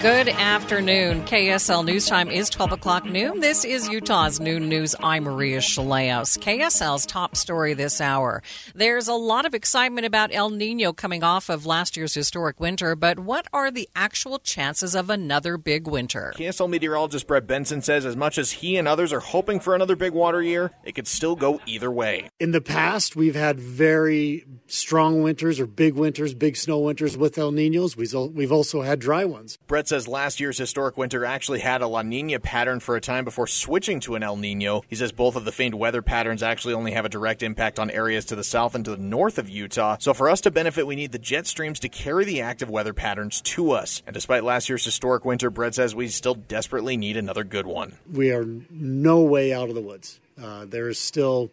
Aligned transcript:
Good 0.00 0.30
afternoon. 0.30 1.26
KSL 1.26 1.84
News 1.84 2.06
Time 2.06 2.30
is 2.30 2.48
12 2.48 2.72
o'clock 2.72 3.04
noon. 3.04 3.40
This 3.40 3.66
is 3.66 3.86
Utah's 3.86 4.40
Noon 4.40 4.66
News. 4.66 4.94
I'm 5.02 5.24
Maria 5.24 5.58
Shilaos. 5.58 6.38
KSL's 6.38 7.04
top 7.04 7.36
story 7.36 7.74
this 7.74 8.00
hour. 8.00 8.42
There's 8.74 9.08
a 9.08 9.14
lot 9.14 9.44
of 9.44 9.52
excitement 9.52 10.06
about 10.06 10.30
El 10.32 10.48
Nino 10.48 10.94
coming 10.94 11.22
off 11.22 11.50
of 11.50 11.66
last 11.66 11.98
year's 11.98 12.14
historic 12.14 12.58
winter, 12.58 12.96
but 12.96 13.18
what 13.18 13.46
are 13.52 13.70
the 13.70 13.90
actual 13.94 14.38
chances 14.38 14.94
of 14.94 15.10
another 15.10 15.58
big 15.58 15.86
winter? 15.86 16.32
KSL 16.34 16.70
meteorologist 16.70 17.26
Brett 17.26 17.46
Benson 17.46 17.82
says 17.82 18.06
as 18.06 18.16
much 18.16 18.38
as 18.38 18.52
he 18.52 18.78
and 18.78 18.88
others 18.88 19.12
are 19.12 19.20
hoping 19.20 19.60
for 19.60 19.74
another 19.74 19.96
big 19.96 20.14
water 20.14 20.40
year, 20.42 20.70
it 20.82 20.94
could 20.94 21.08
still 21.08 21.36
go 21.36 21.60
either 21.66 21.90
way. 21.90 22.30
In 22.40 22.52
the 22.52 22.62
past, 22.62 23.16
we've 23.16 23.34
had 23.34 23.60
very 23.60 24.46
strong 24.66 25.22
winters 25.22 25.60
or 25.60 25.66
big 25.66 25.92
winters, 25.92 26.32
big 26.32 26.56
snow 26.56 26.78
winters 26.78 27.18
with 27.18 27.36
El 27.36 27.52
Ninos. 27.52 27.98
We've 27.98 28.52
also 28.52 28.80
had 28.80 28.98
dry 28.98 29.26
ones. 29.26 29.58
Brett 29.66 29.89
says 29.90 30.08
last 30.08 30.38
year's 30.40 30.56
historic 30.56 30.96
winter 30.96 31.24
actually 31.24 31.58
had 31.58 31.82
a 31.82 31.86
La 31.86 32.02
Nina 32.02 32.38
pattern 32.38 32.78
for 32.78 32.94
a 32.94 33.00
time 33.00 33.24
before 33.24 33.48
switching 33.48 33.98
to 34.00 34.14
an 34.14 34.22
El 34.22 34.36
Nino. 34.36 34.82
He 34.88 34.94
says 34.94 35.10
both 35.10 35.34
of 35.34 35.44
the 35.44 35.50
famed 35.52 35.74
weather 35.74 36.00
patterns 36.00 36.44
actually 36.44 36.74
only 36.74 36.92
have 36.92 37.04
a 37.04 37.08
direct 37.08 37.42
impact 37.42 37.78
on 37.80 37.90
areas 37.90 38.24
to 38.26 38.36
the 38.36 38.44
south 38.44 38.76
and 38.76 38.84
to 38.84 38.92
the 38.92 39.02
north 39.02 39.36
of 39.36 39.48
Utah. 39.48 39.96
So 39.98 40.14
for 40.14 40.30
us 40.30 40.40
to 40.42 40.50
benefit, 40.52 40.86
we 40.86 40.94
need 40.94 41.10
the 41.10 41.18
jet 41.18 41.48
streams 41.48 41.80
to 41.80 41.88
carry 41.88 42.24
the 42.24 42.40
active 42.40 42.70
weather 42.70 42.94
patterns 42.94 43.40
to 43.42 43.72
us. 43.72 44.02
And 44.06 44.14
despite 44.14 44.44
last 44.44 44.68
year's 44.68 44.84
historic 44.84 45.24
winter, 45.24 45.50
Brett 45.50 45.74
says 45.74 45.92
we 45.92 46.06
still 46.06 46.36
desperately 46.36 46.96
need 46.96 47.16
another 47.16 47.42
good 47.42 47.66
one. 47.66 47.96
We 48.10 48.30
are 48.30 48.46
no 48.70 49.22
way 49.22 49.52
out 49.52 49.70
of 49.70 49.74
the 49.74 49.82
woods. 49.82 50.20
Uh, 50.40 50.66
there 50.66 50.88
is 50.88 50.98
still. 51.00 51.50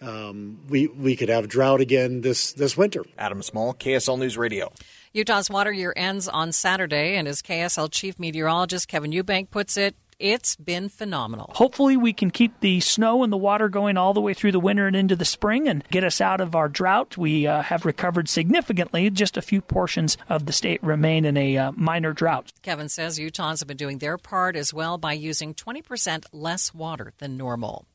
Um, 0.00 0.60
we 0.68 0.86
we 0.86 1.16
could 1.16 1.28
have 1.28 1.48
drought 1.48 1.80
again 1.80 2.22
this 2.22 2.52
this 2.52 2.76
winter. 2.76 3.04
Adam 3.16 3.42
Small, 3.42 3.74
KSL 3.74 4.18
News 4.18 4.36
Radio. 4.36 4.72
Utah's 5.14 5.48
water 5.48 5.70
year 5.70 5.92
ends 5.94 6.26
on 6.26 6.50
Saturday, 6.50 7.14
and 7.14 7.28
as 7.28 7.40
KSL 7.40 7.88
chief 7.88 8.18
meteorologist 8.18 8.88
Kevin 8.88 9.12
Eubank 9.12 9.48
puts 9.48 9.76
it, 9.76 9.94
it's 10.18 10.56
been 10.56 10.88
phenomenal. 10.88 11.52
Hopefully, 11.54 11.96
we 11.96 12.12
can 12.12 12.32
keep 12.32 12.58
the 12.58 12.80
snow 12.80 13.22
and 13.22 13.32
the 13.32 13.36
water 13.36 13.68
going 13.68 13.96
all 13.96 14.12
the 14.12 14.20
way 14.20 14.34
through 14.34 14.50
the 14.50 14.58
winter 14.58 14.88
and 14.88 14.96
into 14.96 15.14
the 15.14 15.24
spring 15.24 15.68
and 15.68 15.84
get 15.88 16.02
us 16.02 16.20
out 16.20 16.40
of 16.40 16.56
our 16.56 16.68
drought. 16.68 17.16
We 17.16 17.46
uh, 17.46 17.62
have 17.62 17.84
recovered 17.84 18.28
significantly. 18.28 19.08
Just 19.08 19.36
a 19.36 19.42
few 19.42 19.60
portions 19.60 20.16
of 20.28 20.46
the 20.46 20.52
state 20.52 20.82
remain 20.82 21.24
in 21.24 21.36
a 21.36 21.58
uh, 21.58 21.72
minor 21.76 22.12
drought. 22.12 22.52
Kevin 22.62 22.88
says 22.88 23.16
Utahns 23.16 23.60
have 23.60 23.68
been 23.68 23.76
doing 23.76 23.98
their 23.98 24.18
part 24.18 24.56
as 24.56 24.74
well 24.74 24.98
by 24.98 25.12
using 25.12 25.54
20% 25.54 26.24
less 26.32 26.74
water 26.74 27.12
than 27.18 27.36
normal. 27.36 27.86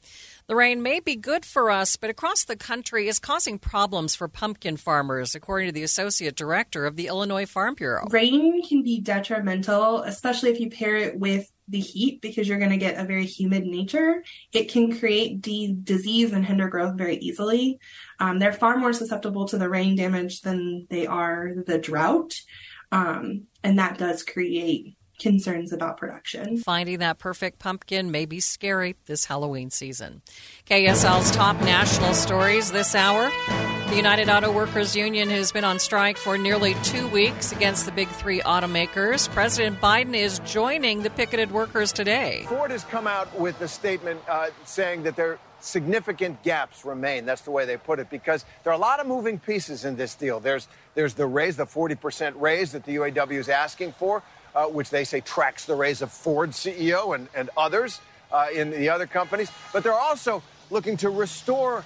The 0.50 0.56
rain 0.56 0.82
may 0.82 1.00
be 1.00 1.16
good 1.16 1.46
for 1.46 1.70
us, 1.70 1.96
but 1.96 2.10
across 2.10 2.44
the 2.44 2.56
country 2.56 3.08
is 3.08 3.20
causing 3.20 3.60
problems 3.60 4.16
for 4.16 4.28
pumpkin 4.28 4.78
farmers, 4.78 5.36
according 5.36 5.68
to 5.68 5.72
the 5.72 5.84
associate 5.84 6.36
director 6.36 6.88
of 6.88 6.96
the 6.96 7.06
Illinois 7.06 7.46
Farm 7.46 7.76
Bureau. 7.76 8.08
Rain 8.10 8.68
can 8.68 8.82
be 8.82 9.00
detrimental, 9.00 10.02
especially 10.02 10.50
if 10.50 10.60
you 10.60 10.72
pair 10.72 10.96
it 10.96 11.20
with 11.20 11.54
the 11.68 11.80
heat 11.80 12.20
because 12.24 12.48
you're 12.48 12.58
going 12.58 12.72
to 12.72 12.78
get 12.78 12.98
a 12.98 13.06
very 13.06 13.28
humid 13.28 13.64
nature. 13.64 14.24
It 14.52 14.72
can 14.72 14.98
create 14.98 15.40
de- 15.44 15.78
disease 15.84 16.34
and 16.34 16.44
hinder 16.44 16.68
growth 16.68 16.98
very 16.98 17.18
easily. 17.18 17.78
Um, 18.20 18.40
they're 18.40 18.52
far 18.52 18.76
more 18.76 18.92
susceptible 18.92 19.48
to 19.50 19.60
the 19.60 19.70
rain 19.70 19.96
damage 19.96 20.42
than 20.42 20.88
they 20.90 21.06
are 21.06 21.54
the 21.68 21.78
drought. 21.78 22.34
Um, 22.92 23.44
and 23.64 23.78
that 23.78 24.00
does 24.00 24.24
create 24.24 24.96
concerns 25.20 25.72
about 25.72 25.98
production. 25.98 26.58
Finding 26.58 27.00
that 27.00 27.20
perfect 27.20 27.60
pumpkin 27.60 28.10
may 28.12 28.26
be 28.26 28.40
scary 28.40 28.96
this 29.06 29.26
Halloween 29.26 29.70
season. 29.70 30.22
KSL's 30.70 31.32
top 31.32 31.60
national 31.62 32.14
stories 32.14 32.72
this 32.72 32.96
hour. 32.96 33.30
The 33.90 33.96
United 33.96 34.30
Auto 34.30 34.52
Workers 34.52 34.96
Union 34.96 35.30
has 35.30 35.52
been 35.52 35.64
on 35.64 35.80
strike 35.80 36.18
for 36.18 36.38
nearly 36.38 36.76
two 36.84 37.08
weeks 37.08 37.52
against 37.52 37.86
the 37.86 37.92
big 37.92 38.08
three 38.08 38.40
automakers. 38.42 39.28
President 39.30 39.82
Biden 39.82 40.16
is 40.16 40.40
joining 40.46 41.02
the 41.02 41.10
picketed 41.10 41.52
workers 41.52 41.92
today. 41.92 42.46
Ford 42.48 42.70
has 42.70 42.84
come 42.84 43.08
out 43.08 43.38
with 43.40 43.60
a 43.62 43.68
statement 43.68 44.22
uh, 44.30 44.50
saying 44.64 45.04
that 45.04 45.16
there 45.16 45.40
significant 45.60 46.42
gaps 46.44 46.86
remain. 46.86 47.26
That's 47.26 47.42
the 47.42 47.52
way 47.52 47.66
they 47.66 47.78
put 47.78 48.00
it, 48.00 48.10
because 48.10 48.46
there 48.64 48.72
are 48.72 48.76
a 48.76 48.80
lot 48.80 49.00
of 49.00 49.08
moving 49.08 49.40
pieces 49.40 49.86
in 49.86 49.96
this 49.96 50.16
deal. 50.16 50.40
There's 50.40 50.68
there's 50.94 51.14
the 51.14 51.26
raise, 51.26 51.56
the 51.56 51.66
40% 51.66 52.34
raise 52.36 52.72
that 52.74 52.84
the 52.84 52.96
UAW 52.96 53.32
is 53.32 53.50
asking 53.50 53.94
for 53.94 54.24
uh, 54.56 54.66
which 54.66 54.90
they 54.90 55.04
say 55.04 55.22
tracks 55.22 55.66
the 55.66 55.76
raise 55.76 56.02
of 56.02 56.12
Ford 56.12 56.52
CEO 56.52 57.16
and, 57.16 57.28
and 57.36 57.50
others 57.58 58.02
uh, 58.32 58.48
in 58.54 58.72
the 58.72 58.90
other 58.90 59.08
companies. 59.08 59.52
But 59.74 59.84
they're 59.84 59.94
also 59.94 60.42
looking 60.70 60.98
to 60.98 61.10
restore 61.10 61.84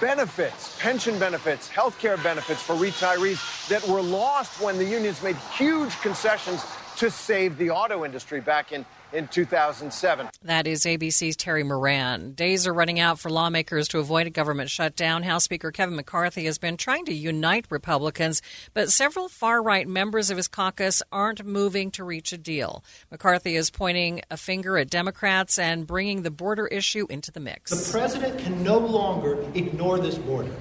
benefits, 0.00 0.76
pension 0.80 1.18
benefits, 1.18 1.68
health 1.68 1.98
care 1.98 2.16
benefits 2.18 2.60
for 2.60 2.74
retirees 2.74 3.68
that 3.68 3.86
were 3.86 4.02
lost 4.02 4.60
when 4.60 4.78
the 4.78 4.84
unions 4.84 5.22
made 5.22 5.36
huge 5.56 5.98
concessions 6.00 6.64
to 6.96 7.10
save 7.10 7.58
the 7.58 7.70
auto 7.70 8.04
industry 8.04 8.40
back 8.40 8.72
in 8.72 8.84
in 9.12 9.28
2007. 9.28 10.28
That 10.42 10.66
is 10.66 10.84
ABC's 10.84 11.36
Terry 11.36 11.62
Moran. 11.62 12.32
Days 12.32 12.66
are 12.66 12.74
running 12.74 13.00
out 13.00 13.18
for 13.18 13.30
lawmakers 13.30 13.88
to 13.88 13.98
avoid 13.98 14.26
a 14.26 14.30
government 14.30 14.70
shutdown. 14.70 15.22
House 15.22 15.44
Speaker 15.44 15.70
Kevin 15.70 15.96
McCarthy 15.96 16.44
has 16.44 16.58
been 16.58 16.76
trying 16.76 17.04
to 17.06 17.14
unite 17.14 17.66
Republicans, 17.70 18.42
but 18.74 18.90
several 18.90 19.28
far 19.28 19.62
right 19.62 19.86
members 19.86 20.30
of 20.30 20.36
his 20.36 20.48
caucus 20.48 21.02
aren't 21.12 21.44
moving 21.46 21.90
to 21.92 22.04
reach 22.04 22.32
a 22.32 22.38
deal. 22.38 22.84
McCarthy 23.10 23.56
is 23.56 23.70
pointing 23.70 24.22
a 24.30 24.36
finger 24.36 24.76
at 24.76 24.90
Democrats 24.90 25.58
and 25.58 25.86
bringing 25.86 26.22
the 26.22 26.30
border 26.30 26.66
issue 26.66 27.06
into 27.08 27.30
the 27.30 27.40
mix. 27.40 27.70
The 27.70 27.92
president 27.92 28.38
can 28.38 28.62
no 28.62 28.78
longer 28.78 29.42
ignore 29.54 29.98
this 29.98 30.16
border. 30.16 30.52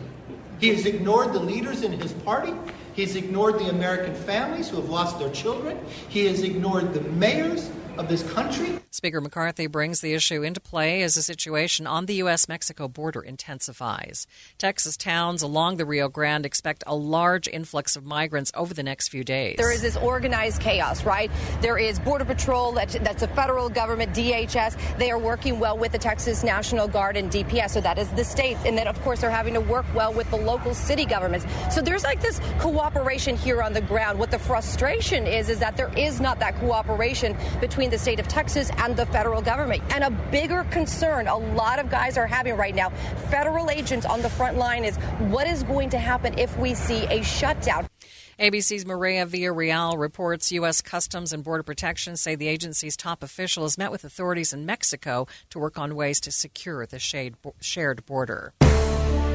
He 0.60 0.70
has 0.70 0.86
ignored 0.86 1.34
the 1.34 1.40
leaders 1.40 1.84
in 1.84 1.92
his 1.94 2.14
party. 2.14 2.54
He's 2.96 3.16
ignored 3.16 3.60
the 3.60 3.70
American 3.70 4.16
families 4.16 4.70
who 4.70 4.78
have 4.78 4.90
lost 4.90 5.20
their 5.20 5.30
children. 5.32 5.78
He 6.08 6.26
has 6.26 6.44
ignored 6.44 6.94
the 6.94 7.02
mayors 7.02 7.70
of 7.98 8.08
this 8.08 8.24
country. 8.32 8.80
Speaker 8.92 9.20
McCarthy 9.20 9.68
brings 9.68 10.00
the 10.00 10.14
issue 10.14 10.42
into 10.42 10.62
play 10.62 11.02
as 11.02 11.16
the 11.16 11.22
situation 11.22 11.86
on 11.86 12.06
the 12.06 12.16
U.S. 12.16 12.48
Mexico 12.48 12.88
border 12.88 13.22
intensifies. 13.22 14.26
Texas 14.58 14.96
towns 14.96 15.42
along 15.42 15.76
the 15.78 15.86
Rio 15.86 16.08
Grande 16.08 16.46
expect 16.46 16.84
a 16.88 16.96
large 16.96 17.48
influx 17.48 17.98
of 17.98 18.06
migrants 18.06 18.52
over 18.56 18.74
the 18.74 18.84
next 18.84 19.10
few 19.10 19.24
days. 19.24 19.58
There 19.58 19.72
is 19.72 19.82
this 19.82 19.98
organized 19.98 20.62
chaos, 20.62 21.04
right? 21.04 21.30
There 21.60 21.78
is 21.78 22.00
Border 22.00 22.24
Patrol, 22.24 22.72
that's, 22.72 22.98
that's 23.00 23.22
a 23.22 23.28
federal 23.28 23.68
government, 23.68 24.14
DHS. 24.14 24.98
They 24.98 25.12
are 25.12 25.20
working 25.20 25.60
well 25.60 25.78
with 25.78 25.92
the 25.92 25.98
Texas 25.98 26.44
National 26.44 26.88
Guard 26.88 27.18
and 27.18 27.30
DPS, 27.30 27.72
so 27.72 27.82
that 27.82 27.98
is 27.98 28.08
the 28.12 28.24
state. 28.24 28.56
And 28.66 28.78
then, 28.78 28.88
of 28.88 29.02
course, 29.02 29.22
they're 29.22 29.30
having 29.30 29.56
to 29.56 29.62
work 29.62 29.86
well 29.94 30.14
with 30.14 30.30
the 30.32 30.38
local 30.38 30.74
city 30.74 31.06
governments. 31.06 31.46
So 31.70 31.82
there's 31.82 32.04
like 32.04 32.22
this 32.22 32.40
cooperation 32.60 33.36
here 33.36 33.62
on 33.62 33.74
the 33.74 33.82
ground. 33.82 34.20
What 34.20 34.32
the 34.32 34.40
frustration 34.40 35.28
is, 35.28 35.50
is 35.50 35.60
that 35.60 35.76
there 35.76 35.92
is 35.98 36.22
not 36.22 36.40
that 36.40 36.56
cooperation 36.60 37.36
between 37.60 37.85
between 37.86 38.00
the 38.00 38.02
state 38.02 38.20
of 38.20 38.28
Texas 38.28 38.72
and 38.78 38.96
the 38.96 39.06
federal 39.08 39.42
government. 39.42 39.84
And 39.92 40.04
a 40.04 40.10
bigger 40.32 40.64
concern 40.72 41.28
a 41.28 41.38
lot 41.38 41.78
of 41.78 41.90
guys 41.90 42.18
are 42.18 42.26
having 42.26 42.58
right 42.58 42.74
now, 42.74 42.90
federal 43.30 43.70
agents 43.70 44.06
on 44.08 44.22
the 44.22 44.30
front 44.30 44.58
line, 44.58 44.84
is 44.84 44.96
what 45.30 45.46
is 45.46 45.62
going 45.64 45.92
to 45.92 46.00
happen 46.00 46.38
if 46.40 46.58
we 46.58 46.74
see 46.74 47.06
a 47.06 47.22
shutdown. 47.22 47.88
ABC's 48.40 48.86
Mireya 48.86 49.28
Villarreal 49.28 49.98
reports 50.00 50.52
U.S. 50.52 50.82
Customs 50.82 51.32
and 51.32 51.44
Border 51.44 51.64
Protection 51.64 52.18
say 52.18 52.36
the 52.36 52.48
agency's 52.48 52.98
top 52.98 53.22
official 53.22 53.64
has 53.64 53.78
met 53.78 53.92
with 53.92 54.04
authorities 54.04 54.52
in 54.52 54.66
Mexico 54.66 55.28
to 55.52 55.60
work 55.60 55.78
on 55.78 55.96
ways 55.96 56.20
to 56.22 56.32
secure 56.32 56.86
the 56.86 57.00
shared 57.00 58.06
border. 58.06 58.54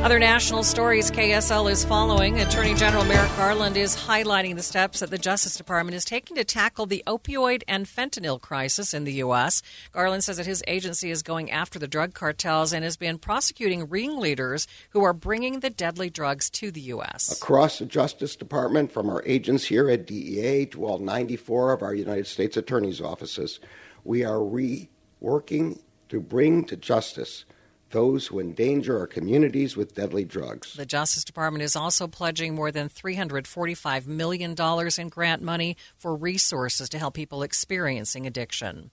Other 0.02 0.18
national 0.18 0.62
stories 0.62 1.10
KSL 1.10 1.70
is 1.70 1.84
following. 1.84 2.40
Attorney 2.40 2.72
General 2.72 3.04
Merrick 3.04 3.36
Garland 3.36 3.76
is 3.76 3.94
highlighting 3.94 4.56
the 4.56 4.62
steps 4.62 5.00
that 5.00 5.10
the 5.10 5.18
Justice 5.18 5.58
Department 5.58 5.94
is 5.94 6.06
taking 6.06 6.38
to 6.38 6.44
tackle 6.44 6.86
the 6.86 7.04
opioid 7.06 7.64
and 7.68 7.84
fentanyl 7.84 8.40
crisis 8.40 8.94
in 8.94 9.04
the 9.04 9.12
U.S. 9.12 9.60
Garland 9.92 10.24
says 10.24 10.38
that 10.38 10.46
his 10.46 10.64
agency 10.66 11.10
is 11.10 11.22
going 11.22 11.50
after 11.50 11.78
the 11.78 11.86
drug 11.86 12.14
cartels 12.14 12.72
and 12.72 12.82
has 12.82 12.96
been 12.96 13.18
prosecuting 13.18 13.90
ringleaders 13.90 14.66
who 14.88 15.04
are 15.04 15.12
bringing 15.12 15.60
the 15.60 15.68
deadly 15.68 16.08
drugs 16.08 16.48
to 16.48 16.70
the 16.70 16.80
U.S. 16.80 17.30
Across 17.30 17.80
the 17.80 17.84
Justice 17.84 18.36
Department, 18.36 18.90
from 18.90 19.10
our 19.10 19.22
agents 19.26 19.66
here 19.66 19.90
at 19.90 20.06
DEA 20.06 20.64
to 20.64 20.86
all 20.86 20.98
94 20.98 21.74
of 21.74 21.82
our 21.82 21.94
United 21.94 22.26
States 22.26 22.56
Attorney's 22.56 23.02
offices, 23.02 23.60
we 24.04 24.24
are 24.24 24.38
reworking 24.38 25.78
to 26.08 26.20
bring 26.20 26.64
to 26.64 26.76
justice 26.78 27.44
those 27.90 28.26
who 28.26 28.40
endanger 28.40 28.98
our 28.98 29.06
communities 29.06 29.76
with 29.76 29.94
deadly 29.94 30.24
drugs. 30.24 30.74
The 30.74 30.86
Justice 30.86 31.24
Department 31.24 31.62
is 31.62 31.76
also 31.76 32.06
pledging 32.06 32.54
more 32.54 32.70
than 32.70 32.88
$345 32.88 34.06
million 34.06 34.54
in 34.98 35.08
grant 35.08 35.42
money 35.42 35.76
for 35.98 36.14
resources 36.14 36.88
to 36.90 36.98
help 36.98 37.14
people 37.14 37.42
experiencing 37.42 38.26
addiction. 38.26 38.90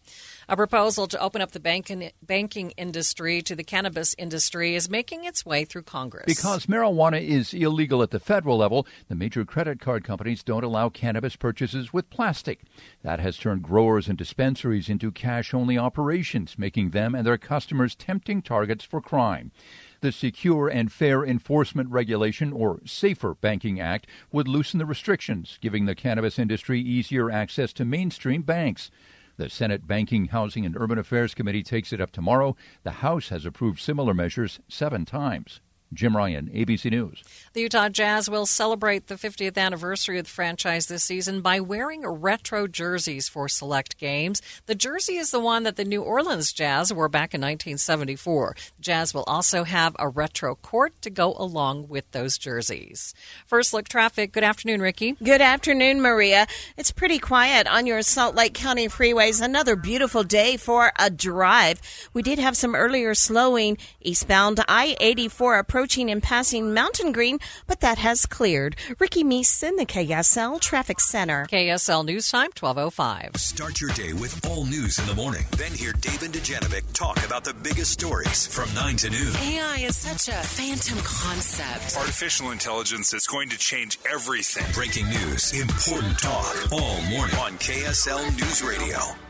A 0.49 0.55
proposal 0.55 1.07
to 1.07 1.19
open 1.19 1.41
up 1.41 1.51
the 1.51 1.59
banking, 1.59 2.09
banking 2.21 2.71
industry 2.77 3.41
to 3.41 3.53
the 3.53 3.65
cannabis 3.65 4.15
industry 4.17 4.75
is 4.75 4.89
making 4.89 5.25
its 5.25 5.45
way 5.45 5.65
through 5.65 5.81
Congress. 5.81 6.23
Because 6.25 6.67
marijuana 6.67 7.21
is 7.21 7.53
illegal 7.53 8.01
at 8.01 8.11
the 8.11 8.19
federal 8.21 8.55
level, 8.55 8.87
the 9.09 9.15
major 9.15 9.43
credit 9.43 9.81
card 9.81 10.05
companies 10.05 10.43
don't 10.43 10.63
allow 10.63 10.87
cannabis 10.87 11.35
purchases 11.35 11.91
with 11.91 12.09
plastic. 12.09 12.61
That 13.03 13.19
has 13.19 13.37
turned 13.37 13.63
growers 13.63 14.07
and 14.07 14.17
dispensaries 14.17 14.87
into 14.87 15.11
cash 15.11 15.53
only 15.53 15.77
operations, 15.77 16.57
making 16.57 16.91
them 16.91 17.13
and 17.13 17.27
their 17.27 17.37
customers 17.37 17.93
tempting 17.93 18.41
targets 18.41 18.85
for 18.85 19.01
crime. 19.01 19.51
The 19.99 20.13
Secure 20.13 20.69
and 20.69 20.89
Fair 20.89 21.25
Enforcement 21.25 21.89
Regulation, 21.89 22.53
or 22.53 22.79
SAFER 22.85 23.35
Banking 23.35 23.81
Act, 23.81 24.07
would 24.31 24.47
loosen 24.47 24.77
the 24.77 24.85
restrictions, 24.85 25.57
giving 25.59 25.87
the 25.87 25.95
cannabis 25.95 26.39
industry 26.39 26.79
easier 26.79 27.29
access 27.29 27.73
to 27.73 27.83
mainstream 27.83 28.43
banks. 28.43 28.89
The 29.37 29.49
Senate 29.51 29.85
Banking, 29.85 30.29
Housing, 30.29 30.65
and 30.65 30.75
Urban 30.75 30.97
Affairs 30.97 31.35
Committee 31.35 31.61
takes 31.61 31.93
it 31.93 32.01
up 32.01 32.11
tomorrow. 32.11 32.55
The 32.81 32.91
House 32.91 33.29
has 33.29 33.45
approved 33.45 33.79
similar 33.79 34.15
measures 34.15 34.59
seven 34.67 35.05
times. 35.05 35.61
Jim 35.93 36.17
Ryan, 36.17 36.49
ABC 36.53 36.91
News. 36.91 37.23
The 37.53 37.61
Utah 37.61 37.87
Jazz 37.87 38.29
will 38.29 38.45
celebrate 38.45 39.07
the 39.07 39.15
50th 39.15 39.57
anniversary 39.57 40.19
of 40.19 40.25
the 40.25 40.31
franchise 40.31 40.87
this 40.87 41.03
season 41.03 41.41
by 41.41 41.61
wearing 41.61 42.05
retro 42.05 42.67
jerseys 42.67 43.29
for 43.29 43.47
select 43.47 43.97
games. 43.97 44.41
The 44.65 44.75
jersey 44.75 45.15
is 45.15 45.31
the 45.31 45.39
one 45.39 45.63
that 45.63 45.77
the 45.77 45.85
New 45.85 46.01
Orleans 46.01 46.51
Jazz 46.51 46.93
wore 46.93 47.07
back 47.07 47.33
in 47.33 47.39
1974. 47.39 48.55
The 48.75 48.81
Jazz 48.81 49.13
will 49.13 49.23
also 49.27 49.63
have 49.63 49.95
a 49.97 50.09
retro 50.09 50.55
court 50.55 51.01
to 51.03 51.09
go 51.09 51.33
along 51.33 51.87
with 51.87 52.11
those 52.11 52.37
jerseys. 52.37 53.13
First 53.45 53.73
look 53.73 53.87
traffic. 53.87 54.33
Good 54.33 54.43
afternoon, 54.43 54.81
Ricky. 54.81 55.13
Good 55.23 55.41
afternoon, 55.41 56.01
Maria. 56.01 56.47
It's 56.75 56.91
pretty 56.91 57.17
quiet 57.17 57.65
on 57.65 57.87
your 57.87 58.01
Salt 58.01 58.35
Lake 58.35 58.53
County 58.53 58.89
freeways. 58.89 59.41
Another 59.41 59.77
beautiful 59.77 60.23
day 60.23 60.57
for 60.57 60.91
a 60.99 61.09
drive. 61.09 61.79
We 62.13 62.21
did 62.21 62.39
have 62.39 62.57
some 62.57 62.75
earlier 62.75 63.15
slowing 63.15 63.77
eastbound 64.01 64.59
I 64.67 64.97
84 64.99 65.57
approaching 65.57 65.76
and 65.77 66.23
passing 66.23 66.73
Mountain 66.73 67.11
Green, 67.11 67.37
but 67.67 67.81
that 67.81 67.99
has 67.99 68.25
cleared. 68.25 68.75
Ricky 68.97 69.23
Meese 69.23 69.61
in 69.61 69.75
the 69.75 69.85
KSL 69.85 70.59
Traffic 70.59 70.99
Center. 70.99 71.45
KSL 71.51 72.03
News 72.03 72.31
Time, 72.31 72.49
1205. 72.59 73.35
Start 73.35 73.79
your 73.79 73.91
day 73.91 74.13
with 74.13 74.43
all 74.47 74.65
news 74.65 74.97
in 74.97 75.05
the 75.05 75.13
morning. 75.13 75.45
Then 75.55 75.71
hear 75.71 75.93
Dave 75.93 76.23
and 76.23 76.33
Dujanovic 76.33 76.93
talk 76.93 77.23
about 77.23 77.43
the 77.43 77.53
biggest 77.53 77.91
stories 77.91 78.47
from 78.47 78.73
9 78.73 78.97
to 78.97 79.09
noon. 79.11 79.35
AI 79.35 79.85
is 79.87 79.95
such 79.95 80.29
a 80.29 80.39
phantom 80.39 80.97
concept. 81.03 81.95
Artificial 81.97 82.49
intelligence 82.49 83.13
is 83.13 83.27
going 83.27 83.49
to 83.49 83.57
change 83.57 83.99
everything. 84.11 84.65
Breaking 84.73 85.07
news, 85.09 85.53
important 85.53 86.17
talk, 86.17 86.55
all 86.71 87.01
morning 87.03 87.35
on 87.37 87.53
KSL 87.59 88.35
News 88.35 88.63
Radio. 88.63 89.26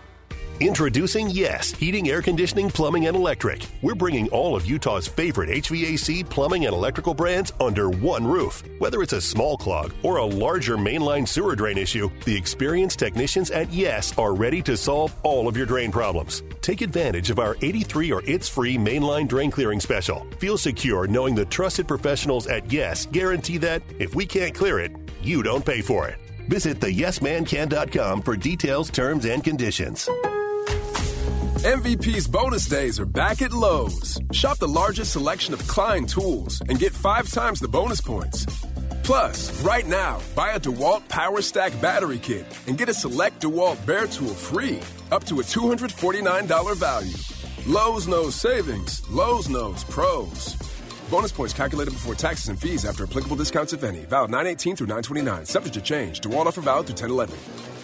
Introducing 0.60 1.30
Yes 1.30 1.70
Heating, 1.70 2.10
Air 2.10 2.24
Conditioning, 2.24 2.72
Plumbing, 2.72 3.06
and 3.06 3.16
Electric. 3.16 3.64
We're 3.84 3.94
bringing 3.94 4.28
all 4.30 4.56
of 4.56 4.66
Utah's 4.66 5.08
favorite 5.08 5.50
HVAC, 5.50 6.28
plumbing, 6.28 6.66
and 6.66 6.74
electrical 6.74 7.14
brands 7.14 7.54
under 7.60 7.92
one 7.92 8.26
roof. 8.26 8.64
Whether 8.80 9.04
it's 9.04 9.14
a 9.14 9.22
small 9.22 9.56
clog 9.56 9.94
or 10.02 10.18
a 10.18 10.26
larger 10.26 10.76
mainline 10.76 11.28
sewer 11.28 11.56
drain 11.56 11.78
issue, 11.78 12.10
the 12.26 12.36
experienced 12.36 12.98
technicians 12.98 13.52
at 13.52 13.72
Yes 13.72 14.18
are 14.18 14.34
ready 14.34 14.64
to 14.64 14.76
solve 14.76 15.14
all 15.22 15.48
of 15.48 15.56
your 15.56 15.68
drain 15.68 15.92
problems. 15.92 16.42
Take 16.62 16.82
advantage 16.82 17.30
of 17.30 17.38
our 17.38 17.56
83 17.62 18.12
or 18.12 18.24
it's 18.26 18.50
free 18.50 18.78
mainline 18.78 19.28
drain 19.28 19.52
clearing 19.52 19.80
special. 19.80 20.26
Feel 20.40 20.58
secure 20.58 21.06
knowing 21.06 21.36
the 21.36 21.46
trusted 21.46 21.88
professionals 21.88 22.48
at 22.48 22.72
Yes 22.72 23.06
guarantee 23.06 23.58
that 23.58 23.84
if 24.00 24.16
we 24.16 24.26
can't 24.26 24.56
clear 24.56 24.80
it, 24.80 24.92
you 25.22 25.44
don't 25.44 25.64
pay 25.64 25.82
for 25.82 26.08
it. 26.08 26.18
Visit 26.48 26.80
theyesmancan.com 26.80 28.24
for 28.24 28.36
details, 28.36 28.90
terms, 28.90 29.26
and 29.26 29.44
conditions. 29.44 30.10
MVP's 31.58 32.28
bonus 32.28 32.68
days 32.68 33.00
are 33.00 33.06
back 33.06 33.42
at 33.42 33.52
Lowe's. 33.52 34.20
Shop 34.32 34.60
the 34.60 34.68
largest 34.68 35.14
selection 35.14 35.56
of 35.56 35.68
Klein 35.68 36.06
tools 36.06 36.62
and 36.70 36.78
get 36.78 36.94
five 36.94 37.32
times 37.32 37.60
the 37.60 37.68
bonus 37.68 38.00
points. 38.00 38.46
Plus, 39.02 39.52
right 39.64 39.88
now, 39.88 40.22
buy 40.36 40.52
a 40.52 40.60
DeWalt 40.60 41.08
Power 41.10 41.42
Stack 41.42 41.74
battery 41.82 42.20
kit 42.20 42.46
and 42.68 42.78
get 42.78 42.90
a 42.90 42.94
select 42.94 43.42
DeWalt 43.42 43.84
bare 43.88 44.06
tool 44.06 44.36
free, 44.36 44.82
up 45.12 45.24
to 45.24 45.40
a 45.40 45.44
$249 45.44 46.78
value. 46.78 47.18
Lowe's 47.66 48.08
knows 48.08 48.36
savings. 48.36 49.02
Lowe's 49.10 49.50
knows 49.50 49.84
pros. 49.86 50.56
Bonus 51.10 51.32
points 51.32 51.54
calculated 51.54 51.92
before 51.92 52.14
taxes 52.14 52.50
and 52.50 52.60
fees 52.60 52.86
after 52.86 53.04
applicable 53.04 53.36
discounts, 53.36 53.74
if 53.74 53.84
any. 53.84 54.06
Valid 54.06 54.30
918 54.30 54.76
through 54.76 54.88
929. 54.88 55.46
Subject 55.46 55.74
to 55.74 55.82
change. 55.82 56.22
DeWalt 56.22 56.46
offer 56.46 56.62
valid 56.62 56.86
through 56.86 57.08
1011. 57.10 57.77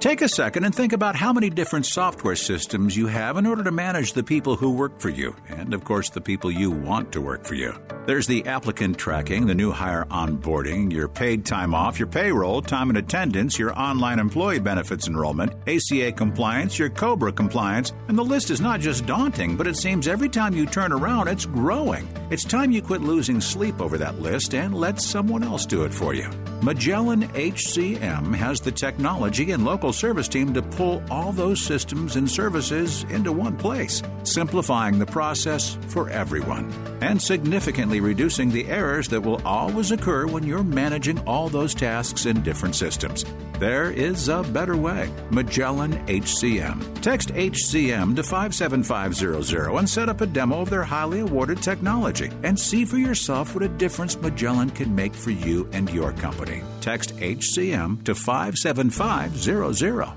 Take 0.00 0.22
a 0.22 0.28
second 0.28 0.62
and 0.62 0.72
think 0.72 0.92
about 0.92 1.16
how 1.16 1.32
many 1.32 1.50
different 1.50 1.84
software 1.84 2.36
systems 2.36 2.96
you 2.96 3.08
have 3.08 3.36
in 3.36 3.46
order 3.46 3.64
to 3.64 3.72
manage 3.72 4.12
the 4.12 4.22
people 4.22 4.54
who 4.54 4.72
work 4.72 5.00
for 5.00 5.08
you, 5.08 5.34
and 5.48 5.74
of 5.74 5.82
course, 5.82 6.08
the 6.08 6.20
people 6.20 6.52
you 6.52 6.70
want 6.70 7.10
to 7.12 7.20
work 7.20 7.44
for 7.44 7.56
you. 7.56 7.74
There's 8.06 8.28
the 8.28 8.46
applicant 8.46 8.96
tracking, 8.96 9.48
the 9.48 9.56
new 9.56 9.72
hire 9.72 10.04
onboarding, 10.04 10.92
your 10.92 11.08
paid 11.08 11.44
time 11.44 11.74
off, 11.74 11.98
your 11.98 12.06
payroll, 12.06 12.62
time 12.62 12.90
and 12.90 12.98
attendance, 12.98 13.58
your 13.58 13.74
online 13.74 14.20
employee 14.20 14.60
benefits 14.60 15.08
enrollment, 15.08 15.52
ACA 15.66 16.12
compliance, 16.12 16.78
your 16.78 16.90
COBRA 16.90 17.32
compliance, 17.32 17.92
and 18.06 18.16
the 18.16 18.22
list 18.22 18.50
is 18.50 18.60
not 18.60 18.78
just 18.78 19.04
daunting, 19.04 19.56
but 19.56 19.66
it 19.66 19.76
seems 19.76 20.06
every 20.06 20.28
time 20.28 20.54
you 20.54 20.64
turn 20.64 20.92
around, 20.92 21.26
it's 21.26 21.44
growing. 21.44 22.08
It's 22.30 22.44
time 22.44 22.70
you 22.70 22.82
quit 22.82 23.02
losing 23.02 23.40
sleep 23.40 23.80
over 23.80 23.98
that 23.98 24.20
list 24.20 24.54
and 24.54 24.74
let 24.74 25.00
someone 25.00 25.42
else 25.42 25.66
do 25.66 25.82
it 25.82 25.92
for 25.92 26.14
you. 26.14 26.30
Magellan 26.62 27.28
HCM 27.28 28.34
has 28.34 28.60
the 28.60 28.72
technology 28.72 29.50
and 29.52 29.64
local 29.64 29.87
service 29.92 30.28
team 30.28 30.54
to 30.54 30.62
pull 30.62 31.02
all 31.10 31.32
those 31.32 31.60
systems 31.60 32.16
and 32.16 32.30
services 32.30 33.04
into 33.10 33.32
one 33.32 33.56
place, 33.56 34.02
simplifying 34.24 34.98
the 34.98 35.06
process 35.06 35.78
for 35.88 36.10
everyone 36.10 36.72
and 37.00 37.20
significantly 37.20 38.00
reducing 38.00 38.50
the 38.50 38.66
errors 38.66 39.08
that 39.08 39.20
will 39.20 39.40
always 39.46 39.92
occur 39.92 40.26
when 40.26 40.44
you're 40.44 40.64
managing 40.64 41.18
all 41.20 41.48
those 41.48 41.74
tasks 41.74 42.26
in 42.26 42.42
different 42.42 42.74
systems. 42.74 43.24
There 43.58 43.90
is 43.90 44.28
a 44.28 44.44
better 44.44 44.76
way. 44.76 45.10
Magellan 45.30 45.92
HCM. 46.06 47.00
Text 47.02 47.30
HCM 47.30 48.14
to 48.14 48.22
57500 48.22 49.76
and 49.78 49.88
set 49.88 50.08
up 50.08 50.20
a 50.20 50.26
demo 50.26 50.60
of 50.60 50.70
their 50.70 50.84
highly 50.84 51.20
awarded 51.20 51.60
technology 51.60 52.30
and 52.44 52.58
see 52.58 52.84
for 52.84 52.98
yourself 52.98 53.54
what 53.54 53.64
a 53.64 53.68
difference 53.68 54.20
Magellan 54.20 54.70
can 54.70 54.94
make 54.94 55.14
for 55.14 55.30
you 55.30 55.68
and 55.72 55.90
your 55.90 56.12
company. 56.12 56.62
Text 56.88 57.14
HCM 57.16 58.02
to 58.04 58.14
57500. 58.14 60.08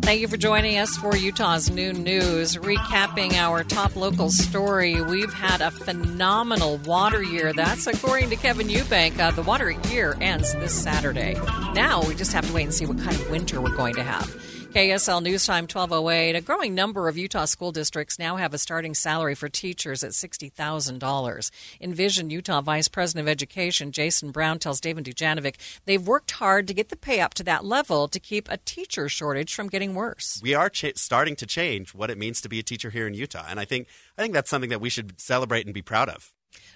Thank 0.00 0.20
you 0.20 0.28
for 0.28 0.36
joining 0.36 0.78
us 0.78 0.96
for 0.96 1.16
Utah's 1.16 1.68
Noon 1.70 2.04
News. 2.04 2.54
Recapping 2.54 3.32
our 3.32 3.64
top 3.64 3.96
local 3.96 4.30
story, 4.30 5.02
we've 5.02 5.34
had 5.34 5.60
a 5.60 5.72
phenomenal 5.72 6.76
water 6.76 7.20
year. 7.20 7.52
That's 7.52 7.88
according 7.88 8.30
to 8.30 8.36
Kevin 8.36 8.68
Eubank. 8.68 9.18
Uh, 9.18 9.32
the 9.32 9.42
water 9.42 9.72
year 9.90 10.16
ends 10.20 10.52
this 10.54 10.72
Saturday. 10.72 11.34
Now 11.74 12.04
we 12.06 12.14
just 12.14 12.32
have 12.32 12.46
to 12.46 12.52
wait 12.52 12.62
and 12.62 12.74
see 12.74 12.86
what 12.86 12.98
kind 12.98 13.16
of 13.16 13.28
winter 13.28 13.60
we're 13.60 13.76
going 13.76 13.96
to 13.96 14.04
have. 14.04 14.32
KSL 14.74 15.22
News 15.22 15.46
Time 15.46 15.68
1208. 15.68 16.34
A 16.34 16.40
growing 16.40 16.74
number 16.74 17.06
of 17.06 17.16
Utah 17.16 17.44
school 17.44 17.70
districts 17.70 18.18
now 18.18 18.34
have 18.34 18.52
a 18.52 18.58
starting 18.58 18.92
salary 18.92 19.36
for 19.36 19.48
teachers 19.48 20.02
at 20.02 20.10
$60,000. 20.10 21.50
Envision 21.80 22.28
Utah 22.28 22.60
Vice 22.60 22.88
President 22.88 23.22
of 23.22 23.30
Education 23.30 23.92
Jason 23.92 24.32
Brown 24.32 24.58
tells 24.58 24.80
Dave 24.80 24.96
and 24.96 25.06
Dujanovic 25.06 25.54
they've 25.84 26.04
worked 26.04 26.32
hard 26.32 26.66
to 26.66 26.74
get 26.74 26.88
the 26.88 26.96
pay 26.96 27.20
up 27.20 27.34
to 27.34 27.44
that 27.44 27.64
level 27.64 28.08
to 28.08 28.18
keep 28.18 28.48
a 28.50 28.56
teacher 28.56 29.08
shortage 29.08 29.54
from 29.54 29.68
getting 29.68 29.94
worse. 29.94 30.40
We 30.42 30.54
are 30.54 30.68
ch- 30.68 30.96
starting 30.96 31.36
to 31.36 31.46
change 31.46 31.94
what 31.94 32.10
it 32.10 32.18
means 32.18 32.40
to 32.40 32.48
be 32.48 32.58
a 32.58 32.64
teacher 32.64 32.90
here 32.90 33.06
in 33.06 33.14
Utah, 33.14 33.46
and 33.48 33.60
I 33.60 33.64
think 33.64 33.86
I 34.18 34.22
think 34.22 34.34
that's 34.34 34.50
something 34.50 34.70
that 34.70 34.80
we 34.80 34.90
should 34.90 35.20
celebrate 35.20 35.66
and 35.66 35.72
be 35.72 35.82
proud 35.82 36.08
of. 36.08 36.32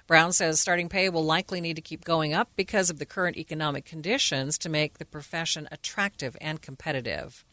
Brown 0.07 0.33
says 0.33 0.61
starting 0.61 0.89
pay 0.89 1.09
will 1.09 1.25
likely 1.25 1.61
need 1.61 1.75
to 1.75 1.83
keep 1.83 2.05
going 2.05 2.33
up 2.33 2.51
because 2.55 2.91
of 2.91 3.01
the 3.01 3.07
current 3.07 3.37
economic 3.37 3.85
conditions 3.85 4.57
to 4.59 4.69
make 4.69 4.99
the 4.99 5.05
profession 5.05 5.67
attractive 5.73 6.37
and 6.41 6.63
competitive. 6.63 7.45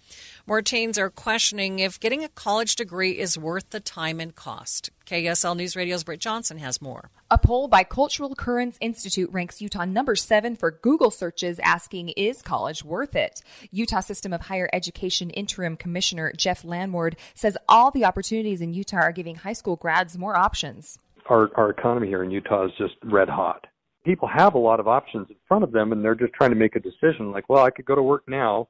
More 0.47 0.61
teens 0.61 0.99
are 0.99 1.09
questioning 1.09 1.79
if 1.79 1.99
getting 1.99 2.23
a 2.23 2.29
college 2.29 2.75
degree 2.75 3.17
is 3.17 3.35
worth 3.35 3.71
the 3.71 3.79
time 3.79 4.19
and 4.19 4.35
cost. 4.35 4.91
KSL 5.07 5.57
News 5.57 5.75
Radio's 5.75 6.03
Britt 6.03 6.19
Johnson 6.19 6.59
has 6.59 6.79
more. 6.79 7.09
A 7.31 7.39
poll 7.39 7.67
by 7.67 7.83
Cultural 7.83 8.35
Currents 8.35 8.77
Institute 8.79 9.31
ranks 9.31 9.59
Utah 9.59 9.85
number 9.85 10.15
seven 10.15 10.55
for 10.55 10.69
Google 10.69 11.09
searches 11.09 11.57
asking, 11.63 12.09
Is 12.09 12.43
college 12.43 12.85
worth 12.85 13.15
it? 13.15 13.41
Utah 13.71 14.01
System 14.01 14.33
of 14.33 14.41
Higher 14.41 14.69
Education 14.71 15.31
Interim 15.31 15.75
Commissioner 15.77 16.31
Jeff 16.37 16.63
Landward 16.63 17.15
says 17.33 17.57
all 17.67 17.89
the 17.89 18.05
opportunities 18.05 18.61
in 18.61 18.71
Utah 18.71 18.97
are 18.97 19.11
giving 19.11 19.37
high 19.37 19.53
school 19.53 19.77
grads 19.77 20.15
more 20.15 20.37
options. 20.37 20.99
Our, 21.27 21.49
our 21.55 21.71
economy 21.71 22.07
here 22.07 22.23
in 22.23 22.29
Utah 22.29 22.67
is 22.67 22.71
just 22.77 22.93
red 23.03 23.29
hot. 23.29 23.65
People 24.05 24.27
have 24.27 24.53
a 24.53 24.59
lot 24.59 24.79
of 24.79 24.87
options 24.87 25.25
in 25.31 25.37
front 25.47 25.63
of 25.63 25.71
them, 25.71 25.91
and 25.91 26.05
they're 26.05 26.13
just 26.13 26.33
trying 26.33 26.51
to 26.51 26.55
make 26.55 26.75
a 26.75 26.79
decision 26.79 27.31
like, 27.31 27.49
well, 27.49 27.65
I 27.65 27.71
could 27.71 27.85
go 27.85 27.95
to 27.95 28.03
work 28.03 28.25
now 28.27 28.67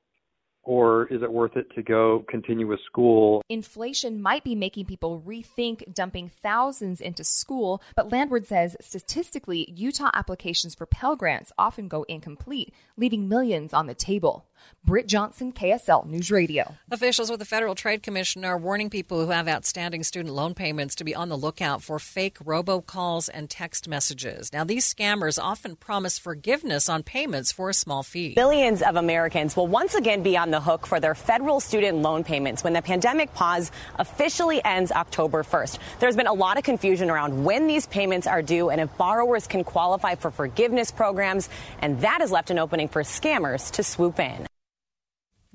or 0.66 1.06
is 1.08 1.22
it 1.22 1.32
worth 1.32 1.56
it 1.56 1.74
to 1.76 1.84
go 1.84 2.26
continue 2.28 2.68
with 2.68 2.80
school? 2.86 3.42
Inflation 3.50 4.22
might 4.22 4.44
be 4.44 4.56
making 4.56 4.86
people 4.86 5.22
rethink 5.26 5.94
dumping 5.94 6.30
thousands 6.30 7.00
into 7.00 7.24
school, 7.24 7.82
but 7.96 8.12
Landward 8.12 8.46
says 8.48 8.76
statistically, 8.82 9.72
Utah 9.74 10.10
applications 10.14 10.76
for 10.76 10.86
Pell 10.86 11.16
Grants 11.16 11.52
often 11.58 11.88
go 11.88 12.04
incomplete, 12.10 12.74
leaving 12.98 13.30
millions 13.30 13.74
on 13.74 13.86
the 13.88 13.94
table. 13.94 14.48
Britt 14.86 15.08
Johnson, 15.08 15.52
KSL 15.52 16.06
News 16.06 16.30
Radio. 16.30 16.76
Officials 16.92 17.32
with 17.32 17.40
the 17.40 17.46
Federal 17.46 17.74
Trade 17.74 18.04
Commission 18.04 18.46
are 18.46 18.56
warning 18.56 18.92
people 18.92 19.20
who 19.26 19.32
have 19.32 19.48
outstanding 19.48 20.04
student 20.04 20.36
loan 20.36 20.54
payments 20.54 20.94
to 20.94 21.04
be 21.04 21.16
on 21.16 21.28
the 21.28 21.38
lookout 21.38 21.82
for 21.82 21.98
fake 21.98 22.38
robocalls 22.38 23.28
and 23.34 23.50
text 23.50 23.88
messages. 23.88 24.54
Now, 24.54 24.64
these 24.64 24.86
scammers 24.94 25.42
often 25.42 25.76
promise 25.76 26.20
forgiveness 26.20 26.88
on 26.88 27.02
payments 27.02 27.52
for 27.52 27.72
a 27.72 27.74
small 27.74 28.04
fee. 28.04 28.36
Billions 28.36 28.84
of 28.84 28.96
Americans 28.96 29.56
will 29.56 29.66
once 29.66 29.96
again 29.96 30.22
be 30.22 30.38
on 30.38 30.52
the 30.52 30.62
hook 30.62 30.86
for 30.86 31.00
their 31.00 31.16
federal 31.16 31.60
student 31.60 32.04
loan 32.04 32.24
payments 32.24 32.64
when 32.64 32.74
the 32.74 32.82
pandemic 32.84 33.34
pause 33.34 33.72
officially 33.96 34.64
ends 34.64 34.92
October 34.92 35.42
1st. 35.42 35.80
There's 36.00 36.16
been 36.16 36.28
a 36.28 36.34
lot 36.34 36.60
of 36.60 36.64
confusion 36.64 37.10
around 37.10 37.44
when 37.44 37.66
these 37.66 37.88
payments 37.88 38.28
are 38.28 38.44
due 38.44 38.70
and 38.70 38.80
if 38.80 38.96
borrowers 38.98 39.48
can 39.48 39.64
qualify 39.64 40.14
for 40.14 40.30
forgiveness 40.30 40.92
programs, 40.92 41.50
and 41.80 42.02
that 42.02 42.22
has 42.22 42.32
left 42.32 42.52
an 42.52 42.60
opening 42.60 42.88
for 42.88 43.02
scammers 43.02 43.72
to 43.72 43.82
swoop 43.82 44.20
in. 44.20 44.46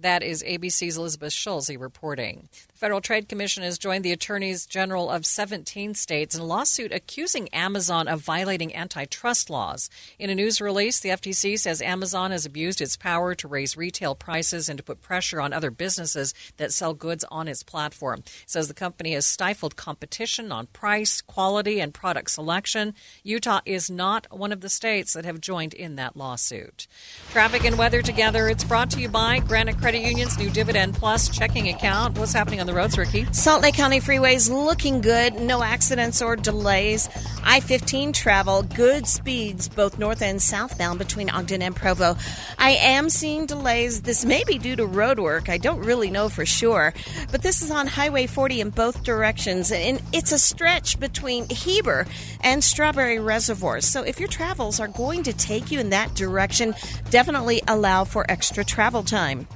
That 0.01 0.23
is 0.23 0.43
ABC's 0.43 0.97
Elizabeth 0.97 1.33
Schulze 1.35 1.77
reporting. 1.77 2.49
The 2.73 2.79
Federal 2.79 3.03
Trade 3.03 3.29
Commission 3.29 3.63
has 3.63 3.77
joined 3.77 4.03
the 4.03 4.13
attorneys 4.13 4.65
general 4.65 5.11
of 5.11 5.27
17 5.27 5.95
states 5.95 6.35
in 6.35 6.41
a 6.41 6.45
lawsuit 6.47 6.91
accusing 6.91 7.49
Amazon 7.49 8.09
of 8.09 8.23
violating 8.23 8.75
antitrust 8.75 9.51
laws. 9.51 9.91
In 10.19 10.31
a 10.31 10.35
news 10.35 10.59
release, 10.59 11.01
the 11.01 11.11
FTC 11.11 11.59
says 11.59 11.83
Amazon 11.83 12.31
has 12.31 12.47
abused 12.47 12.81
its 12.81 12.97
power 12.97 13.35
to 13.35 13.47
raise 13.47 13.77
retail 13.77 14.15
prices 14.15 14.71
and 14.71 14.79
to 14.79 14.83
put 14.83 15.03
pressure 15.03 15.39
on 15.39 15.53
other 15.53 15.71
businesses 15.71 16.33
that 16.57 16.73
sell 16.73 16.95
goods 16.95 17.25
on 17.31 17.47
its 17.47 17.63
platform. 17.63 18.21
It 18.21 18.45
says 18.47 18.69
the 18.69 18.75
company 18.75 19.13
has 19.13 19.27
stifled 19.27 19.77
competition 19.77 20.51
on 20.51 20.69
price, 20.69 21.21
quality, 21.21 21.79
and 21.79 21.93
product 21.93 22.31
selection. 22.31 22.95
Utah 23.23 23.61
is 23.67 23.91
not 23.91 24.27
one 24.31 24.51
of 24.51 24.63
the 24.63 24.71
states 24.71 25.13
that 25.13 25.27
have 25.27 25.43
joined 25.43 25.75
in 25.75 25.97
that 25.97 26.17
lawsuit. 26.17 26.87
Traffic 27.33 27.67
and 27.67 27.77
weather 27.77 28.01
together. 28.01 28.49
It's 28.49 28.65
brought 28.65 28.89
to 28.93 29.01
you 29.01 29.11
by 29.11 29.41
Granite 29.41 29.79
Credit 29.91 30.07
Union's 30.07 30.39
new 30.39 30.51
Dividend 30.51 30.95
Plus 30.95 31.29
checking 31.29 31.69
account. 31.69 32.17
What's 32.17 32.33
happening 32.33 32.61
on 32.61 32.69
the 32.69 32.73
roads, 32.73 32.97
Ricky? 32.97 33.27
Salt 33.33 33.61
Lake 33.61 33.75
County 33.75 33.99
freeways 33.99 34.49
looking 34.49 35.01
good. 35.01 35.35
No 35.35 35.65
accidents 35.65 36.23
or 36.23 36.37
delays. 36.37 37.09
I 37.43 37.59
15 37.59 38.13
travel, 38.13 38.63
good 38.63 39.09
speeds 39.09 39.69
both 39.69 39.99
north 39.99 40.23
and 40.23 40.41
southbound 40.41 41.01
between 41.01 41.29
Ogden 41.29 41.61
and 41.61 41.75
Provo. 41.75 42.17
I 42.57 42.71
am 42.71 43.11
seeing 43.11 43.47
delays. 43.47 44.03
This 44.03 44.25
may 44.25 44.45
be 44.45 44.59
due 44.59 44.77
to 44.77 44.87
road 44.87 45.19
work. 45.19 45.49
I 45.49 45.59
don't 45.59 45.81
really 45.81 46.09
know 46.09 46.29
for 46.29 46.47
sure. 46.47 46.95
But 47.33 47.43
this 47.43 47.61
is 47.61 47.73
on 47.73 47.89
Highway 47.89 48.29
40 48.29 48.61
in 48.61 48.71
both 48.71 49.03
directions. 49.03 49.73
And 49.73 50.01
it's 50.13 50.31
a 50.31 50.39
stretch 50.39 51.01
between 51.01 51.49
Heber 51.49 52.07
and 52.43 52.63
Strawberry 52.63 53.19
Reservoirs. 53.19 53.87
So 53.87 54.05
if 54.05 54.21
your 54.21 54.29
travels 54.29 54.79
are 54.79 54.87
going 54.87 55.25
to 55.25 55.33
take 55.33 55.73
you 55.73 55.81
in 55.81 55.91
that 55.91 56.15
direction, 56.15 56.77
definitely 57.11 57.61
allow 57.67 58.05
for 58.05 58.25
extra 58.31 58.65
travel 58.65 59.03
time. 59.03 59.49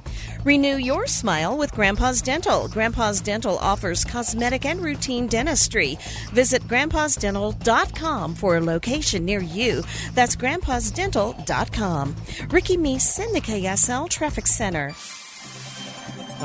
Renew 0.44 0.76
your 0.76 1.06
smile 1.06 1.56
with 1.56 1.72
Grandpa's 1.72 2.20
Dental. 2.20 2.68
Grandpa's 2.68 3.22
Dental 3.22 3.56
offers 3.58 4.04
cosmetic 4.04 4.66
and 4.66 4.82
routine 4.82 5.26
dentistry. 5.26 5.96
Visit 6.32 6.62
grandpa'sdental.com 6.68 8.34
for 8.34 8.58
a 8.58 8.60
location 8.60 9.24
near 9.24 9.40
you. 9.40 9.82
That's 10.12 10.36
grandpa'sdental.com. 10.36 12.16
Ricky 12.50 12.76
Meese 12.76 13.24
in 13.24 13.32
the 13.32 13.40
KSL 13.40 14.10
Traffic 14.10 14.46
Center. 14.46 14.92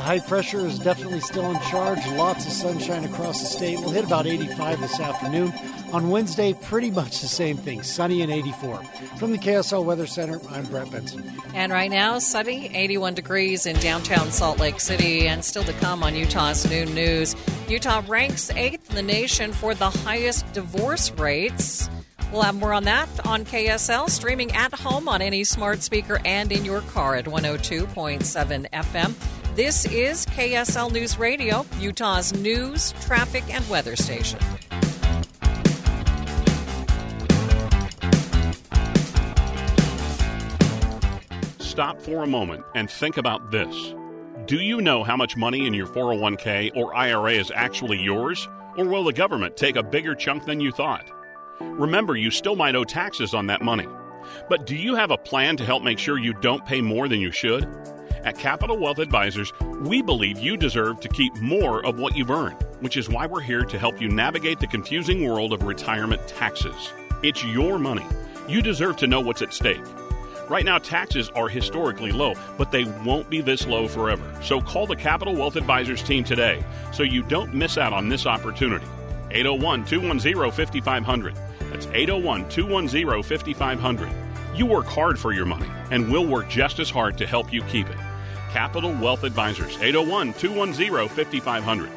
The 0.00 0.06
high 0.06 0.20
pressure 0.20 0.60
is 0.60 0.78
definitely 0.78 1.20
still 1.20 1.50
in 1.50 1.60
charge. 1.64 1.98
Lots 2.12 2.46
of 2.46 2.52
sunshine 2.52 3.04
across 3.04 3.38
the 3.40 3.44
state. 3.44 3.78
We'll 3.80 3.90
hit 3.90 4.02
about 4.02 4.26
85 4.26 4.80
this 4.80 4.98
afternoon. 4.98 5.52
On 5.92 6.08
Wednesday, 6.08 6.54
pretty 6.54 6.90
much 6.90 7.20
the 7.20 7.28
same 7.28 7.58
thing, 7.58 7.82
sunny 7.82 8.22
and 8.22 8.32
84. 8.32 8.82
From 9.18 9.32
the 9.32 9.36
KSL 9.36 9.84
Weather 9.84 10.06
Center, 10.06 10.40
I'm 10.48 10.64
Brett 10.64 10.90
Benson. 10.90 11.30
And 11.52 11.70
right 11.70 11.90
now, 11.90 12.18
sunny, 12.18 12.74
81 12.74 13.12
degrees 13.12 13.66
in 13.66 13.76
downtown 13.76 14.30
Salt 14.30 14.58
Lake 14.58 14.80
City, 14.80 15.28
and 15.28 15.44
still 15.44 15.64
to 15.64 15.74
come 15.74 16.02
on 16.02 16.16
Utah's 16.16 16.66
Noon 16.70 16.94
News. 16.94 17.36
Utah 17.68 18.02
ranks 18.08 18.50
eighth 18.52 18.88
in 18.88 18.96
the 18.96 19.02
nation 19.02 19.52
for 19.52 19.74
the 19.74 19.90
highest 19.90 20.50
divorce 20.54 21.10
rates. 21.10 21.90
We'll 22.32 22.40
have 22.40 22.54
more 22.54 22.72
on 22.72 22.84
that 22.84 23.08
on 23.26 23.44
KSL, 23.44 24.08
streaming 24.08 24.52
at 24.52 24.72
home 24.72 25.10
on 25.10 25.20
any 25.20 25.44
smart 25.44 25.82
speaker 25.82 26.22
and 26.24 26.50
in 26.50 26.64
your 26.64 26.80
car 26.80 27.16
at 27.16 27.26
102.7 27.26 28.70
FM. 28.70 29.39
This 29.62 29.84
is 29.84 30.24
KSL 30.24 30.90
News 30.90 31.18
Radio, 31.18 31.66
Utah's 31.78 32.32
news, 32.32 32.92
traffic, 33.02 33.44
and 33.54 33.68
weather 33.68 33.94
station. 33.94 34.40
Stop 41.58 42.00
for 42.00 42.22
a 42.22 42.26
moment 42.26 42.64
and 42.74 42.90
think 42.90 43.18
about 43.18 43.50
this. 43.50 43.94
Do 44.46 44.56
you 44.56 44.80
know 44.80 45.04
how 45.04 45.18
much 45.18 45.36
money 45.36 45.66
in 45.66 45.74
your 45.74 45.88
401k 45.88 46.74
or 46.74 46.96
IRA 46.96 47.32
is 47.32 47.52
actually 47.54 47.98
yours? 47.98 48.48
Or 48.78 48.86
will 48.86 49.04
the 49.04 49.12
government 49.12 49.58
take 49.58 49.76
a 49.76 49.82
bigger 49.82 50.14
chunk 50.14 50.46
than 50.46 50.62
you 50.62 50.72
thought? 50.72 51.10
Remember, 51.60 52.16
you 52.16 52.30
still 52.30 52.56
might 52.56 52.76
owe 52.76 52.84
taxes 52.84 53.34
on 53.34 53.48
that 53.48 53.60
money. 53.60 53.86
But 54.48 54.64
do 54.64 54.74
you 54.74 54.94
have 54.94 55.10
a 55.10 55.18
plan 55.18 55.58
to 55.58 55.66
help 55.66 55.82
make 55.82 55.98
sure 55.98 56.18
you 56.18 56.32
don't 56.32 56.64
pay 56.64 56.80
more 56.80 57.08
than 57.08 57.20
you 57.20 57.30
should? 57.30 57.68
At 58.22 58.38
Capital 58.38 58.76
Wealth 58.76 58.98
Advisors, 58.98 59.50
we 59.80 60.02
believe 60.02 60.38
you 60.38 60.58
deserve 60.58 61.00
to 61.00 61.08
keep 61.08 61.34
more 61.36 61.84
of 61.86 61.98
what 61.98 62.14
you've 62.14 62.30
earned, 62.30 62.56
which 62.80 62.98
is 62.98 63.08
why 63.08 63.26
we're 63.26 63.40
here 63.40 63.64
to 63.64 63.78
help 63.78 63.98
you 63.98 64.08
navigate 64.08 64.60
the 64.60 64.66
confusing 64.66 65.26
world 65.26 65.54
of 65.54 65.62
retirement 65.62 66.28
taxes. 66.28 66.92
It's 67.22 67.42
your 67.42 67.78
money. 67.78 68.04
You 68.46 68.60
deserve 68.60 68.98
to 68.98 69.06
know 69.06 69.20
what's 69.20 69.40
at 69.40 69.54
stake. 69.54 69.80
Right 70.50 70.66
now, 70.66 70.76
taxes 70.76 71.30
are 71.30 71.48
historically 71.48 72.12
low, 72.12 72.34
but 72.58 72.70
they 72.70 72.84
won't 72.84 73.30
be 73.30 73.40
this 73.40 73.66
low 73.66 73.88
forever. 73.88 74.38
So 74.42 74.60
call 74.60 74.86
the 74.86 74.96
Capital 74.96 75.34
Wealth 75.34 75.56
Advisors 75.56 76.02
team 76.02 76.22
today 76.22 76.62
so 76.92 77.02
you 77.02 77.22
don't 77.22 77.54
miss 77.54 77.78
out 77.78 77.94
on 77.94 78.10
this 78.10 78.26
opportunity. 78.26 78.86
801 79.30 79.86
210 79.86 80.50
5500. 80.50 81.34
That's 81.70 81.86
801 81.86 82.48
210 82.50 83.22
5500. 83.22 84.10
You 84.54 84.66
work 84.66 84.86
hard 84.86 85.18
for 85.18 85.32
your 85.32 85.46
money, 85.46 85.68
and 85.90 86.10
we'll 86.12 86.26
work 86.26 86.50
just 86.50 86.80
as 86.80 86.90
hard 86.90 87.16
to 87.18 87.26
help 87.26 87.50
you 87.50 87.62
keep 87.62 87.88
it. 87.88 87.96
Capital 88.52 88.92
Wealth 88.92 89.24
Advisors, 89.24 89.76
801 89.76 90.34
210 90.34 91.08
5500. 91.08 91.90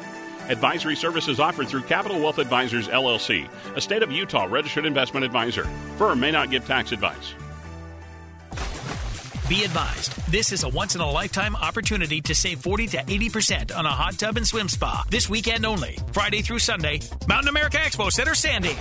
Advisory 0.48 0.94
services 0.94 1.40
offered 1.40 1.68
through 1.68 1.82
Capital 1.82 2.20
Wealth 2.20 2.38
Advisors 2.38 2.88
LLC, 2.88 3.48
a 3.74 3.80
state 3.80 4.02
of 4.02 4.12
Utah 4.12 4.44
registered 4.44 4.84
investment 4.84 5.24
advisor. 5.24 5.64
Firm 5.96 6.20
may 6.20 6.30
not 6.30 6.50
give 6.50 6.66
tax 6.66 6.92
advice. 6.92 7.34
Be 9.48 9.64
advised, 9.64 10.12
this 10.30 10.52
is 10.52 10.64
a 10.64 10.68
once 10.68 10.94
in 10.94 11.00
a 11.00 11.10
lifetime 11.10 11.54
opportunity 11.56 12.20
to 12.22 12.34
save 12.34 12.60
40 12.60 12.86
to 12.88 12.96
80% 12.98 13.76
on 13.76 13.84
a 13.84 13.90
hot 13.90 14.14
tub 14.14 14.36
and 14.36 14.46
swim 14.46 14.68
spa 14.68 15.04
this 15.10 15.28
weekend 15.28 15.66
only, 15.66 15.98
Friday 16.12 16.40
through 16.40 16.60
Sunday, 16.60 17.00
Mountain 17.28 17.48
America 17.48 17.78
Expo 17.78 18.10
Center, 18.10 18.34
Sandy. 18.34 18.76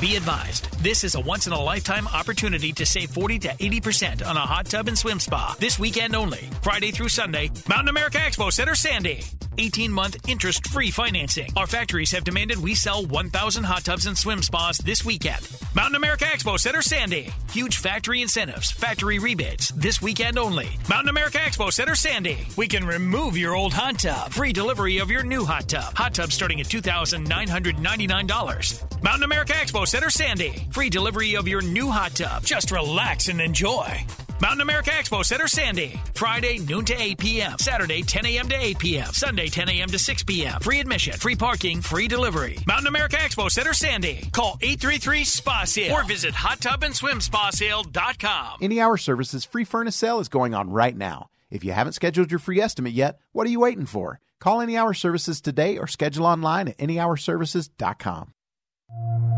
Be 0.00 0.16
advised, 0.16 0.70
this 0.82 1.04
is 1.04 1.14
a 1.14 1.20
once 1.20 1.46
in 1.46 1.52
a 1.52 1.62
lifetime 1.62 2.08
opportunity 2.08 2.72
to 2.72 2.84
save 2.84 3.10
40 3.10 3.38
to 3.40 3.48
80% 3.48 4.26
on 4.26 4.36
a 4.36 4.40
hot 4.40 4.66
tub 4.66 4.88
and 4.88 4.98
swim 4.98 5.20
spa 5.20 5.54
this 5.60 5.78
weekend 5.78 6.16
only, 6.16 6.50
Friday 6.62 6.90
through 6.90 7.08
Sunday, 7.08 7.50
Mountain 7.68 7.88
America 7.88 8.18
Expo 8.18 8.52
Center, 8.52 8.74
Sandy. 8.74 9.22
18 9.58 9.92
month 9.92 10.16
interest 10.28 10.68
free 10.68 10.90
financing. 10.90 11.48
Our 11.56 11.66
factories 11.66 12.10
have 12.12 12.24
demanded 12.24 12.62
we 12.62 12.74
sell 12.74 13.04
1,000 13.06 13.64
hot 13.64 13.84
tubs 13.84 14.06
and 14.06 14.16
swim 14.16 14.42
spas 14.42 14.78
this 14.78 15.04
weekend. 15.04 15.46
Mountain 15.74 15.96
America 15.96 16.24
Expo 16.24 16.58
Center, 16.58 16.82
Sandy. 16.82 17.30
Huge 17.50 17.78
factory 17.78 18.22
incentives, 18.22 18.70
factory 18.70 19.18
rebates 19.18 19.68
this 19.70 20.00
weekend 20.02 20.38
only. 20.38 20.68
Mountain 20.88 21.08
America 21.08 21.38
Expo 21.38 21.72
Center, 21.72 21.94
Sandy. 21.94 22.46
We 22.56 22.68
can 22.68 22.86
remove 22.86 23.36
your 23.36 23.54
old 23.54 23.72
hot 23.72 23.98
tub. 23.98 24.32
Free 24.32 24.52
delivery 24.52 24.98
of 24.98 25.10
your 25.10 25.22
new 25.22 25.44
hot 25.44 25.68
tub. 25.68 25.96
Hot 25.96 26.14
tub 26.14 26.32
starting 26.32 26.60
at 26.60 26.66
$2,999. 26.66 29.02
Mountain 29.02 29.24
America 29.24 29.52
Expo 29.52 29.83
Center, 29.86 30.10
Sandy. 30.10 30.66
Free 30.70 30.90
delivery 30.90 31.36
of 31.36 31.48
your 31.48 31.62
new 31.62 31.90
hot 31.90 32.14
tub. 32.14 32.44
Just 32.44 32.70
relax 32.70 33.28
and 33.28 33.40
enjoy. 33.40 34.04
Mountain 34.40 34.60
America 34.60 34.90
Expo 34.90 35.24
Center, 35.24 35.48
Sandy. 35.48 35.98
Friday, 36.14 36.58
noon 36.58 36.84
to 36.84 37.00
8 37.00 37.18
p.m. 37.18 37.58
Saturday, 37.58 38.02
10 38.02 38.26
a.m. 38.26 38.46
to 38.48 38.54
8 38.56 38.78
p.m. 38.78 39.06
Sunday, 39.12 39.48
10 39.48 39.68
a.m. 39.70 39.88
to 39.88 39.98
6 39.98 40.22
p.m. 40.24 40.60
Free 40.60 40.80
admission, 40.80 41.14
free 41.14 41.34
parking, 41.36 41.80
free 41.80 42.06
delivery. 42.08 42.58
Mountain 42.66 42.88
America 42.88 43.16
Expo 43.16 43.50
Center, 43.50 43.72
Sandy. 43.72 44.28
Call 44.32 44.58
833 44.60 45.24
SPA 45.24 45.64
Sale 45.64 45.94
or 45.94 46.04
visit 46.04 46.34
hottubandSwimSpaSale.com. 46.34 48.58
Any 48.60 48.80
Hour 48.80 48.98
Services 48.98 49.44
free 49.46 49.64
furnace 49.64 49.96
sale 49.96 50.20
is 50.20 50.28
going 50.28 50.52
on 50.54 50.68
right 50.68 50.94
now. 50.96 51.30
If 51.50 51.64
you 51.64 51.72
haven't 51.72 51.94
scheduled 51.94 52.30
your 52.30 52.40
free 52.40 52.60
estimate 52.60 52.92
yet, 52.92 53.18
what 53.32 53.46
are 53.46 53.50
you 53.50 53.60
waiting 53.60 53.86
for? 53.86 54.20
Call 54.40 54.60
Any 54.60 54.76
Hour 54.76 54.92
Services 54.92 55.40
today 55.40 55.78
or 55.78 55.86
schedule 55.86 56.26
online 56.26 56.68
at 56.68 56.76
anyhourservices.com. 56.76 58.33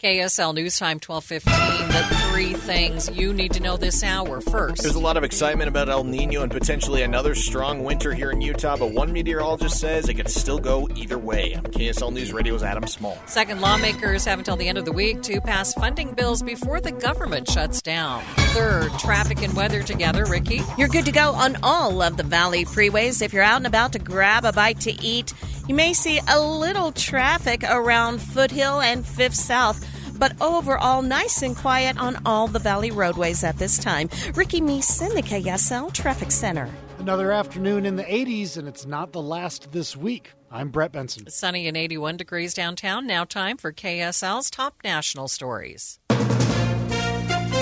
KSL 0.00 0.54
News 0.54 0.78
Time 0.78 0.98
1215. 0.98 1.88
The 1.88 2.16
three 2.30 2.54
things 2.54 3.10
you 3.10 3.34
need 3.34 3.52
to 3.52 3.60
know 3.60 3.76
this 3.76 4.02
hour. 4.02 4.40
First, 4.40 4.80
there's 4.80 4.94
a 4.94 5.00
lot 5.00 5.18
of 5.18 5.24
excitement 5.24 5.68
about 5.68 5.90
El 5.90 6.04
Nino 6.04 6.40
and 6.40 6.50
potentially 6.50 7.02
another 7.02 7.34
strong 7.34 7.84
winter 7.84 8.14
here 8.14 8.30
in 8.30 8.40
Utah, 8.40 8.78
but 8.78 8.92
one 8.92 9.12
meteorologist 9.12 9.78
says 9.78 10.08
it 10.08 10.14
could 10.14 10.30
still 10.30 10.58
go 10.58 10.88
either 10.96 11.18
way. 11.18 11.52
KSL 11.52 12.14
News 12.14 12.32
Radio's 12.32 12.62
Adam 12.62 12.86
Small. 12.86 13.18
Second, 13.26 13.60
lawmakers 13.60 14.24
have 14.24 14.38
until 14.38 14.56
the 14.56 14.68
end 14.68 14.78
of 14.78 14.86
the 14.86 14.92
week 14.92 15.20
to 15.20 15.38
pass 15.42 15.74
funding 15.74 16.12
bills 16.14 16.42
before 16.42 16.80
the 16.80 16.92
government 16.92 17.50
shuts 17.50 17.82
down. 17.82 18.22
Third, 18.54 18.90
traffic 18.98 19.42
and 19.42 19.54
weather 19.54 19.82
together. 19.82 20.24
Ricky, 20.24 20.62
you're 20.78 20.88
good 20.88 21.04
to 21.04 21.12
go 21.12 21.32
on 21.32 21.58
all 21.62 22.00
of 22.00 22.16
the 22.16 22.22
Valley 22.22 22.64
freeways. 22.64 23.20
If 23.20 23.34
you're 23.34 23.42
out 23.42 23.58
and 23.58 23.66
about 23.66 23.92
to 23.92 23.98
grab 23.98 24.46
a 24.46 24.52
bite 24.52 24.80
to 24.80 24.92
eat, 25.02 25.34
you 25.68 25.74
may 25.74 25.92
see 25.92 26.20
a 26.26 26.40
little 26.40 26.90
traffic 26.90 27.64
around 27.64 28.20
Foothill 28.20 28.80
and 28.80 29.06
Fifth 29.06 29.36
South 29.36 29.89
but 30.20 30.40
overall 30.40 31.02
nice 31.02 31.42
and 31.42 31.56
quiet 31.56 31.98
on 31.98 32.20
all 32.24 32.46
the 32.46 32.60
Valley 32.60 32.92
roadways 32.92 33.42
at 33.42 33.58
this 33.58 33.78
time. 33.78 34.08
Ricky 34.36 34.60
Meese 34.60 35.00
in 35.04 35.14
the 35.16 35.22
KSL 35.22 35.92
Traffic 35.92 36.30
Center. 36.30 36.68
Another 37.00 37.32
afternoon 37.32 37.86
in 37.86 37.96
the 37.96 38.04
80s, 38.04 38.58
and 38.58 38.68
it's 38.68 38.84
not 38.86 39.12
the 39.12 39.22
last 39.22 39.72
this 39.72 39.96
week. 39.96 40.32
I'm 40.50 40.68
Brett 40.68 40.92
Benson. 40.92 41.30
Sunny 41.30 41.66
and 41.66 41.76
81 41.76 42.18
degrees 42.18 42.52
downtown. 42.52 43.06
Now, 43.06 43.24
time 43.24 43.56
for 43.56 43.72
KSL's 43.72 44.50
top 44.50 44.76
national 44.84 45.28
stories. 45.28 45.98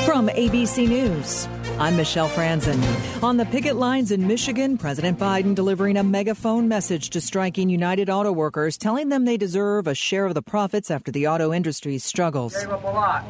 From 0.08 0.28
ABC 0.28 0.88
News, 0.88 1.46
I'm 1.78 1.94
Michelle 1.94 2.30
Franzen. 2.30 2.82
On 3.22 3.36
the 3.36 3.44
picket 3.44 3.76
lines 3.76 4.10
in 4.10 4.26
Michigan, 4.26 4.78
President 4.78 5.18
Biden 5.18 5.54
delivering 5.54 5.98
a 5.98 6.02
megaphone 6.02 6.66
message 6.66 7.10
to 7.10 7.20
striking 7.20 7.68
United 7.68 8.08
Auto 8.08 8.32
Workers, 8.32 8.78
telling 8.78 9.10
them 9.10 9.26
they 9.26 9.36
deserve 9.36 9.86
a 9.86 9.94
share 9.94 10.24
of 10.24 10.32
the 10.32 10.40
profits 10.40 10.90
after 10.90 11.12
the 11.12 11.28
auto 11.28 11.52
industry's 11.52 12.04
struggles. 12.04 12.56
Gave 12.56 12.70
up 12.70 12.84
a 12.84 12.86
lot, 12.86 13.22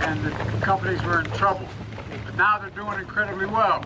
and 0.00 0.22
the 0.22 0.30
companies 0.60 1.02
were 1.02 1.20
in 1.20 1.30
trouble. 1.30 1.66
But 2.26 2.36
now 2.36 2.58
they're 2.58 2.68
doing 2.68 2.98
incredibly 3.00 3.46
well. 3.46 3.82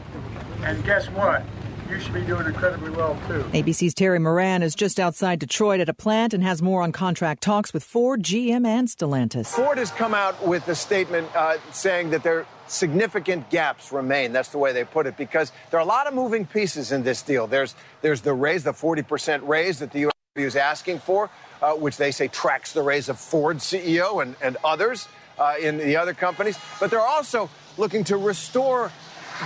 And 0.65 0.85
guess 0.85 1.07
what? 1.11 1.45
You 1.91 2.01
should 2.01 2.15
be 2.15 2.23
doing 2.23 2.47
incredibly 2.47 2.91
well 2.91 3.19
too. 3.29 3.43
ABC's 3.53 3.95
Terry 3.95 4.19
Moran 4.19 4.63
is 4.63 4.75
just 4.75 4.99
outside 4.99 5.39
Detroit 5.39 5.81
at 5.81 5.89
a 5.89 5.95
plant 5.95 6.35
and 6.35 6.43
has 6.43 6.63
more 6.63 6.83
on 6.83 6.93
contract 6.93 7.43
talks 7.43 7.73
with 7.73 7.85
Ford, 7.85 8.23
GM, 8.23 8.67
and 8.67 8.89
Stellantis. 8.89 9.47
Ford 9.47 9.79
has 9.79 9.91
come 9.91 10.15
out 10.15 10.47
with 10.47 10.67
a 10.69 10.75
statement 10.75 11.29
uh, 11.35 11.57
saying 11.73 12.11
that 12.11 12.23
there 12.23 12.47
significant 12.69 13.49
gaps 13.51 13.93
remain. 13.93 14.33
That's 14.33 14.49
the 14.49 14.59
way 14.59 14.73
they 14.73 14.85
put 14.85 15.07
it 15.07 15.17
because 15.17 15.53
there 15.71 15.79
are 15.79 15.83
a 15.83 15.87
lot 15.87 16.07
of 16.07 16.15
moving 16.15 16.47
pieces 16.47 16.93
in 16.93 17.03
this 17.03 17.23
deal. 17.23 17.47
There's 17.47 17.75
there's 18.03 18.21
the 18.21 18.33
raise, 18.33 18.65
the 18.65 18.73
40% 18.73 19.47
raise 19.47 19.79
that 19.79 19.93
the 19.93 20.05
UAW 20.05 20.11
is 20.37 20.57
asking 20.57 20.99
for, 21.01 21.31
uh, 21.63 21.73
which 21.75 21.97
they 21.97 22.11
say 22.11 22.29
tracks 22.29 22.73
the 22.73 22.83
raise 22.83 23.09
of 23.09 23.19
Ford 23.19 23.59
CEO 23.59 24.23
and, 24.23 24.37
and 24.43 24.57
others 24.65 25.09
uh, 25.39 25.55
in 25.61 25.79
the 25.79 25.97
other 25.97 26.15
companies. 26.15 26.59
But 26.81 26.91
they're 26.91 27.01
also 27.01 27.49
looking 27.79 28.05
to 28.05 28.17
restore 28.17 28.91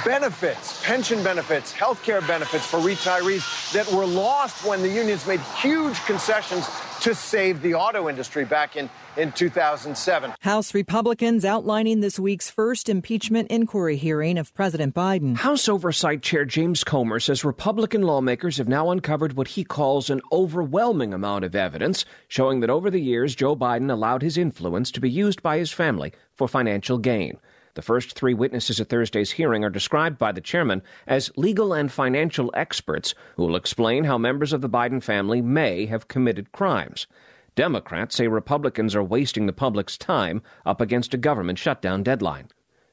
benefits, 0.05 0.85
pension 0.85 1.23
benefits, 1.23 1.73
health 1.73 2.03
care 2.03 2.21
benefits 2.23 2.67
for 2.67 2.79
retirees 2.79 3.73
that 3.73 3.91
were 3.93 4.07
lost 4.07 4.65
when 4.65 4.83
the 4.83 4.89
unions 4.89 5.27
made 5.27 5.41
huge 5.41 5.99
concessions 6.05 6.69
to 7.01 7.15
save 7.15 7.63
the 7.63 7.75
auto 7.75 8.09
industry 8.09 8.45
back 8.45 8.77
in, 8.77 8.89
in 9.17 9.33
2007. 9.33 10.33
House 10.41 10.75
Republicans 10.75 11.45
outlining 11.45 12.01
this 12.01 12.19
week's 12.19 12.51
first 12.51 12.89
impeachment 12.89 13.51
inquiry 13.51 13.97
hearing 13.97 14.39
of 14.39 14.53
President 14.55 14.95
Biden. 14.95 15.37
House 15.37 15.69
Oversight 15.69 16.23
Chair 16.23 16.45
James 16.45 16.85
Comer 16.85 17.19
says 17.19 17.45
Republican 17.45 18.03
lawmakers 18.03 18.59
have 18.59 18.69
now 18.69 18.91
uncovered 18.91 19.33
what 19.33 19.49
he 19.49 19.65
calls 19.65 20.11
an 20.11 20.21
overwhelming 20.31 21.15
amount 21.15 21.45
of 21.45 21.55
evidence 21.55 22.05
showing 22.29 22.61
that 22.61 22.71
over 22.71 22.91
the 22.91 23.01
years 23.01 23.35
Joe 23.35 23.57
Biden 23.57 23.91
allowed 23.91 24.23
his 24.23 24.37
influence 24.37 24.91
to 24.91 25.01
be 25.01 25.11
used 25.11 25.43
by 25.43 25.57
his 25.59 25.73
family 25.73 26.13
for 26.35 26.49
financial 26.49 26.99
gain. 26.99 27.39
The 27.81 27.87
first 27.87 28.13
three 28.13 28.35
witnesses 28.35 28.79
at 28.79 28.91
Thursday's 28.91 29.31
hearing 29.31 29.65
are 29.65 29.71
described 29.71 30.19
by 30.19 30.33
the 30.33 30.43
chairman 30.43 30.83
as 31.07 31.33
legal 31.35 31.73
and 31.73 31.91
financial 31.91 32.51
experts 32.53 33.15
who 33.37 33.47
will 33.47 33.57
explain 33.57 34.05
how 34.05 34.19
members 34.19 34.53
of 34.53 34.61
the 34.61 34.69
Biden 34.69 35.03
family 35.03 35.41
may 35.41 35.87
have 35.87 36.07
committed 36.07 36.53
crimes. 36.53 37.07
Democrats 37.55 38.17
say 38.17 38.29
Republicans 38.29 38.95
are 38.95 39.03
wasting 39.03 39.47
the 39.47 39.55
public's 39.55 39.97
time 39.97 40.43
up 40.67 40.83
against 40.83 41.15
a 41.15 41.17
government 41.17 41.59
shutdown 41.59 42.03
deadline. 42.03 42.49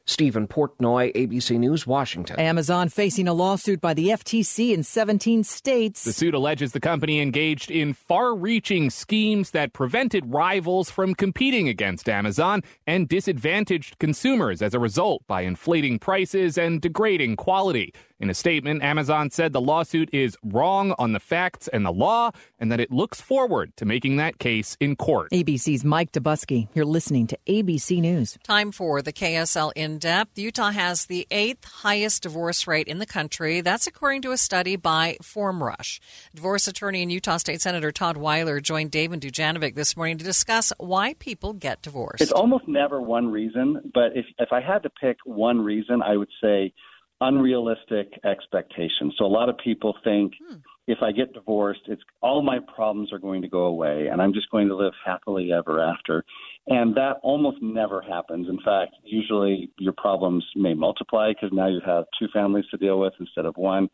Stephen 0.08 0.48
Portnoy, 0.48 1.14
ABC 1.14 1.60
News, 1.60 1.86
Washington. 1.86 2.40
Amazon 2.40 2.88
facing 2.88 3.28
a 3.28 3.34
lawsuit 3.34 3.82
by 3.82 3.94
the 3.94 4.08
FTC 4.08 4.74
in 4.74 4.82
17 4.82 5.44
states. 5.44 6.06
The 6.06 6.14
suit 6.14 6.34
alleges 6.34 6.72
the 6.72 6.80
company 6.80 7.20
engaged 7.20 7.70
in 7.70 7.94
far 7.94 8.34
reaching 8.34 8.90
schemes 8.90 9.52
that 9.52 9.74
prevented 9.74 10.34
rivals 10.34 10.90
from 10.90 11.14
competing 11.14 11.68
against 11.68 12.08
Amazon 12.08 12.64
and 12.88 13.10
disadvantaged 13.10 14.00
consumers 14.00 14.62
as 14.62 14.74
a 14.74 14.80
result 14.80 15.24
by 15.28 15.42
inflating 15.42 16.00
prices 16.00 16.58
and 16.58 16.82
degrading 16.82 17.36
quality. 17.36 17.94
In 18.20 18.32
a 18.32 18.34
statement, 18.34 18.82
Amazon 18.82 19.30
said 19.30 19.54
the 19.54 19.62
lawsuit 19.62 20.10
is 20.12 20.36
wrong 20.44 20.96
on 20.98 21.14
the 21.14 21.20
facts 21.20 21.68
and 21.68 21.86
the 21.86 21.92
law, 21.92 22.32
and 22.58 22.72
that 22.72 22.80
it 22.80 22.92
looks 22.92 23.22
forward 23.22 23.78
to 23.78 23.86
making 23.86 24.18
that 24.18 24.40
case 24.40 24.76
in 24.80 24.96
court. 24.96 25.30
ABC's 25.32 25.86
Mike 25.86 26.12
Dobuski. 26.14 26.68
You're 26.74 26.86
listening 26.86 27.28
to 27.28 27.38
ABC 27.48 28.02
News. 28.02 28.36
Time 28.44 28.72
for 28.72 29.04
the 29.04 29.14
KSL 29.14 29.72
In 29.76 29.97
Depth. 29.98 30.38
Utah 30.38 30.72
has 30.72 31.06
the 31.06 31.28
eighth 31.32 31.66
highest 31.66 32.24
divorce 32.24 32.68
rate 32.68 32.88
in 32.88 33.00
the 33.00 33.06
country. 33.06 33.62
That's 33.62 33.88
according 33.88 34.22
to 34.24 34.32
a 34.32 34.38
study 34.38 34.76
by 34.76 35.18
FormRush. 35.22 36.00
Divorce 36.34 36.68
attorney 36.68 37.02
and 37.02 37.12
Utah 37.12 37.38
State 37.38 37.62
Senator 37.62 37.92
Todd 37.92 38.18
Weiler 38.18 38.60
joined 38.60 38.92
Dave 38.92 39.12
and 39.12 39.22
Dujanovic 39.22 39.76
this 39.76 39.98
morning 39.98 40.18
to 40.18 40.24
discuss 40.26 40.72
why 40.78 41.14
people 41.16 41.54
get 41.54 41.82
divorced. 41.82 42.22
It's 42.22 42.32
almost 42.32 42.68
never 42.68 43.02
one 43.02 43.32
reason, 43.32 43.92
but 43.94 44.16
if, 44.16 44.26
if 44.40 44.52
I 44.52 44.62
had 44.62 44.84
to 44.84 44.90
pick 44.90 45.18
one 45.26 45.60
reason, 45.62 46.02
I 46.02 46.18
would 46.18 46.30
say 46.42 46.74
unrealistic 47.22 48.20
expectations. 48.24 49.16
So 49.18 49.26
a 49.26 49.28
lot 49.28 49.50
of 49.50 49.58
people 49.58 49.96
think 50.04 50.34
hmm. 50.48 50.56
If 50.88 51.00
I 51.02 51.12
get 51.12 51.34
divorced, 51.34 51.82
it's 51.88 52.02
all 52.22 52.42
my 52.42 52.60
problems 52.74 53.12
are 53.12 53.20
going 53.20 53.42
to 53.42 53.50
go 53.50 53.66
away 53.66 54.08
and 54.08 54.22
I'm 54.22 54.34
just 54.34 54.50
going 54.50 54.70
to 54.70 54.76
live 54.76 54.94
happily 55.06 55.52
ever 55.52 55.82
after. 55.82 56.24
And 56.68 56.96
that 56.96 57.18
almost 57.24 57.58
never 57.62 58.02
happens. 58.02 58.48
In 58.48 58.60
fact, 58.64 58.96
usually 59.04 59.70
your 59.78 59.94
problems 59.94 60.46
may 60.56 60.74
multiply 60.74 61.34
because 61.34 61.50
now 61.52 61.68
you 61.68 61.82
have 61.86 62.06
two 62.18 62.28
families 62.34 62.66
to 62.72 62.78
deal 62.78 63.00
with 63.00 63.14
instead 63.20 63.46
of 63.46 63.58
one. 63.58 63.90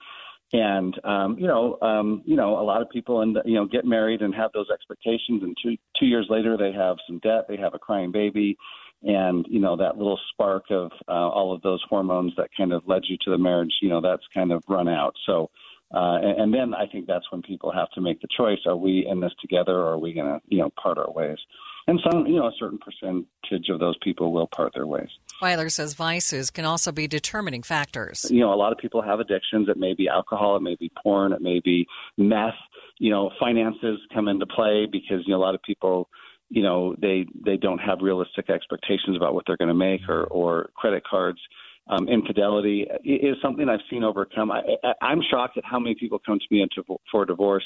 And 0.55 0.93
um, 1.03 1.35
you 1.39 1.47
know, 1.47 1.79
um, 1.81 2.21
you 2.25 2.35
know, 2.35 2.59
a 2.59 2.61
lot 2.61 2.83
of 2.83 2.89
people 2.91 3.21
and 3.21 3.39
you 3.43 3.55
know 3.55 3.65
get 3.65 3.85
married 3.85 4.21
and 4.21 4.35
have 4.35 4.51
those 4.53 4.69
expectations, 4.71 5.41
and 5.41 5.57
two 5.63 5.77
two 5.99 6.05
years 6.05 6.27
later 6.29 6.57
they 6.57 6.71
have 6.71 6.97
some 7.07 7.17
debt, 7.19 7.45
they 7.49 7.57
have 7.57 7.73
a 7.73 7.79
crying 7.79 8.11
baby, 8.11 8.55
and 9.03 9.45
you 9.49 9.59
know 9.59 9.75
that 9.75 9.97
little 9.97 10.19
spark 10.31 10.65
of 10.69 10.91
uh, 11.07 11.11
all 11.11 11.53
of 11.53 11.61
those 11.61 11.83
hormones 11.89 12.33
that 12.37 12.49
kind 12.55 12.71
of 12.71 12.83
led 12.87 13.03
you 13.05 13.17
to 13.21 13.31
the 13.31 13.37
marriage 13.37 13.73
you 13.81 13.89
know 13.89 14.01
that's 14.01 14.23
kind 14.33 14.51
of 14.51 14.63
run 14.67 14.87
out 14.87 15.13
so 15.25 15.49
uh, 15.93 16.17
and, 16.21 16.41
and 16.41 16.53
then 16.53 16.73
I 16.73 16.87
think 16.87 17.07
that's 17.07 17.31
when 17.31 17.41
people 17.41 17.71
have 17.71 17.89
to 17.91 18.01
make 18.01 18.21
the 18.21 18.27
choice: 18.35 18.59
Are 18.65 18.75
we 18.75 19.05
in 19.09 19.19
this 19.19 19.33
together, 19.41 19.73
or 19.73 19.93
are 19.93 19.97
we 19.97 20.13
going 20.13 20.27
to, 20.27 20.41
you 20.47 20.59
know, 20.59 20.71
part 20.81 20.97
our 20.97 21.11
ways? 21.11 21.37
And 21.85 21.99
some, 22.09 22.25
you 22.25 22.35
know, 22.35 22.47
a 22.47 22.51
certain 22.57 22.79
percentage 22.79 23.69
of 23.69 23.79
those 23.79 23.97
people 24.01 24.31
will 24.31 24.47
part 24.47 24.73
their 24.73 24.87
ways. 24.87 25.09
Weiler 25.41 25.69
says 25.69 25.93
vices 25.93 26.49
can 26.49 26.63
also 26.63 26.93
be 26.93 27.07
determining 27.07 27.61
factors. 27.61 28.25
You 28.29 28.39
know, 28.39 28.53
a 28.53 28.55
lot 28.55 28.71
of 28.71 28.77
people 28.77 29.01
have 29.01 29.19
addictions. 29.19 29.67
It 29.67 29.77
may 29.77 29.93
be 29.93 30.07
alcohol, 30.07 30.55
it 30.55 30.61
may 30.61 30.75
be 30.75 30.91
porn, 31.01 31.33
it 31.33 31.41
may 31.41 31.59
be 31.59 31.85
meth. 32.17 32.53
You 32.99 33.11
know, 33.11 33.31
finances 33.39 33.99
come 34.13 34.29
into 34.29 34.45
play 34.45 34.87
because 34.89 35.23
you 35.25 35.33
know 35.33 35.37
a 35.37 35.43
lot 35.43 35.55
of 35.55 35.61
people 35.63 36.09
you 36.49 36.61
know 36.61 36.95
they 37.01 37.25
they 37.43 37.57
don't 37.57 37.79
have 37.79 37.99
realistic 38.01 38.49
expectations 38.49 39.17
about 39.17 39.33
what 39.33 39.43
they're 39.45 39.57
going 39.57 39.67
to 39.67 39.73
make 39.73 40.01
or 40.07 40.25
or 40.25 40.69
credit 40.75 41.03
cards 41.03 41.39
um, 41.87 42.07
infidelity 42.07 42.87
is 43.03 43.35
something 43.41 43.67
I've 43.67 43.79
seen 43.89 44.03
overcome. 44.03 44.51
I, 44.51 44.61
I, 44.83 44.93
I'm 45.01 45.21
shocked 45.29 45.57
at 45.57 45.65
how 45.65 45.79
many 45.79 45.95
people 45.95 46.19
come 46.25 46.39
to 46.39 46.45
me 46.49 46.61
into, 46.61 46.83
for 47.11 47.25
divorce, 47.25 47.63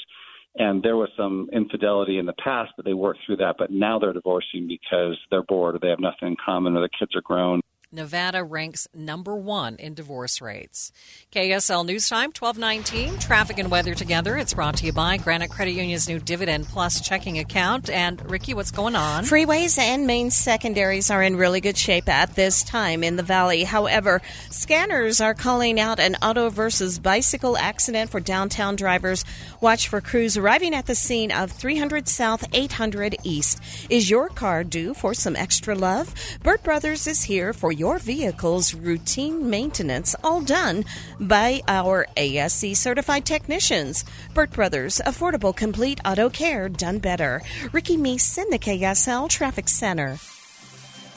and 0.56 0.82
there 0.82 0.96
was 0.96 1.08
some 1.16 1.48
infidelity 1.52 2.18
in 2.18 2.26
the 2.26 2.32
past, 2.34 2.72
but 2.76 2.84
they 2.84 2.94
worked 2.94 3.20
through 3.24 3.36
that. 3.36 3.56
But 3.58 3.70
now 3.70 3.98
they're 3.98 4.12
divorcing 4.12 4.66
because 4.66 5.16
they're 5.30 5.44
bored 5.44 5.76
or 5.76 5.78
they 5.78 5.88
have 5.88 6.00
nothing 6.00 6.28
in 6.28 6.36
common 6.44 6.76
or 6.76 6.80
the 6.80 6.88
kids 6.98 7.14
are 7.14 7.22
grown. 7.22 7.60
Nevada 7.90 8.44
ranks 8.44 8.86
number 8.94 9.34
one 9.34 9.76
in 9.76 9.94
divorce 9.94 10.42
rates. 10.42 10.92
KSL 11.32 11.86
News 11.86 12.06
Time, 12.06 12.32
1219. 12.38 13.18
Traffic 13.18 13.58
and 13.58 13.70
weather 13.70 13.94
together. 13.94 14.36
It's 14.36 14.52
brought 14.52 14.76
to 14.76 14.84
you 14.84 14.92
by 14.92 15.16
Granite 15.16 15.48
Credit 15.48 15.70
Union's 15.70 16.06
new 16.06 16.18
Dividend 16.18 16.66
Plus 16.66 17.00
checking 17.00 17.38
account. 17.38 17.88
And 17.88 18.30
Ricky, 18.30 18.52
what's 18.52 18.72
going 18.72 18.94
on? 18.94 19.24
Freeways 19.24 19.78
and 19.78 20.06
main 20.06 20.30
secondaries 20.30 21.10
are 21.10 21.22
in 21.22 21.36
really 21.36 21.62
good 21.62 21.78
shape 21.78 22.10
at 22.10 22.34
this 22.34 22.62
time 22.62 23.02
in 23.02 23.16
the 23.16 23.22
valley. 23.22 23.64
However, 23.64 24.20
scanners 24.50 25.22
are 25.22 25.32
calling 25.32 25.80
out 25.80 25.98
an 25.98 26.16
auto 26.16 26.50
versus 26.50 26.98
bicycle 26.98 27.56
accident 27.56 28.10
for 28.10 28.20
downtown 28.20 28.76
drivers. 28.76 29.24
Watch 29.62 29.88
for 29.88 30.02
crews 30.02 30.36
arriving 30.36 30.74
at 30.74 30.84
the 30.84 30.94
scene 30.94 31.32
of 31.32 31.50
300 31.52 32.06
South, 32.06 32.44
800 32.52 33.16
East. 33.22 33.62
Is 33.88 34.10
your 34.10 34.28
car 34.28 34.62
due 34.62 34.92
for 34.92 35.14
some 35.14 35.36
extra 35.36 35.74
love? 35.74 36.14
Burt 36.42 36.62
Brothers 36.62 37.06
is 37.06 37.22
here 37.22 37.54
for 37.54 37.77
your 37.78 37.98
vehicle's 37.98 38.74
routine 38.74 39.48
maintenance, 39.48 40.16
all 40.24 40.40
done 40.40 40.84
by 41.20 41.62
our 41.68 42.06
ASE 42.16 42.76
certified 42.78 43.24
technicians. 43.24 44.04
Burt 44.34 44.50
Brothers, 44.50 45.00
affordable, 45.06 45.54
complete 45.54 46.00
auto 46.04 46.28
care 46.28 46.68
done 46.68 46.98
better. 46.98 47.40
Ricky 47.72 47.96
Meese 47.96 48.38
in 48.38 48.50
the 48.50 48.58
KSL 48.58 49.28
Traffic 49.28 49.68
Center. 49.68 50.18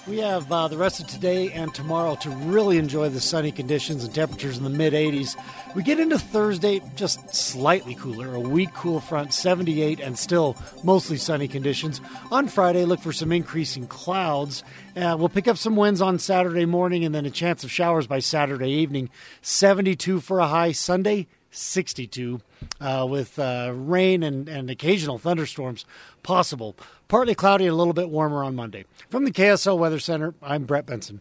We 0.08 0.18
have 0.18 0.52
uh, 0.52 0.68
the 0.68 0.78
rest 0.78 1.00
of 1.00 1.06
today 1.06 1.52
and 1.52 1.72
tomorrow 1.76 2.16
to 2.22 2.30
really 2.32 2.78
enjoy 2.78 3.10
the 3.10 3.22
sunny 3.22 3.52
conditions 3.52 4.04
and 4.04 4.14
temperatures 4.14 4.58
in 4.58 4.64
the 4.64 4.70
mid 4.72 4.94
80s. 4.94 5.36
We 5.76 5.84
get 5.84 6.00
into 6.00 6.18
Thursday 6.18 6.82
just 6.96 7.36
slightly 7.36 7.94
cooler, 7.94 8.34
a 8.34 8.40
weak 8.40 8.74
cool 8.74 9.00
front, 9.00 9.32
78, 9.32 10.00
and 10.00 10.18
still 10.18 10.58
mostly 10.84 11.18
sunny 11.18 11.48
conditions. 11.48 12.02
On 12.32 12.48
Friday, 12.48 12.84
look 12.84 13.00
for 13.00 13.14
some 13.14 13.32
increasing 13.32 13.86
clouds. 13.86 14.64
Uh, 14.96 15.16
we'll 15.20 15.30
pick 15.30 15.48
up 15.48 15.58
some 15.58 15.76
winds 15.76 16.02
on 16.02 16.18
Saturday 16.18 16.66
morning 16.66 17.06
and 17.06 17.14
then 17.14 17.28
a 17.28 17.32
chance 17.32 17.64
of 17.64 17.70
showers 17.70 18.08
by 18.08 18.18
Saturday 18.18 18.72
evening. 18.72 19.08
72 19.44 20.20
for 20.20 20.40
a 20.40 20.48
high 20.48 20.72
Sunday. 20.72 21.28
62 21.52 22.42
uh, 22.80 23.06
with 23.10 23.38
uh, 23.38 23.72
rain 23.76 24.24
and, 24.24 24.48
and 24.48 24.70
occasional 24.70 25.18
thunderstorms 25.18 25.86
possible. 26.24 26.76
Partly 27.12 27.36
cloudy 27.36 27.66
and 27.66 27.74
a 27.74 27.76
little 27.76 27.92
bit 27.92 28.08
warmer 28.10 28.42
on 28.42 28.56
Monday. 28.56 28.86
From 29.10 29.26
the 29.26 29.32
KSL 29.32 29.78
Weather 29.78 30.00
Center, 30.00 30.34
I'm 30.42 30.64
Brett 30.64 30.86
Benson. 30.86 31.20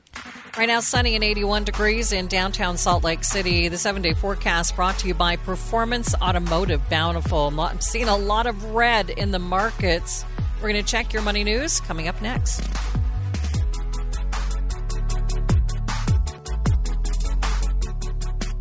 Right 0.57 0.66
now, 0.66 0.79
sunny 0.79 1.16
and 1.16 1.24
81 1.24 1.64
degrees 1.64 2.12
in 2.12 2.29
downtown 2.29 2.76
Salt 2.76 3.03
Lake 3.03 3.24
City. 3.24 3.66
The 3.66 3.76
seven 3.76 4.00
day 4.00 4.14
forecast 4.14 4.76
brought 4.76 5.00
to 5.00 5.09
you 5.09 5.14
by 5.14 5.35
Performance 5.35 6.14
Automotive 6.22 6.81
Bountiful. 6.88 7.61
I'm 7.61 7.81
seeing 7.81 8.07
a 8.07 8.16
lot 8.16 8.46
of 8.46 8.66
red 8.66 9.11
in 9.11 9.33
the 9.33 9.40
markets. 9.40 10.24
We're 10.62 10.70
going 10.70 10.81
to 10.85 10.88
check 10.88 11.12
your 11.12 11.22
money 11.22 11.42
news 11.42 11.81
coming 11.81 12.07
up 12.07 12.22
next. 12.22 12.61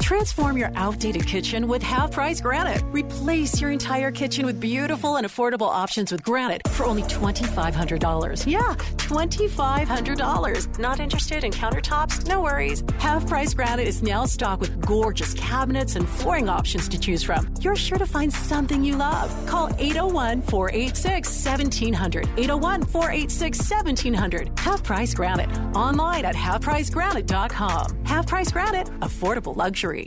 Transform 0.10 0.58
your 0.58 0.72
outdated 0.74 1.28
kitchen 1.28 1.68
with 1.68 1.84
half 1.84 2.10
price 2.12 2.42
granite. 2.42 2.82
Replace 2.86 3.62
your 3.62 3.70
entire 3.70 4.10
kitchen 4.12 4.44
with 4.44 4.60
beautiful 4.60 5.18
and 5.18 5.28
affordable 5.28 5.70
options 5.70 6.12
with 6.12 6.24
granite 6.24 6.68
for 6.70 6.88
only 6.88 7.04
$2,500. 7.04 8.48
Yeah, 8.52 8.74
$2,500. 8.98 10.80
Not 10.80 11.00
interested 11.00 11.44
in 11.44 11.52
countertops? 11.52 12.26
No 12.26 12.42
worries. 12.42 12.82
Half 12.98 13.28
price 13.28 13.54
granite 13.54 13.88
is 13.88 14.02
now 14.02 14.26
stocked 14.26 14.62
with 14.62 14.84
gorgeous 14.84 15.36
cabinets 15.36 15.96
and 15.96 16.10
flooring 16.10 16.50
options 16.50 16.90
to 16.90 17.00
choose 17.00 17.22
from. 17.22 17.48
You're 17.62 17.76
sure 17.76 18.00
to 18.00 18.08
find 18.08 18.34
something 18.34 18.84
you 18.84 18.96
love. 18.96 19.30
Call 19.46 19.70
801 19.78 20.42
486 20.42 21.46
1700. 21.46 22.24
801 22.36 22.82
486 22.82 23.60
1700. 23.60 24.58
Half 24.58 24.84
price 24.84 25.14
granite. 25.14 25.56
Online 25.76 26.26
at 26.26 26.36
halfpricegranite.com. 26.36 28.06
Half 28.06 28.26
price 28.26 28.52
granite, 28.52 28.88
affordable 29.02 29.56
luxury. 29.56 29.99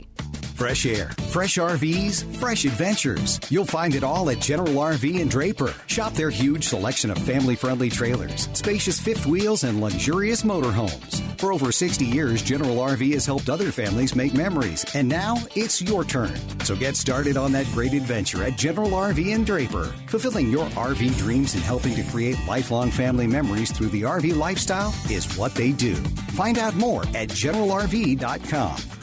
Fresh 0.55 0.85
air, 0.85 1.09
fresh 1.29 1.57
RVs, 1.57 2.37
fresh 2.37 2.63
adventures. 2.63 3.39
You'll 3.49 3.65
find 3.65 3.95
it 3.95 4.03
all 4.03 4.29
at 4.29 4.39
General 4.39 4.69
RV 4.69 5.19
and 5.19 5.29
Draper. 5.29 5.73
Shop 5.87 6.13
their 6.13 6.29
huge 6.29 6.67
selection 6.67 7.09
of 7.09 7.17
family 7.17 7.55
friendly 7.55 7.89
trailers, 7.89 8.47
spacious 8.53 8.99
fifth 8.99 9.25
wheels, 9.25 9.63
and 9.63 9.81
luxurious 9.81 10.43
motorhomes. 10.43 11.21
For 11.39 11.51
over 11.51 11.71
60 11.71 12.05
years, 12.05 12.41
General 12.43 12.77
RV 12.77 13.13
has 13.13 13.25
helped 13.25 13.49
other 13.49 13.71
families 13.71 14.15
make 14.15 14.33
memories, 14.33 14.85
and 14.93 15.09
now 15.09 15.37
it's 15.55 15.81
your 15.81 16.05
turn. 16.05 16.37
So 16.61 16.75
get 16.75 16.95
started 16.95 17.35
on 17.35 17.51
that 17.53 17.65
great 17.73 17.93
adventure 17.93 18.43
at 18.43 18.55
General 18.55 18.91
RV 18.91 19.33
and 19.33 19.45
Draper. 19.45 19.93
Fulfilling 20.07 20.49
your 20.49 20.67
RV 20.69 21.17
dreams 21.17 21.55
and 21.55 21.63
helping 21.63 21.95
to 21.95 22.03
create 22.03 22.37
lifelong 22.47 22.91
family 22.91 23.27
memories 23.27 23.71
through 23.71 23.89
the 23.89 24.03
RV 24.03 24.37
lifestyle 24.37 24.93
is 25.09 25.35
what 25.35 25.55
they 25.55 25.71
do. 25.71 25.95
Find 26.35 26.57
out 26.57 26.75
more 26.75 27.01
at 27.15 27.29
GeneralRV.com. 27.29 29.02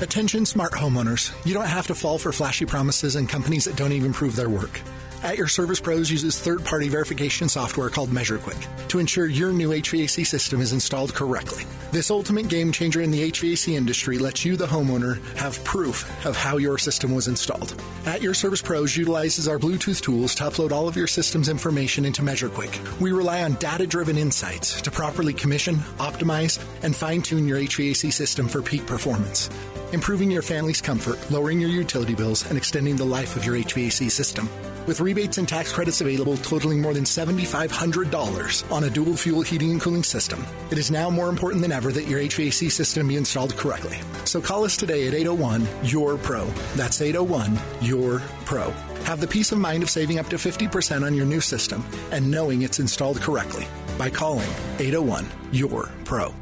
Attention 0.00 0.46
smart 0.46 0.72
homeowners. 0.72 1.32
You 1.44 1.54
don't 1.54 1.66
have 1.66 1.88
to 1.88 1.94
fall 1.94 2.18
for 2.18 2.30
flashy 2.30 2.64
promises 2.64 3.16
and 3.16 3.28
companies 3.28 3.64
that 3.64 3.74
don't 3.74 3.92
even 3.92 4.12
prove 4.12 4.36
their 4.36 4.48
work. 4.48 4.80
At 5.22 5.36
Your 5.36 5.48
Service 5.48 5.80
Pros 5.80 6.10
uses 6.10 6.38
third 6.38 6.64
party 6.64 6.88
verification 6.88 7.48
software 7.48 7.90
called 7.90 8.10
MeasureQuick 8.10 8.88
to 8.88 9.00
ensure 9.00 9.26
your 9.26 9.52
new 9.52 9.70
HVAC 9.70 10.24
system 10.24 10.60
is 10.60 10.72
installed 10.72 11.12
correctly. 11.12 11.64
This 11.90 12.10
ultimate 12.10 12.48
game 12.48 12.70
changer 12.70 13.02
in 13.02 13.10
the 13.10 13.30
HVAC 13.32 13.74
industry 13.74 14.18
lets 14.18 14.44
you, 14.44 14.56
the 14.56 14.66
homeowner, 14.66 15.20
have 15.34 15.62
proof 15.64 16.08
of 16.24 16.36
how 16.36 16.58
your 16.58 16.78
system 16.78 17.12
was 17.12 17.26
installed. 17.26 17.74
At 18.06 18.22
Your 18.22 18.32
Service 18.32 18.62
Pros 18.62 18.96
utilizes 18.96 19.48
our 19.48 19.58
Bluetooth 19.58 20.00
tools 20.00 20.36
to 20.36 20.44
upload 20.44 20.70
all 20.70 20.86
of 20.86 20.96
your 20.96 21.08
system's 21.08 21.48
information 21.48 22.04
into 22.04 22.22
MeasureQuick. 22.22 23.00
We 23.00 23.10
rely 23.10 23.42
on 23.42 23.54
data 23.54 23.88
driven 23.88 24.16
insights 24.16 24.80
to 24.82 24.90
properly 24.90 25.32
commission, 25.32 25.76
optimize, 25.98 26.64
and 26.84 26.94
fine 26.94 27.22
tune 27.22 27.48
your 27.48 27.58
HVAC 27.58 28.12
system 28.12 28.46
for 28.46 28.62
peak 28.62 28.86
performance 28.86 29.50
improving 29.92 30.30
your 30.30 30.42
family's 30.42 30.80
comfort, 30.80 31.18
lowering 31.30 31.60
your 31.60 31.70
utility 31.70 32.14
bills, 32.14 32.46
and 32.48 32.58
extending 32.58 32.96
the 32.96 33.04
life 33.04 33.36
of 33.36 33.44
your 33.44 33.56
HVAC 33.56 34.10
system. 34.10 34.48
With 34.86 35.00
rebates 35.08 35.38
and 35.38 35.48
tax 35.48 35.72
credits 35.72 36.02
available 36.02 36.36
totaling 36.36 36.82
more 36.82 36.92
than 36.92 37.04
$7,500 37.04 38.70
on 38.70 38.84
a 38.84 38.90
dual 38.90 39.16
fuel 39.16 39.40
heating 39.40 39.70
and 39.70 39.80
cooling 39.80 40.02
system, 40.02 40.44
it 40.70 40.76
is 40.76 40.90
now 40.90 41.08
more 41.08 41.30
important 41.30 41.62
than 41.62 41.72
ever 41.72 41.90
that 41.92 42.06
your 42.06 42.20
HVAC 42.20 42.70
system 42.70 43.08
be 43.08 43.16
installed 43.16 43.56
correctly. 43.56 43.98
So 44.26 44.42
call 44.42 44.64
us 44.64 44.76
today 44.76 45.08
at 45.08 45.14
801 45.14 45.66
Your 45.82 46.18
Pro. 46.18 46.44
That's 46.76 47.00
801 47.00 47.58
Your 47.80 48.18
Pro. 48.44 48.70
Have 49.04 49.20
the 49.20 49.26
peace 49.26 49.50
of 49.50 49.56
mind 49.56 49.82
of 49.82 49.88
saving 49.88 50.18
up 50.18 50.28
to 50.28 50.36
50% 50.36 51.06
on 51.06 51.14
your 51.14 51.24
new 51.24 51.40
system 51.40 51.82
and 52.10 52.30
knowing 52.30 52.60
it's 52.60 52.78
installed 52.78 53.22
correctly 53.22 53.66
by 53.96 54.10
calling 54.10 54.50
801 54.78 55.26
Your 55.52 55.88
Pro. 56.04 56.34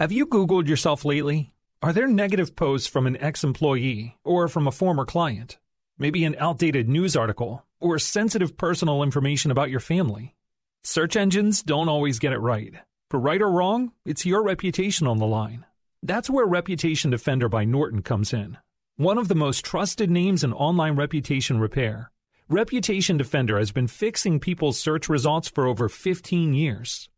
Have 0.00 0.12
you 0.12 0.26
Googled 0.26 0.66
yourself 0.66 1.04
lately? 1.04 1.52
Are 1.82 1.92
there 1.92 2.08
negative 2.08 2.56
posts 2.56 2.88
from 2.88 3.06
an 3.06 3.18
ex 3.18 3.44
employee 3.44 4.16
or 4.24 4.48
from 4.48 4.66
a 4.66 4.72
former 4.72 5.04
client? 5.04 5.58
Maybe 5.98 6.24
an 6.24 6.36
outdated 6.38 6.88
news 6.88 7.14
article 7.14 7.66
or 7.84 7.98
sensitive 7.98 8.56
personal 8.56 9.02
information 9.02 9.50
about 9.50 9.70
your 9.70 9.78
family? 9.78 10.34
Search 10.82 11.16
engines 11.16 11.62
don't 11.62 11.90
always 11.90 12.18
get 12.18 12.32
it 12.32 12.38
right. 12.38 12.74
For 13.10 13.20
right 13.20 13.42
or 13.42 13.50
wrong, 13.50 13.92
it's 14.06 14.24
your 14.24 14.42
reputation 14.42 15.06
on 15.06 15.18
the 15.18 15.26
line. 15.26 15.66
That's 16.02 16.30
where 16.30 16.46
Reputation 16.46 17.10
Defender 17.10 17.48
by 17.48 17.64
Norton 17.64 18.00
comes 18.00 18.32
in. 18.32 18.56
One 18.96 19.18
of 19.18 19.28
the 19.28 19.34
most 19.34 19.64
trusted 19.64 20.10
names 20.10 20.42
in 20.42 20.52
online 20.54 20.96
reputation 20.96 21.60
repair. 21.60 22.10
Reputation 22.48 23.18
Defender 23.18 23.58
has 23.58 23.70
been 23.70 23.86
fixing 23.86 24.40
people's 24.40 24.78
search 24.78 25.08
results 25.08 25.48
for 25.48 25.66
over 25.66 25.88
15 25.88 26.54
years. 26.54 27.10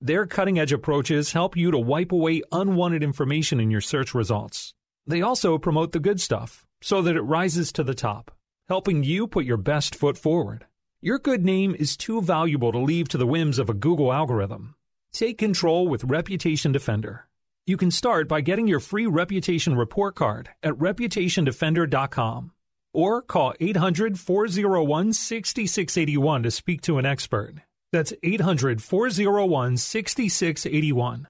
Their 0.00 0.26
cutting 0.26 0.58
edge 0.58 0.72
approaches 0.72 1.32
help 1.32 1.56
you 1.56 1.70
to 1.72 1.78
wipe 1.78 2.12
away 2.12 2.42
unwanted 2.52 3.02
information 3.02 3.58
in 3.58 3.70
your 3.70 3.80
search 3.80 4.14
results. 4.14 4.72
They 5.04 5.20
also 5.20 5.58
promote 5.58 5.92
the 5.92 6.00
good 6.00 6.20
stuff 6.20 6.64
so 6.80 7.02
that 7.02 7.16
it 7.16 7.22
rises 7.22 7.72
to 7.72 7.84
the 7.84 7.94
top, 7.94 8.30
helping 8.68 9.04
you 9.04 9.26
put 9.26 9.44
your 9.44 9.56
best 9.56 9.94
foot 9.94 10.16
forward. 10.16 10.66
Your 11.00 11.18
good 11.18 11.44
name 11.44 11.74
is 11.74 11.96
too 11.96 12.22
valuable 12.22 12.72
to 12.72 12.78
leave 12.78 13.08
to 13.08 13.18
the 13.18 13.26
whims 13.26 13.58
of 13.58 13.68
a 13.68 13.74
Google 13.74 14.12
algorithm. 14.12 14.74
Take 15.12 15.36
control 15.36 15.88
with 15.88 16.04
Reputation 16.04 16.72
Defender. 16.72 17.26
You 17.66 17.76
can 17.76 17.90
start 17.90 18.28
by 18.28 18.40
getting 18.40 18.66
your 18.66 18.80
free 18.80 19.06
reputation 19.06 19.76
report 19.76 20.14
card 20.14 20.50
at 20.62 20.74
reputationdefender.com 20.74 22.52
or 22.94 23.22
call 23.22 23.54
800 23.60 24.18
401 24.18 25.12
6681 25.12 26.42
to 26.42 26.50
speak 26.50 26.80
to 26.82 26.98
an 26.98 27.06
expert. 27.06 27.56
That's 27.92 28.12
800 28.22 28.82
401 28.82 29.76
6681. 29.76 31.28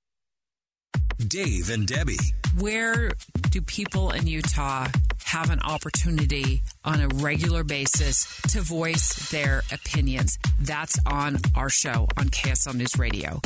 Dave 1.28 1.70
and 1.70 1.86
Debbie. 1.86 2.18
Where 2.58 3.12
do 3.50 3.60
people 3.62 4.10
in 4.10 4.26
Utah 4.26 4.88
have 5.32 5.48
an 5.48 5.60
opportunity 5.60 6.62
on 6.84 7.00
a 7.00 7.08
regular 7.08 7.64
basis 7.64 8.26
to 8.42 8.60
voice 8.60 9.30
their 9.30 9.62
opinions. 9.72 10.38
That's 10.60 10.98
on 11.06 11.38
our 11.56 11.70
show 11.70 12.06
on 12.18 12.28
KSL 12.28 12.74
News 12.74 12.98
Radio. 12.98 13.40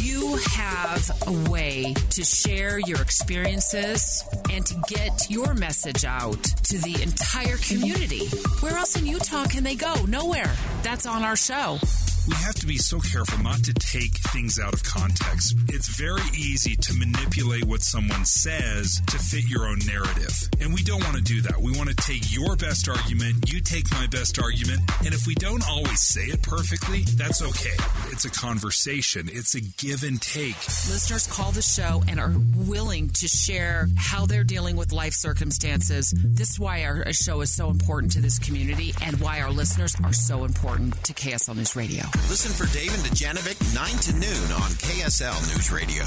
You 0.00 0.36
have 0.52 1.10
a 1.26 1.50
way 1.50 1.92
to 2.10 2.22
share 2.22 2.78
your 2.78 3.02
experiences 3.02 4.22
and 4.48 4.64
to 4.64 4.80
get 4.86 5.28
your 5.28 5.54
message 5.54 6.04
out 6.04 6.40
to 6.40 6.78
the 6.78 7.02
entire 7.02 7.56
community. 7.56 8.28
Where 8.60 8.76
else 8.76 8.96
in 8.96 9.04
Utah 9.04 9.46
can 9.46 9.64
they 9.64 9.74
go? 9.74 9.92
Nowhere. 10.04 10.52
That's 10.84 11.04
on 11.04 11.24
our 11.24 11.36
show 11.36 11.80
we 12.26 12.34
have 12.36 12.53
to 12.64 12.68
be 12.68 12.78
so 12.78 12.98
careful 12.98 13.38
not 13.42 13.62
to 13.62 13.74
take 13.74 14.16
things 14.32 14.58
out 14.58 14.72
of 14.72 14.82
context. 14.82 15.54
It's 15.68 15.88
very 15.98 16.24
easy 16.34 16.74
to 16.76 16.94
manipulate 16.94 17.64
what 17.64 17.82
someone 17.82 18.24
says 18.24 19.02
to 19.06 19.18
fit 19.18 19.44
your 19.44 19.66
own 19.66 19.80
narrative. 19.86 20.32
And 20.62 20.72
we 20.72 20.82
don't 20.82 21.04
want 21.04 21.16
to 21.16 21.22
do 21.22 21.42
that. 21.42 21.60
We 21.60 21.72
want 21.76 21.90
to 21.90 21.96
take 21.96 22.34
your 22.34 22.56
best 22.56 22.88
argument, 22.88 23.52
you 23.52 23.60
take 23.60 23.90
my 23.92 24.06
best 24.06 24.38
argument, 24.38 24.80
and 25.04 25.12
if 25.12 25.26
we 25.26 25.34
don't 25.34 25.62
always 25.68 26.00
say 26.00 26.22
it 26.22 26.42
perfectly, 26.42 27.02
that's 27.02 27.42
okay. 27.42 27.76
It's 28.12 28.24
a 28.24 28.30
conversation, 28.30 29.28
it's 29.30 29.54
a 29.54 29.60
give 29.60 30.02
and 30.02 30.20
take. 30.22 30.56
Listeners 30.88 31.26
call 31.26 31.52
the 31.52 31.60
show 31.60 32.02
and 32.08 32.18
are 32.18 32.32
willing 32.56 33.10
to 33.10 33.28
share 33.28 33.88
how 33.96 34.24
they're 34.24 34.44
dealing 34.44 34.76
with 34.76 34.90
life 34.92 35.12
circumstances. 35.12 36.14
This 36.16 36.52
is 36.52 36.60
why 36.60 36.84
our 36.84 37.12
show 37.12 37.42
is 37.42 37.54
so 37.54 37.68
important 37.68 38.12
to 38.12 38.22
this 38.22 38.38
community 38.38 38.94
and 39.02 39.20
why 39.20 39.42
our 39.42 39.50
listeners 39.50 39.94
are 40.02 40.14
so 40.14 40.44
important 40.44 40.94
to 41.04 41.12
KSL 41.12 41.56
News 41.56 41.76
Radio. 41.76 42.04
Listen 42.30 42.53
for 42.54 42.72
Dave 42.72 42.94
and 42.94 43.02
Dujanovic 43.02 43.74
9 43.74 43.88
to 43.98 44.12
noon 44.12 44.52
on 44.52 44.70
KSL 44.78 45.54
News 45.54 45.72
Radio. 45.72 46.04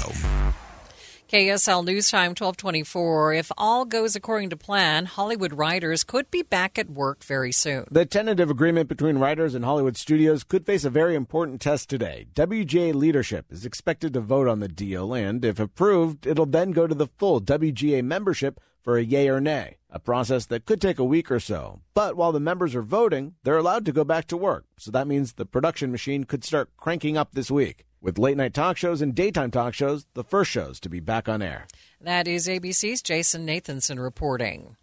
KSL 1.28 1.84
News 1.84 2.10
Time 2.10 2.30
1224. 2.30 3.34
If 3.34 3.52
all 3.58 3.84
goes 3.84 4.16
according 4.16 4.48
to 4.50 4.56
plan, 4.56 5.04
Hollywood 5.04 5.52
writers 5.52 6.04
could 6.04 6.30
be 6.30 6.40
back 6.40 6.78
at 6.78 6.88
work 6.88 7.22
very 7.22 7.52
soon. 7.52 7.84
The 7.90 8.06
tentative 8.06 8.48
agreement 8.48 8.88
between 8.88 9.18
writers 9.18 9.54
and 9.54 9.62
Hollywood 9.62 9.98
studios 9.98 10.42
could 10.42 10.64
face 10.64 10.84
a 10.84 10.90
very 10.90 11.14
important 11.14 11.60
test 11.60 11.90
today. 11.90 12.28
WGA 12.34 12.94
leadership 12.94 13.46
is 13.50 13.66
expected 13.66 14.14
to 14.14 14.20
vote 14.20 14.48
on 14.48 14.60
the 14.60 14.68
deal, 14.68 15.12
and 15.12 15.44
if 15.44 15.60
approved, 15.60 16.26
it'll 16.26 16.46
then 16.46 16.70
go 16.70 16.86
to 16.86 16.94
the 16.94 17.08
full 17.18 17.42
WGA 17.42 18.02
membership 18.02 18.58
for 18.82 18.96
a 18.96 19.04
yay 19.04 19.28
or 19.28 19.40
nay, 19.40 19.76
a 19.90 19.98
process 19.98 20.46
that 20.46 20.66
could 20.66 20.80
take 20.80 20.98
a 20.98 21.04
week 21.04 21.30
or 21.30 21.40
so. 21.40 21.80
But 21.94 22.16
while 22.16 22.32
the 22.32 22.40
members 22.40 22.74
are 22.74 22.82
voting, 22.82 23.34
they're 23.42 23.56
allowed 23.56 23.84
to 23.86 23.92
go 23.92 24.04
back 24.04 24.26
to 24.28 24.36
work, 24.36 24.64
so 24.78 24.90
that 24.90 25.06
means 25.06 25.32
the 25.32 25.46
production 25.46 25.90
machine 25.90 26.24
could 26.24 26.44
start 26.44 26.70
cranking 26.76 27.16
up 27.16 27.32
this 27.32 27.50
week. 27.50 27.84
With 28.00 28.18
late 28.18 28.36
night 28.36 28.54
talk 28.54 28.76
shows 28.76 29.02
and 29.02 29.14
daytime 29.14 29.50
talk 29.50 29.74
shows, 29.74 30.06
the 30.14 30.22
first 30.22 30.50
shows 30.50 30.78
to 30.80 30.88
be 30.88 31.00
back 31.00 31.28
on 31.28 31.42
air. 31.42 31.66
That 32.00 32.28
is 32.28 32.46
ABC's 32.46 33.02
Jason 33.02 33.46
Nathanson 33.46 34.00
reporting. 34.00 34.76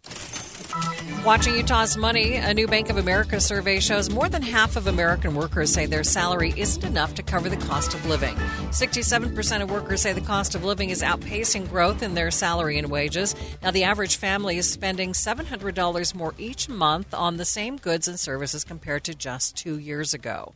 Watching 1.24 1.56
Utah's 1.56 1.96
money, 1.96 2.36
a 2.36 2.54
new 2.54 2.68
Bank 2.68 2.88
of 2.88 2.98
America 2.98 3.40
survey 3.40 3.80
shows 3.80 4.08
more 4.10 4.28
than 4.28 4.42
half 4.42 4.76
of 4.76 4.86
American 4.86 5.34
workers 5.34 5.72
say 5.72 5.84
their 5.84 6.04
salary 6.04 6.54
isn't 6.56 6.84
enough 6.84 7.16
to 7.16 7.22
cover 7.24 7.48
the 7.48 7.56
cost 7.56 7.94
of 7.94 8.06
living. 8.06 8.36
67% 8.70 9.62
of 9.62 9.68
workers 9.68 10.02
say 10.02 10.12
the 10.12 10.20
cost 10.20 10.54
of 10.54 10.62
living 10.62 10.90
is 10.90 11.02
outpacing 11.02 11.68
growth 11.68 12.00
in 12.00 12.14
their 12.14 12.30
salary 12.30 12.78
and 12.78 12.90
wages. 12.90 13.34
Now, 13.60 13.72
the 13.72 13.82
average 13.82 14.18
family 14.18 14.56
is 14.56 14.70
spending 14.70 15.14
$700 15.14 16.14
more 16.14 16.34
each 16.38 16.68
month 16.68 17.12
on 17.12 17.38
the 17.38 17.44
same 17.44 17.76
goods 17.76 18.06
and 18.06 18.20
services 18.20 18.62
compared 18.62 19.02
to 19.04 19.14
just 19.14 19.56
two 19.56 19.78
years 19.78 20.14
ago. 20.14 20.54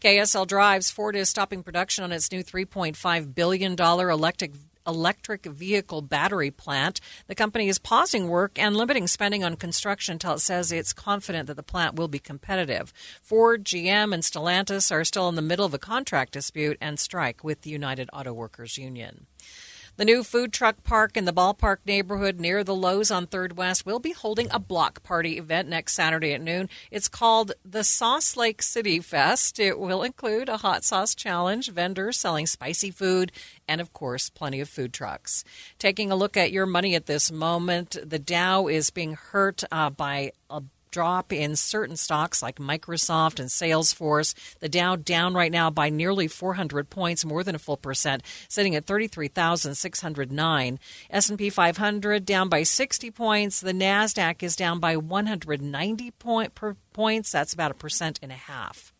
KSL 0.00 0.48
Drives, 0.48 0.90
Ford 0.90 1.14
is 1.14 1.28
stopping 1.28 1.62
production 1.62 2.02
on 2.02 2.10
its 2.10 2.32
new 2.32 2.42
$3.5 2.42 3.34
billion 3.36 3.76
electric 3.78 4.52
electric 4.88 5.44
vehicle 5.44 6.02
battery 6.02 6.50
plant. 6.50 7.00
The 7.28 7.34
company 7.34 7.68
is 7.68 7.78
pausing 7.78 8.28
work 8.28 8.58
and 8.58 8.74
limiting 8.74 9.06
spending 9.06 9.44
on 9.44 9.54
construction 9.56 10.14
until 10.14 10.34
it 10.34 10.40
says 10.40 10.72
it's 10.72 10.92
confident 10.92 11.46
that 11.46 11.54
the 11.54 11.62
plant 11.62 11.96
will 11.96 12.08
be 12.08 12.18
competitive. 12.18 12.92
Ford, 13.20 13.64
GM, 13.64 14.14
and 14.14 14.22
Stellantis 14.22 14.90
are 14.90 15.04
still 15.04 15.28
in 15.28 15.34
the 15.34 15.42
middle 15.42 15.66
of 15.66 15.74
a 15.74 15.78
contract 15.78 16.32
dispute 16.32 16.78
and 16.80 16.98
strike 16.98 17.44
with 17.44 17.60
the 17.60 17.70
United 17.70 18.08
Auto 18.12 18.32
Workers 18.32 18.78
Union. 18.78 19.26
The 19.98 20.04
new 20.04 20.22
food 20.22 20.52
truck 20.52 20.84
park 20.84 21.16
in 21.16 21.24
the 21.24 21.32
ballpark 21.32 21.78
neighborhood 21.84 22.38
near 22.38 22.62
the 22.62 22.72
Lowe's 22.72 23.10
on 23.10 23.26
3rd 23.26 23.54
West 23.54 23.84
will 23.84 23.98
be 23.98 24.12
holding 24.12 24.46
a 24.52 24.60
block 24.60 25.02
party 25.02 25.38
event 25.38 25.68
next 25.68 25.94
Saturday 25.94 26.32
at 26.34 26.40
noon. 26.40 26.68
It's 26.92 27.08
called 27.08 27.50
the 27.64 27.82
Sauce 27.82 28.36
Lake 28.36 28.62
City 28.62 29.00
Fest. 29.00 29.58
It 29.58 29.76
will 29.76 30.04
include 30.04 30.48
a 30.48 30.58
hot 30.58 30.84
sauce 30.84 31.16
challenge, 31.16 31.72
vendors 31.72 32.16
selling 32.16 32.46
spicy 32.46 32.92
food, 32.92 33.32
and 33.66 33.80
of 33.80 33.92
course, 33.92 34.30
plenty 34.30 34.60
of 34.60 34.68
food 34.68 34.92
trucks. 34.92 35.42
Taking 35.80 36.12
a 36.12 36.16
look 36.16 36.36
at 36.36 36.52
your 36.52 36.64
money 36.64 36.94
at 36.94 37.06
this 37.06 37.32
moment, 37.32 37.96
the 38.00 38.20
Dow 38.20 38.68
is 38.68 38.90
being 38.90 39.14
hurt 39.14 39.64
uh, 39.72 39.90
by 39.90 40.30
a 40.48 40.62
drop 40.90 41.32
in 41.32 41.56
certain 41.56 41.96
stocks 41.96 42.42
like 42.42 42.56
Microsoft 42.56 43.38
and 43.38 43.48
Salesforce. 43.48 44.34
The 44.60 44.68
Dow 44.68 44.96
down 44.96 45.34
right 45.34 45.52
now 45.52 45.70
by 45.70 45.90
nearly 45.90 46.28
400 46.28 46.90
points, 46.90 47.24
more 47.24 47.42
than 47.44 47.54
a 47.54 47.58
full 47.58 47.76
percent, 47.76 48.22
sitting 48.48 48.74
at 48.74 48.86
33,609. 48.86 50.78
S&P 51.10 51.50
500 51.50 52.24
down 52.24 52.48
by 52.48 52.62
60 52.62 53.10
points. 53.10 53.60
The 53.60 53.72
Nasdaq 53.72 54.42
is 54.42 54.56
down 54.56 54.80
by 54.80 54.96
190 54.96 56.10
point 56.12 56.52
points. 56.92 57.32
That's 57.32 57.52
about 57.52 57.70
a 57.70 57.74
percent 57.74 58.18
and 58.22 58.32
a 58.32 58.36
half. 58.36 58.92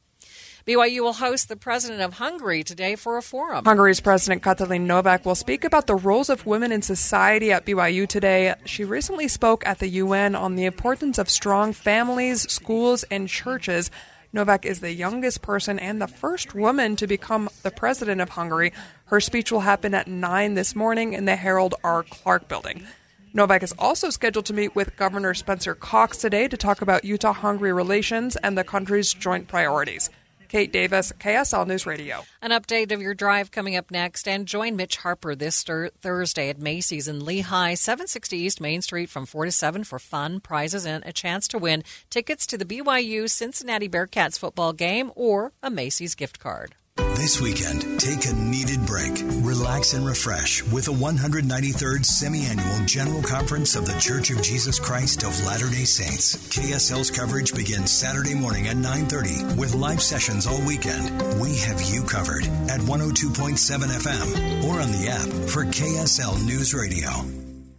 BYU 0.68 1.00
will 1.00 1.14
host 1.14 1.48
the 1.48 1.56
president 1.56 2.02
of 2.02 2.12
Hungary 2.18 2.62
today 2.62 2.94
for 2.94 3.16
a 3.16 3.22
forum. 3.22 3.64
Hungary's 3.64 4.00
President 4.00 4.42
Katalin 4.42 4.82
Novak 4.82 5.24
will 5.24 5.34
speak 5.34 5.64
about 5.64 5.86
the 5.86 5.94
roles 5.94 6.28
of 6.28 6.44
women 6.44 6.72
in 6.72 6.82
society 6.82 7.50
at 7.50 7.64
BYU 7.64 8.06
today. 8.06 8.54
She 8.66 8.84
recently 8.84 9.28
spoke 9.28 9.66
at 9.66 9.78
the 9.78 9.88
UN 9.88 10.34
on 10.34 10.56
the 10.56 10.66
importance 10.66 11.16
of 11.16 11.30
strong 11.30 11.72
families, 11.72 12.42
schools, 12.52 13.02
and 13.04 13.30
churches. 13.30 13.90
Novak 14.34 14.66
is 14.66 14.80
the 14.80 14.92
youngest 14.92 15.40
person 15.40 15.78
and 15.78 16.02
the 16.02 16.06
first 16.06 16.54
woman 16.54 16.96
to 16.96 17.06
become 17.06 17.48
the 17.62 17.70
president 17.70 18.20
of 18.20 18.28
Hungary. 18.28 18.74
Her 19.06 19.22
speech 19.22 19.50
will 19.50 19.60
happen 19.60 19.94
at 19.94 20.06
9 20.06 20.52
this 20.52 20.76
morning 20.76 21.14
in 21.14 21.24
the 21.24 21.36
Harold 21.36 21.76
R. 21.82 22.02
Clark 22.02 22.46
building. 22.46 22.86
Novak 23.32 23.62
is 23.62 23.74
also 23.78 24.10
scheduled 24.10 24.44
to 24.44 24.52
meet 24.52 24.74
with 24.74 24.96
Governor 24.96 25.32
Spencer 25.32 25.74
Cox 25.74 26.18
today 26.18 26.46
to 26.46 26.58
talk 26.58 26.82
about 26.82 27.06
Utah 27.06 27.32
Hungary 27.32 27.72
relations 27.72 28.36
and 28.36 28.58
the 28.58 28.64
country's 28.64 29.14
joint 29.14 29.48
priorities. 29.48 30.10
Kate 30.48 30.72
Davis, 30.72 31.12
KSL 31.12 31.66
News 31.66 31.84
Radio. 31.84 32.24
An 32.40 32.50
update 32.50 32.90
of 32.90 33.02
your 33.02 33.14
drive 33.14 33.50
coming 33.50 33.76
up 33.76 33.90
next, 33.90 34.26
and 34.26 34.46
join 34.46 34.76
Mitch 34.76 34.96
Harper 34.96 35.34
this 35.34 35.62
thir- 35.62 35.90
Thursday 36.00 36.48
at 36.48 36.58
Macy's 36.58 37.06
in 37.06 37.20
Lehi, 37.20 37.76
760 37.76 38.36
East 38.36 38.60
Main 38.60 38.80
Street 38.80 39.10
from 39.10 39.26
4 39.26 39.44
to 39.44 39.52
7 39.52 39.84
for 39.84 39.98
fun, 39.98 40.40
prizes, 40.40 40.86
and 40.86 41.04
a 41.04 41.12
chance 41.12 41.46
to 41.48 41.58
win 41.58 41.84
tickets 42.08 42.46
to 42.46 42.56
the 42.56 42.64
BYU 42.64 43.28
Cincinnati 43.28 43.88
Bearcats 43.88 44.38
football 44.38 44.72
game 44.72 45.12
or 45.14 45.52
a 45.62 45.70
Macy's 45.70 46.14
gift 46.14 46.38
card. 46.38 46.74
This 46.98 47.40
weekend, 47.40 48.00
take 48.00 48.26
a 48.26 48.34
needed 48.34 48.84
break, 48.84 49.12
relax 49.42 49.94
and 49.94 50.04
refresh 50.04 50.64
with 50.64 50.86
the 50.86 50.92
193rd 50.92 52.04
Semi-Annual 52.04 52.86
General 52.86 53.22
Conference 53.22 53.76
of 53.76 53.86
the 53.86 53.96
Church 54.00 54.30
of 54.30 54.42
Jesus 54.42 54.80
Christ 54.80 55.22
of 55.22 55.38
Latter-day 55.44 55.84
Saints. 55.84 56.36
KSL's 56.48 57.12
coverage 57.12 57.54
begins 57.54 57.92
Saturday 57.92 58.34
morning 58.34 58.66
at 58.66 58.76
9:30 58.76 59.56
with 59.56 59.74
live 59.74 60.02
sessions 60.02 60.46
all 60.46 60.60
weekend. 60.66 61.10
We 61.40 61.56
have 61.58 61.80
you 61.82 62.02
covered 62.02 62.44
at 62.68 62.80
102.7 62.80 63.90
FM 63.90 64.64
or 64.64 64.80
on 64.80 64.90
the 64.90 65.08
app 65.08 65.28
for 65.48 65.64
KSL 65.64 66.36
News 66.44 66.74
Radio. 66.74 67.10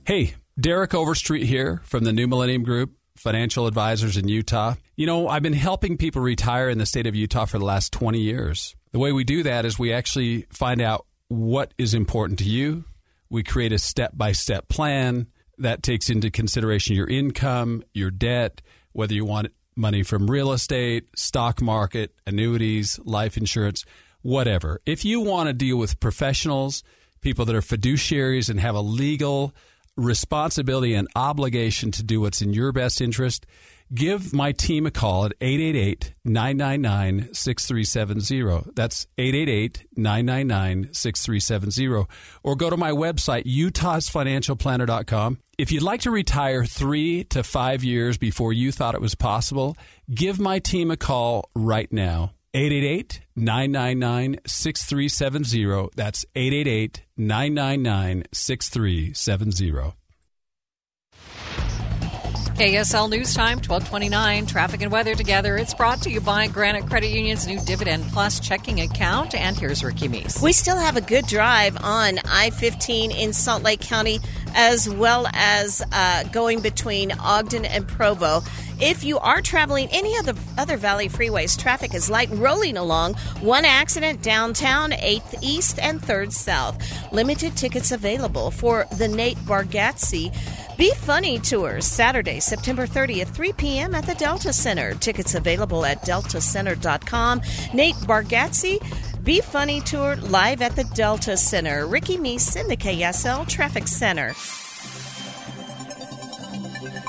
Hey, 0.06 0.36
Derek 0.58 0.94
Overstreet 0.94 1.46
here 1.46 1.82
from 1.84 2.06
the 2.06 2.14
New 2.14 2.28
Millennium 2.28 2.64
Group 2.64 2.92
financial 3.18 3.68
advisors 3.68 4.16
in 4.16 4.30
Utah. 4.30 4.76
You 4.96 5.06
know, 5.06 5.28
I've 5.28 5.44
been 5.44 5.54
helping 5.54 5.98
people 5.98 6.22
retire 6.22 6.70
in 6.70 6.78
the 6.78 6.86
state 6.86 7.06
of 7.06 7.16
Utah 7.16 7.46
for 7.46 7.60
the 7.60 7.66
last 7.66 7.92
20 7.92 8.20
years. 8.20 8.76
The 8.92 9.00
way 9.00 9.12
we 9.12 9.24
do 9.24 9.44
that 9.44 9.66
is 9.66 9.78
we 9.78 9.94
actually 9.94 10.46
find 10.50 10.82
out 10.82 11.06
what 11.28 11.74
is 11.78 11.94
important 11.94 12.40
to 12.40 12.46
you. 12.46 12.86
We 13.30 13.44
create 13.44 13.72
a 13.72 13.80
step 13.80 14.14
by 14.16 14.32
step 14.32 14.68
plan 14.68 15.28
that 15.60 15.84
takes 15.84 16.10
into 16.10 16.32
consideration 16.32 16.96
your 16.96 17.08
income, 17.08 17.84
your 17.94 18.10
debt, 18.10 18.62
whether 18.94 19.14
you 19.14 19.26
want 19.26 19.54
money 19.76 20.04
from 20.04 20.30
real 20.30 20.52
estate, 20.52 21.08
stock 21.16 21.62
market, 21.62 22.16
annuities, 22.26 23.00
life 23.04 23.38
insurance, 23.38 23.86
whatever. 24.22 24.82
If 24.86 25.06
you 25.06 25.22
want 25.22 25.48
to 25.48 25.54
deal 25.54 25.78
with 25.78 26.00
professionals, 26.00 26.84
people 27.22 27.46
that 27.46 27.56
are 27.56 27.62
fiduciaries 27.62 28.50
and 28.50 28.60
have 28.60 28.76
a 28.76 28.82
legal 28.82 29.54
responsibility 29.96 30.94
and 30.94 31.08
obligation 31.16 31.92
to 31.92 32.04
do 32.04 32.22
what's 32.22 32.42
in 32.42 32.54
your 32.54 32.72
best 32.72 33.02
interest, 33.02 33.46
give 33.94 34.34
my 34.34 34.52
team 34.52 34.86
a 34.86 34.92
call 34.92 35.26
at 35.26 35.34
888 35.42 36.14
999 36.26 37.34
6370. 37.34 38.72
That's 38.76 39.08
888 39.18 39.86
999 39.96 40.94
6370. 40.94 42.08
Or 42.44 42.56
go 42.56 42.70
to 42.70 42.78
my 42.78 42.92
website, 42.92 43.46
utahsfinancialplanner.com. 43.46 45.40
If 45.58 45.72
you'd 45.72 45.84
like 45.84 46.02
to 46.02 46.12
retire 46.12 46.64
three 46.66 47.24
to 47.26 47.44
five 47.44 47.84
years 47.84 48.18
before 48.18 48.54
you 48.54 48.72
thought 48.72 48.96
it 48.96 49.02
was 49.02 49.16
possible, 49.16 49.76
give 50.14 50.40
my 50.40 50.60
team 50.60 50.92
a 50.92 50.98
call 50.98 51.50
right 51.54 51.92
now. 51.92 52.34
888 52.54 53.22
999 53.36 54.40
6370. 54.46 55.90
That's 55.96 56.26
888 56.36 57.04
999 57.18 58.24
6370. 58.32 59.94
KSL 62.60 63.10
News 63.10 63.34
Time, 63.34 63.60
1229. 63.60 64.46
Traffic 64.46 64.82
and 64.82 64.92
weather 64.92 65.16
together. 65.16 65.56
It's 65.56 65.74
brought 65.74 66.02
to 66.02 66.12
you 66.12 66.20
by 66.20 66.48
Granite 66.48 66.88
Credit 66.88 67.08
Union's 67.08 67.48
new 67.48 67.58
Dividend 67.62 68.04
Plus 68.12 68.42
checking 68.42 68.82
account. 68.82 69.34
And 69.34 69.58
here's 69.58 69.82
Ricky 69.82 70.10
Meese. 70.10 70.42
We 70.42 70.52
still 70.52 70.76
have 70.76 70.98
a 70.98 71.02
good 71.02 71.26
drive 71.26 71.78
on 71.82 72.20
I 72.26 72.50
15 72.50 73.12
in 73.12 73.32
Salt 73.32 73.64
Lake 73.64 73.80
County, 73.80 74.20
as 74.56 74.90
well 74.90 75.26
as 75.32 75.82
uh, 75.94 76.24
going 76.34 76.60
between 76.60 77.14
Ogden 77.14 77.64
and 77.64 77.88
Provo. 77.88 78.42
If 78.82 79.06
you 79.06 79.20
are 79.20 79.42
traveling 79.42 79.88
any 79.92 80.18
of 80.18 80.26
the 80.26 80.38
other 80.58 80.76
Valley 80.76 81.08
freeways, 81.08 81.58
traffic 81.58 81.94
is 81.94 82.10
light 82.10 82.30
rolling 82.32 82.76
along. 82.76 83.14
One 83.40 83.64
accident 83.64 84.22
downtown, 84.22 84.92
8th 84.92 85.42
East 85.42 85.80
and 85.80 86.02
3rd 86.02 86.34
South. 86.34 87.14
Limited 87.14 87.56
tickets 87.56 87.94
available 87.94 88.52
for 88.52 88.86
the 88.98 89.08
Nate 89.08 89.38
Bargatze 89.40 90.34
Be 90.80 90.94
Funny 90.96 91.40
Tours, 91.40 91.86
Saturday, 91.86 92.40
September 92.40 92.88
30th, 92.88 93.28
3 93.34 93.52
p.m. 93.52 93.94
at 93.94 94.06
the 94.06 94.16
Delta 94.16 94.54
Center. 94.54 94.94
Tickets 94.94 95.36
available 95.36 95.84
at 95.84 96.04
deltacenter.com. 96.04 97.42
Nate 97.74 97.96
Bargatze. 97.96 98.80
Be 99.26 99.42
Funny 99.42 99.82
Tour 99.82 100.16
live 100.16 100.62
at 100.62 100.78
the 100.78 100.86
Delta 100.96 101.36
Center. 101.36 101.86
Ricky 101.86 102.16
Meese 102.16 102.56
in 102.56 102.70
the 102.70 102.78
KSL 102.78 103.46
Traffic 103.46 103.90
Center. 103.90 104.34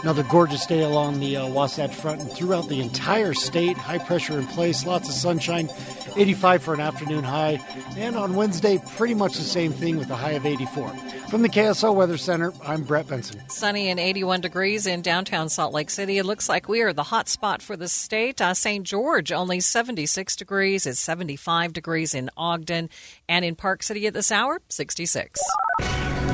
Another 0.03 0.23
gorgeous 0.23 0.65
day 0.65 0.81
along 0.81 1.21
the 1.21 1.37
uh, 1.37 1.47
Wasatch 1.47 1.95
Front 1.95 2.23
and 2.23 2.33
throughout 2.33 2.69
the 2.69 2.81
entire 2.81 3.35
state. 3.35 3.77
High 3.77 3.99
pressure 3.99 4.39
in 4.39 4.47
place, 4.47 4.87
lots 4.87 5.11
of 5.11 5.15
sunshine, 5.15 5.69
85 6.17 6.63
for 6.63 6.73
an 6.73 6.81
afternoon 6.81 7.23
high. 7.23 7.63
And 7.99 8.17
on 8.17 8.35
Wednesday, 8.35 8.81
pretty 8.97 9.13
much 9.13 9.35
the 9.35 9.43
same 9.43 9.73
thing 9.73 9.99
with 9.99 10.09
a 10.09 10.17
high 10.17 10.31
of 10.31 10.47
84. 10.47 10.89
From 11.29 11.43
the 11.43 11.51
KSL 11.51 11.95
Weather 11.95 12.17
Center, 12.17 12.55
I'm 12.65 12.83
Brett 12.83 13.09
Benson. 13.09 13.47
Sunny 13.51 13.89
and 13.91 14.01
81 14.01 14.41
degrees 14.41 14.87
in 14.87 15.03
downtown 15.03 15.51
Salt 15.51 15.75
Lake 15.75 15.91
City. 15.91 16.17
It 16.17 16.25
looks 16.25 16.49
like 16.49 16.67
we 16.67 16.81
are 16.81 16.95
the 16.95 17.03
hot 17.03 17.29
spot 17.29 17.61
for 17.61 17.77
the 17.77 17.89
state. 17.89 18.41
Uh, 18.41 18.55
St. 18.55 18.87
George, 18.87 19.31
only 19.31 19.61
76 19.61 20.35
degrees. 20.35 20.87
It's 20.87 20.99
75 20.99 21.75
degrees 21.75 22.15
in 22.15 22.31
Ogden. 22.39 22.89
And 23.29 23.45
in 23.45 23.55
Park 23.55 23.83
City 23.83 24.07
at 24.07 24.15
this 24.15 24.33
hour, 24.33 24.63
66. 24.71 25.41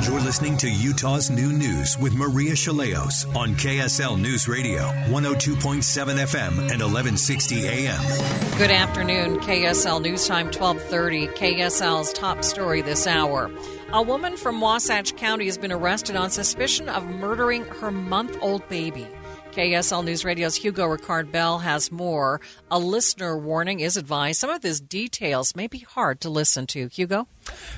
You're 0.03 0.21
listening 0.21 0.59
to 0.59 0.71
Utah's 0.71 1.31
Noon 1.31 1.59
News 1.59 1.97
with 1.99 2.15
Maria 2.15 2.53
Shilaos 2.53 3.35
on 3.35 3.55
KSL 3.55 4.21
News 4.21 4.47
Radio, 4.47 4.83
102.7 5.09 5.83
FM 5.83 6.51
and 6.59 6.83
1160 6.83 7.67
AM. 7.67 8.59
Good 8.59 8.71
afternoon. 8.71 9.39
KSL 9.39 10.03
News 10.03 10.27
Time 10.29 10.47
1230. 10.47 11.29
KSL's 11.29 12.13
top 12.13 12.45
story 12.45 12.83
this 12.83 13.07
hour. 13.07 13.51
A 13.93 14.03
woman 14.03 14.37
from 14.37 14.61
Wasatch 14.61 15.17
County 15.17 15.47
has 15.47 15.57
been 15.57 15.73
arrested 15.73 16.15
on 16.15 16.31
suspicion 16.31 16.91
of 16.91 17.07
murdering 17.07 17.65
her 17.65 17.91
month 17.91 18.37
old 18.43 18.69
baby. 18.69 19.09
KSL 19.57 20.05
News 20.05 20.23
Radio's 20.23 20.55
Hugo 20.55 20.85
Ricard 20.85 21.33
Bell 21.33 21.61
has 21.61 21.91
more. 21.91 22.43
A 22.71 22.79
listener 22.79 23.39
warning 23.39 23.81
is 23.81 23.97
advised. 23.97 24.39
Some 24.39 24.51
of 24.51 24.61
these 24.61 24.81
details 24.83 25.57
may 25.57 25.67
be 25.67 25.79
hard 25.79 26.21
to 26.21 26.29
listen 26.29 26.67
to. 26.67 26.89
Hugo? 26.89 27.27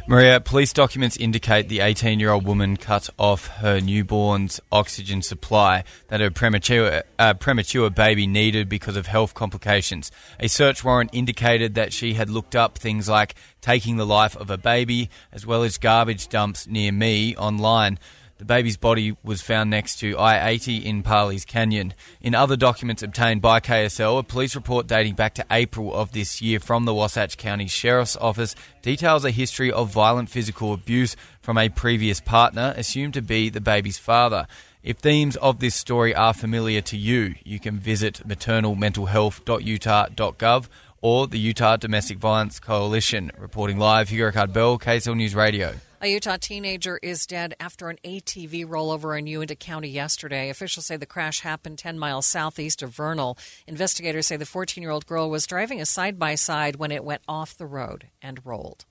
Maria, 0.08 0.40
police 0.40 0.72
documents 0.72 1.16
indicate 1.16 1.68
the 1.68 1.78
18 1.78 2.18
year 2.18 2.32
old 2.32 2.44
woman 2.44 2.78
cut 2.78 3.08
off 3.16 3.46
her 3.58 3.80
newborn's 3.80 4.60
oxygen 4.72 5.22
supply 5.22 5.84
that 6.08 6.18
her 6.18 6.32
premature, 6.32 7.04
uh, 7.16 7.34
premature 7.34 7.90
baby 7.90 8.26
needed 8.26 8.68
because 8.68 8.96
of 8.96 9.06
health 9.06 9.34
complications. 9.34 10.10
A 10.40 10.48
search 10.48 10.82
warrant 10.82 11.10
indicated 11.12 11.76
that 11.76 11.92
she 11.92 12.14
had 12.14 12.28
looked 12.28 12.56
up 12.56 12.76
things 12.76 13.08
like 13.08 13.36
taking 13.60 13.98
the 13.98 14.06
life 14.06 14.36
of 14.36 14.50
a 14.50 14.58
baby 14.58 15.10
as 15.30 15.46
well 15.46 15.62
as 15.62 15.78
garbage 15.78 16.28
dumps 16.28 16.66
near 16.66 16.90
me 16.90 17.36
online. 17.36 18.00
The 18.38 18.44
baby's 18.44 18.76
body 18.76 19.16
was 19.24 19.42
found 19.42 19.68
next 19.68 19.96
to 19.96 20.16
I 20.16 20.50
80 20.50 20.86
in 20.86 21.02
Parley's 21.02 21.44
Canyon. 21.44 21.92
In 22.20 22.36
other 22.36 22.56
documents 22.56 23.02
obtained 23.02 23.42
by 23.42 23.58
KSL, 23.58 24.20
a 24.20 24.22
police 24.22 24.54
report 24.54 24.86
dating 24.86 25.14
back 25.14 25.34
to 25.34 25.44
April 25.50 25.92
of 25.92 26.12
this 26.12 26.40
year 26.40 26.60
from 26.60 26.84
the 26.84 26.94
Wasatch 26.94 27.36
County 27.36 27.66
Sheriff's 27.66 28.16
Office 28.16 28.54
details 28.80 29.24
a 29.24 29.32
history 29.32 29.72
of 29.72 29.90
violent 29.90 30.30
physical 30.30 30.72
abuse 30.72 31.16
from 31.40 31.58
a 31.58 31.68
previous 31.68 32.20
partner, 32.20 32.74
assumed 32.76 33.14
to 33.14 33.22
be 33.22 33.50
the 33.50 33.60
baby's 33.60 33.98
father. 33.98 34.46
If 34.84 34.98
themes 34.98 35.34
of 35.36 35.58
this 35.58 35.74
story 35.74 36.14
are 36.14 36.32
familiar 36.32 36.80
to 36.82 36.96
you, 36.96 37.34
you 37.44 37.58
can 37.58 37.80
visit 37.80 38.22
maternalmentalhealth.utah.gov 38.24 40.68
or 41.00 41.26
the 41.26 41.38
Utah 41.40 41.76
Domestic 41.76 42.18
Violence 42.18 42.60
Coalition. 42.60 43.32
Reporting 43.36 43.78
live, 43.78 44.10
Hugo 44.10 44.46
Bell, 44.46 44.78
KSL 44.78 45.16
News 45.16 45.34
Radio. 45.34 45.74
A 46.00 46.06
Utah 46.06 46.36
teenager 46.36 47.00
is 47.02 47.26
dead 47.26 47.56
after 47.58 47.88
an 47.88 47.98
ATV 48.04 48.64
rollover 48.64 49.18
in 49.18 49.26
Uintah 49.26 49.56
County 49.56 49.88
yesterday. 49.88 50.48
Officials 50.48 50.86
say 50.86 50.96
the 50.96 51.06
crash 51.06 51.40
happened 51.40 51.76
10 51.76 51.98
miles 51.98 52.24
southeast 52.24 52.84
of 52.84 52.94
Vernal. 52.94 53.36
Investigators 53.66 54.28
say 54.28 54.36
the 54.36 54.46
14 54.46 54.80
year 54.80 54.92
old 54.92 55.06
girl 55.06 55.28
was 55.28 55.44
driving 55.44 55.80
a 55.80 55.86
side 55.86 56.16
by 56.16 56.36
side 56.36 56.76
when 56.76 56.92
it 56.92 57.02
went 57.02 57.22
off 57.26 57.58
the 57.58 57.66
road 57.66 58.10
and 58.22 58.46
rolled. 58.46 58.84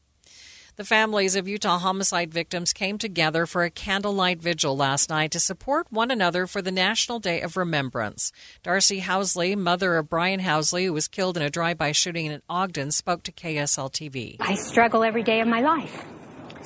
The 0.75 0.83
families 0.83 1.37
of 1.37 1.47
Utah 1.47 1.77
homicide 1.77 2.33
victims 2.33 2.73
came 2.73 2.97
together 2.97 3.45
for 3.45 3.63
a 3.63 3.69
candlelight 3.69 4.41
vigil 4.41 4.75
last 4.75 5.09
night 5.09 5.31
to 5.31 5.39
support 5.39 5.87
one 5.89 6.11
another 6.11 6.45
for 6.45 6.61
the 6.61 6.73
National 6.73 7.19
Day 7.19 7.39
of 7.39 7.55
Remembrance. 7.55 8.33
Darcy 8.63 8.99
Housley, 8.99 9.55
mother 9.55 9.95
of 9.95 10.09
Brian 10.09 10.41
Housley, 10.41 10.83
who 10.83 10.93
was 10.93 11.07
killed 11.07 11.37
in 11.37 11.43
a 11.43 11.49
drive 11.49 11.77
by 11.77 11.93
shooting 11.93 12.25
in 12.25 12.41
Ogden, 12.49 12.91
spoke 12.91 13.23
to 13.23 13.31
KSL 13.31 13.89
TV. 13.89 14.35
I 14.41 14.55
struggle 14.55 15.05
every 15.05 15.23
day 15.23 15.39
of 15.39 15.47
my 15.47 15.61
life 15.61 16.03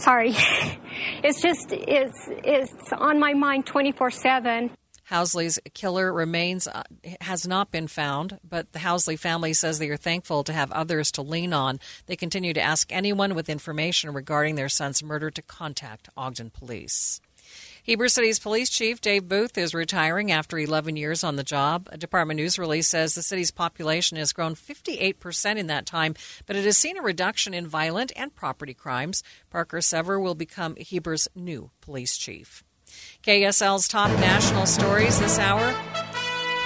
sorry. 0.02 0.32
it's 1.24 1.42
just 1.42 1.72
it's 1.72 2.28
it's 2.30 2.94
on 2.94 3.20
my 3.20 3.34
mind 3.34 3.66
24/7. 3.66 4.72
Housley's 5.10 5.60
killer 5.74 6.14
remains 6.14 6.68
uh, 6.68 6.84
has 7.20 7.46
not 7.46 7.70
been 7.70 7.88
found, 7.88 8.40
but 8.48 8.72
the 8.72 8.80
Housley 8.80 9.20
family 9.20 9.52
says 9.52 9.78
they 9.78 9.90
are 9.90 9.98
thankful 9.98 10.46
to 10.46 10.54
have 10.54 10.72
others 10.72 11.12
to 11.14 11.22
lean 11.22 11.52
on. 11.52 11.82
They 12.06 12.16
continue 12.16 12.54
to 12.54 12.62
ask 12.62 12.94
anyone 12.94 13.36
with 13.36 13.50
information 13.50 14.14
regarding 14.14 14.56
their 14.56 14.70
son's 14.70 15.04
murder 15.04 15.30
to 15.30 15.42
contact 15.42 16.08
Ogden 16.16 16.50
Police. 16.50 17.20
Heber 17.84 18.10
City's 18.10 18.38
police 18.38 18.70
chief 18.70 19.02
Dave 19.02 19.28
Booth 19.28 19.58
is 19.58 19.74
retiring 19.74 20.32
after 20.32 20.60
11 20.60 20.98
years 20.98 21.24
on 21.24 21.36
the 21.36 21.44
job. 21.44 21.90
A 21.92 21.98
department 21.98 22.38
news 22.38 22.60
release 22.60 22.88
says 22.88 23.16
the 23.16 23.24
city's 23.24 23.50
population 23.50 24.18
has 24.18 24.34
grown 24.34 24.54
58% 24.54 25.56
in 25.58 25.66
that 25.68 25.88
time, 25.88 26.14
but 26.46 26.56
it 26.56 26.64
has 26.66 26.78
seen 26.78 26.96
a 26.98 27.02
reduction 27.02 27.56
in 27.56 27.66
violent 27.66 28.12
and 28.16 28.36
property 28.36 28.76
crimes. 28.76 29.24
Parker 29.50 29.82
Sever 29.82 30.20
will 30.20 30.36
become 30.36 30.76
Heber's 30.76 31.28
new 31.34 31.72
police 31.82 32.18
chief. 32.18 32.64
KSL's 33.24 33.88
top 33.88 34.12
national 34.20 34.68
stories 34.68 35.20
this 35.20 35.40
hour. 35.40 35.74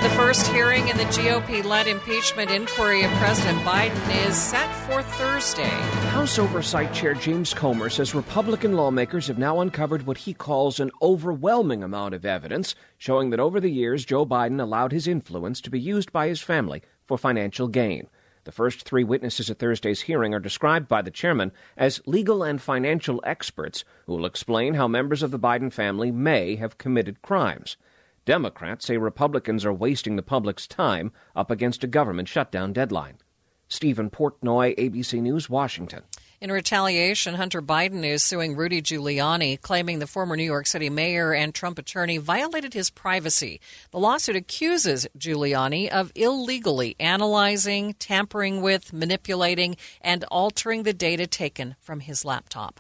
The 0.01 0.09
first 0.09 0.47
hearing 0.47 0.89
in 0.89 0.97
the 0.97 1.05
GOP 1.05 1.63
led 1.63 1.87
impeachment 1.87 2.51
inquiry 2.51 3.03
of 3.03 3.11
President 3.11 3.57
Biden 3.59 4.27
is 4.27 4.35
set 4.35 4.69
for 4.85 5.01
Thursday. 5.01 5.69
House 6.09 6.37
Oversight 6.37 6.93
Chair 6.93 7.13
James 7.13 7.53
Comer 7.53 7.89
says 7.89 8.13
Republican 8.13 8.73
lawmakers 8.73 9.27
have 9.27 9.37
now 9.37 9.61
uncovered 9.61 10.05
what 10.05 10.17
he 10.17 10.33
calls 10.33 10.81
an 10.81 10.91
overwhelming 11.01 11.81
amount 11.81 12.13
of 12.13 12.25
evidence 12.25 12.75
showing 12.97 13.29
that 13.29 13.39
over 13.39 13.61
the 13.61 13.71
years 13.71 14.03
Joe 14.03 14.25
Biden 14.25 14.59
allowed 14.59 14.91
his 14.91 15.07
influence 15.07 15.61
to 15.61 15.69
be 15.69 15.79
used 15.79 16.11
by 16.11 16.27
his 16.27 16.41
family 16.41 16.83
for 17.05 17.17
financial 17.17 17.69
gain. 17.69 18.07
The 18.43 18.51
first 18.51 18.83
three 18.83 19.05
witnesses 19.05 19.49
at 19.49 19.59
Thursday's 19.59 20.01
hearing 20.01 20.33
are 20.33 20.39
described 20.39 20.89
by 20.89 21.03
the 21.03 21.09
chairman 21.09 21.53
as 21.77 22.01
legal 22.05 22.43
and 22.43 22.61
financial 22.61 23.21
experts 23.23 23.85
who 24.05 24.13
will 24.13 24.25
explain 24.25 24.73
how 24.73 24.89
members 24.89 25.23
of 25.23 25.31
the 25.31 25.39
Biden 25.39 25.71
family 25.71 26.11
may 26.11 26.57
have 26.57 26.77
committed 26.77 27.21
crimes. 27.21 27.77
Democrats 28.25 28.87
say 28.87 28.97
Republicans 28.97 29.63
are 29.65 29.73
wasting 29.73 30.15
the 30.15 30.23
public's 30.23 30.67
time 30.67 31.11
up 31.35 31.51
against 31.51 31.83
a 31.83 31.87
government 31.87 32.27
shutdown 32.27 32.73
deadline. 32.73 33.19
Stephen 33.67 34.09
Portnoy, 34.09 34.75
ABC 34.77 35.21
News, 35.21 35.49
Washington. 35.49 36.01
In 36.41 36.51
retaliation, 36.51 37.35
Hunter 37.35 37.61
Biden 37.61 38.03
is 38.03 38.23
suing 38.23 38.55
Rudy 38.55 38.81
Giuliani, 38.81 39.59
claiming 39.61 39.99
the 39.99 40.07
former 40.07 40.35
New 40.35 40.43
York 40.43 40.67
City 40.67 40.89
mayor 40.89 41.33
and 41.33 41.53
Trump 41.53 41.79
attorney 41.79 42.17
violated 42.17 42.73
his 42.73 42.89
privacy. 42.89 43.61
The 43.91 43.99
lawsuit 43.99 44.35
accuses 44.35 45.07
Giuliani 45.17 45.87
of 45.87 46.11
illegally 46.13 46.95
analyzing, 46.99 47.93
tampering 47.93 48.61
with, 48.61 48.91
manipulating, 48.91 49.77
and 50.01 50.25
altering 50.25 50.83
the 50.83 50.93
data 50.93 51.25
taken 51.25 51.75
from 51.79 52.01
his 52.01 52.25
laptop. 52.25 52.79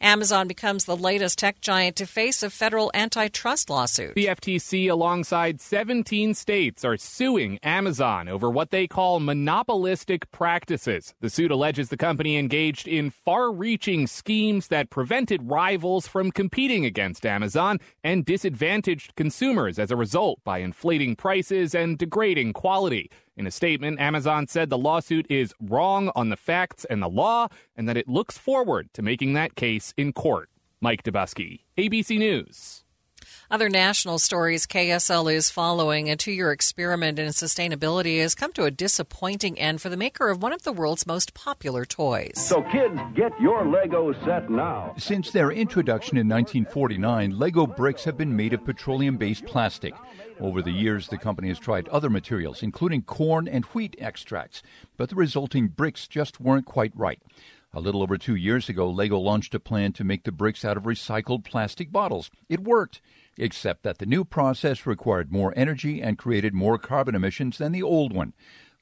Amazon 0.00 0.48
becomes 0.48 0.86
the 0.86 0.96
latest 0.96 1.38
tech 1.38 1.60
giant 1.60 1.96
to 1.96 2.06
face 2.06 2.42
a 2.42 2.48
federal 2.48 2.90
antitrust 2.94 3.68
lawsuit. 3.68 4.14
The 4.14 4.26
FTC, 4.26 4.90
alongside 4.90 5.60
17 5.60 6.32
states, 6.34 6.84
are 6.84 6.96
suing 6.96 7.58
Amazon 7.62 8.28
over 8.28 8.48
what 8.48 8.70
they 8.70 8.86
call 8.86 9.20
monopolistic 9.20 10.30
practices. 10.30 11.14
The 11.20 11.28
suit 11.28 11.50
alleges 11.50 11.90
the 11.90 11.98
company 11.98 12.38
engaged 12.38 12.88
in 12.88 13.10
far 13.10 13.52
reaching 13.52 14.06
schemes 14.06 14.68
that 14.68 14.88
prevented 14.88 15.50
rivals 15.50 16.08
from 16.08 16.30
competing 16.30 16.86
against 16.86 17.26
Amazon 17.26 17.78
and 18.02 18.24
disadvantaged 18.24 19.14
consumers 19.16 19.78
as 19.78 19.90
a 19.90 19.96
result 19.96 20.40
by 20.44 20.58
inflating 20.58 21.14
prices 21.14 21.74
and 21.74 21.98
degrading 21.98 22.54
quality. 22.54 23.10
In 23.40 23.46
a 23.46 23.50
statement, 23.50 23.98
Amazon 23.98 24.46
said 24.48 24.68
the 24.68 24.76
lawsuit 24.76 25.24
is 25.30 25.54
wrong 25.58 26.10
on 26.14 26.28
the 26.28 26.36
facts 26.36 26.84
and 26.84 27.00
the 27.00 27.08
law 27.08 27.48
and 27.74 27.88
that 27.88 27.96
it 27.96 28.06
looks 28.06 28.36
forward 28.36 28.92
to 28.92 29.00
making 29.00 29.32
that 29.32 29.54
case 29.54 29.94
in 29.96 30.12
court. 30.12 30.50
Mike 30.82 31.02
Dobuski, 31.02 31.60
ABC 31.78 32.18
News. 32.18 32.84
Other 33.52 33.68
national 33.68 34.20
stories 34.20 34.64
KSL 34.64 35.34
is 35.34 35.50
following 35.50 36.08
a 36.08 36.14
two 36.14 36.30
year 36.30 36.52
experiment 36.52 37.18
in 37.18 37.30
sustainability 37.30 38.20
has 38.20 38.36
come 38.36 38.52
to 38.52 38.62
a 38.62 38.70
disappointing 38.70 39.58
end 39.58 39.82
for 39.82 39.88
the 39.88 39.96
maker 39.96 40.28
of 40.28 40.40
one 40.40 40.52
of 40.52 40.62
the 40.62 40.72
world's 40.72 41.04
most 41.04 41.34
popular 41.34 41.84
toys. 41.84 42.34
So, 42.36 42.62
kids, 42.62 42.96
get 43.16 43.32
your 43.40 43.66
Lego 43.66 44.12
set 44.24 44.52
now. 44.52 44.94
Since 44.98 45.32
their 45.32 45.50
introduction 45.50 46.16
in 46.16 46.28
1949, 46.28 47.36
Lego 47.36 47.66
bricks 47.66 48.04
have 48.04 48.16
been 48.16 48.36
made 48.36 48.52
of 48.52 48.64
petroleum 48.64 49.16
based 49.16 49.46
plastic. 49.46 49.94
Over 50.38 50.62
the 50.62 50.70
years, 50.70 51.08
the 51.08 51.18
company 51.18 51.48
has 51.48 51.58
tried 51.58 51.88
other 51.88 52.08
materials, 52.08 52.62
including 52.62 53.02
corn 53.02 53.48
and 53.48 53.64
wheat 53.64 53.96
extracts, 53.98 54.62
but 54.96 55.08
the 55.08 55.16
resulting 55.16 55.66
bricks 55.66 56.06
just 56.06 56.40
weren't 56.40 56.66
quite 56.66 56.92
right. 56.94 57.20
A 57.72 57.80
little 57.80 58.02
over 58.02 58.16
two 58.16 58.34
years 58.34 58.68
ago, 58.68 58.88
Lego 58.88 59.18
launched 59.18 59.54
a 59.54 59.60
plan 59.60 59.92
to 59.94 60.04
make 60.04 60.24
the 60.24 60.32
bricks 60.32 60.64
out 60.64 60.76
of 60.76 60.84
recycled 60.84 61.44
plastic 61.44 61.92
bottles. 61.92 62.30
It 62.48 62.60
worked 62.64 63.00
except 63.40 63.82
that 63.82 63.98
the 63.98 64.06
new 64.06 64.24
process 64.24 64.86
required 64.86 65.32
more 65.32 65.52
energy 65.56 66.00
and 66.00 66.18
created 66.18 66.54
more 66.54 66.78
carbon 66.78 67.14
emissions 67.14 67.58
than 67.58 67.72
the 67.72 67.82
old 67.82 68.12
one. 68.12 68.34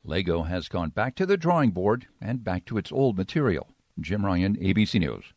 Lego 0.05 0.43
has 0.43 0.69
gone 0.69 0.91
back 0.91 1.15
to 1.15 1.27
the 1.27 1.37
drawing 1.37 1.71
board 1.71 2.07
and 2.21 2.45
back 2.45 2.65
to 2.67 2.79
its 2.79 2.93
old 2.93 3.17
material. 3.17 3.69
Jim 4.01 4.27
Ryan, 4.27 4.57
ABC 4.57 5.01
News. 5.01 5.33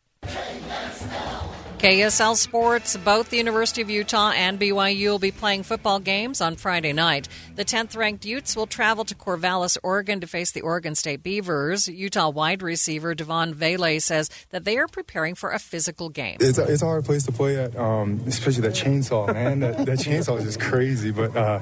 KSL 1.82 2.36
Sports, 2.36 2.96
both 2.98 3.32
the 3.32 3.38
University 3.38 3.82
of 3.82 3.90
Utah 3.90 4.30
and 4.30 4.60
BYU 4.60 5.08
will 5.08 5.18
be 5.18 5.32
playing 5.32 5.64
football 5.64 6.00
games 6.00 6.40
on 6.40 6.56
Friday 6.56 6.94
night. 6.94 7.28
The 7.56 7.66
10th 7.66 7.98
ranked 7.98 8.24
Utes 8.24 8.56
will 8.56 8.68
travel 8.68 9.04
to 9.04 9.16
Corvallis, 9.16 9.80
Oregon 9.82 10.20
to 10.20 10.28
face 10.28 10.52
the 10.52 10.62
Oregon 10.62 10.94
State 10.94 11.24
Beavers. 11.24 11.88
Utah 11.88 12.30
wide 12.30 12.62
receiver 12.62 13.16
Devaughn 13.16 13.56
Vele 13.56 14.00
says 14.00 14.30
that 14.52 14.64
they 14.64 14.78
are 14.78 14.88
preparing 14.88 15.34
for 15.34 15.50
a 15.50 15.58
physical 15.58 16.10
game. 16.10 16.38
It's 16.40 16.60
a, 16.60 16.72
it's 16.72 16.84
a 16.84 16.86
hard 16.86 17.04
place 17.04 17.26
to 17.26 17.32
play 17.32 17.58
at, 17.58 17.76
um, 17.76 18.22
especially 18.28 18.62
that 18.62 18.74
chainsaw, 18.74 19.34
man. 19.34 19.62
that, 19.62 19.78
that, 19.78 19.98
chainsaw 19.98 20.38
is 20.38 20.44
just 20.44 20.60
crazy. 20.60 21.10
But 21.10 21.36
uh, 21.36 21.62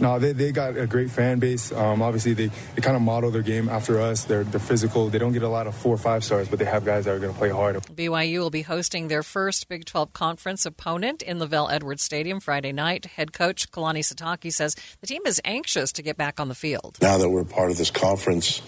no, 0.00 0.18
they, 0.18 0.32
they 0.32 0.50
got 0.50 0.76
a 0.76 0.88
great 0.88 1.12
fan 1.12 1.38
base. 1.38 1.70
Um, 1.70 2.02
obviously, 2.02 2.32
they, 2.34 2.50
they 2.74 2.82
kind 2.82 2.96
of 2.96 3.02
model 3.02 3.30
their 3.30 3.42
game 3.42 3.68
after 3.68 4.00
us. 4.00 4.24
They're, 4.24 4.42
they're 4.42 4.58
physical. 4.58 5.10
They 5.10 5.18
don't 5.18 5.32
get 5.32 5.44
a 5.44 5.48
lot 5.48 5.68
of 5.68 5.76
four 5.76 5.94
or 5.94 5.98
five 5.98 6.24
stars, 6.24 6.48
but 6.48 6.58
they 6.58 6.64
have 6.64 6.84
guys 6.84 7.04
that 7.04 7.14
are 7.14 7.20
going 7.20 7.32
to 7.32 7.38
play 7.38 7.50
hard. 7.50 7.76
BYU 7.76 8.40
will 8.40 8.50
be 8.50 8.62
hosting 8.62 9.06
their 9.06 9.22
first 9.22 9.59
Big 9.64 9.84
12 9.84 10.12
conference 10.12 10.66
opponent 10.66 11.22
in 11.22 11.38
LaVell 11.38 11.70
Edwards 11.70 12.02
Stadium 12.02 12.40
Friday 12.40 12.72
night. 12.72 13.06
Head 13.06 13.32
coach 13.32 13.70
Kalani 13.70 14.00
Sitake 14.00 14.52
says 14.52 14.76
the 15.00 15.06
team 15.06 15.22
is 15.26 15.40
anxious 15.44 15.92
to 15.92 16.02
get 16.02 16.16
back 16.16 16.40
on 16.40 16.48
the 16.48 16.54
field. 16.54 16.98
Now 17.00 17.18
that 17.18 17.28
we're 17.28 17.44
part 17.44 17.70
of 17.70 17.76
this 17.76 17.90
conference, 17.90 18.60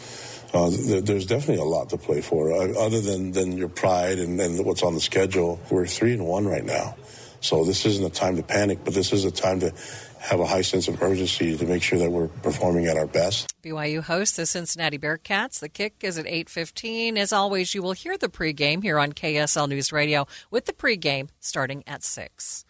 uh, 0.55 0.70
there's 0.70 1.26
definitely 1.26 1.62
a 1.62 1.64
lot 1.64 1.90
to 1.90 1.97
play 1.97 2.20
for. 2.20 2.53
Uh, 2.53 2.72
other 2.78 3.01
than, 3.01 3.32
than 3.32 3.57
your 3.57 3.68
pride 3.68 4.18
and, 4.18 4.40
and 4.40 4.64
what's 4.64 4.82
on 4.82 4.95
the 4.95 5.01
schedule, 5.01 5.61
we're 5.70 5.86
three 5.86 6.12
and 6.12 6.26
one 6.26 6.47
right 6.47 6.64
now. 6.64 6.97
So 7.43 7.64
this 7.64 7.84
isn't 7.84 8.05
a 8.05 8.11
time 8.11 8.36
to 8.36 8.43
panic, 8.43 8.78
but 8.84 8.95
this 8.95 9.12
is 9.12 9.24
a 9.24 9.30
time 9.30 9.61
to 9.61 9.72
have 10.20 10.38
a 10.38 10.47
high 10.47 10.62
sense 10.62 10.86
of 10.86 11.03
urgency 11.03 11.59
to 11.59 11.66
make 11.66 11.82
sure 11.82 11.99
that 11.99 12.11
we're 12.11 12.28
performing 12.28 12.86
at 12.86 12.97
our 12.97 13.09
best. 13.09 13.53
BYU 13.62 14.01
hosts 14.01 14.36
the 14.36 14.47
Cincinnati 14.47 14.97
Bearcats. 14.97 15.59
The 15.59 15.68
kick 15.68 15.97
is 16.03 16.16
at 16.16 16.26
8:15. 16.26 17.18
As 17.18 17.32
always, 17.32 17.74
you 17.74 17.82
will 17.82 17.93
hear 17.93 18.16
the 18.16 18.28
pregame 18.28 18.82
here 18.82 18.99
on 18.99 19.12
KSL 19.12 19.68
News 19.68 19.93
Radio 19.93 20.26
with 20.51 20.66
the 20.66 20.72
pregame 20.72 21.28
starting 21.40 21.82
at 21.86 22.05
6. 22.05 22.64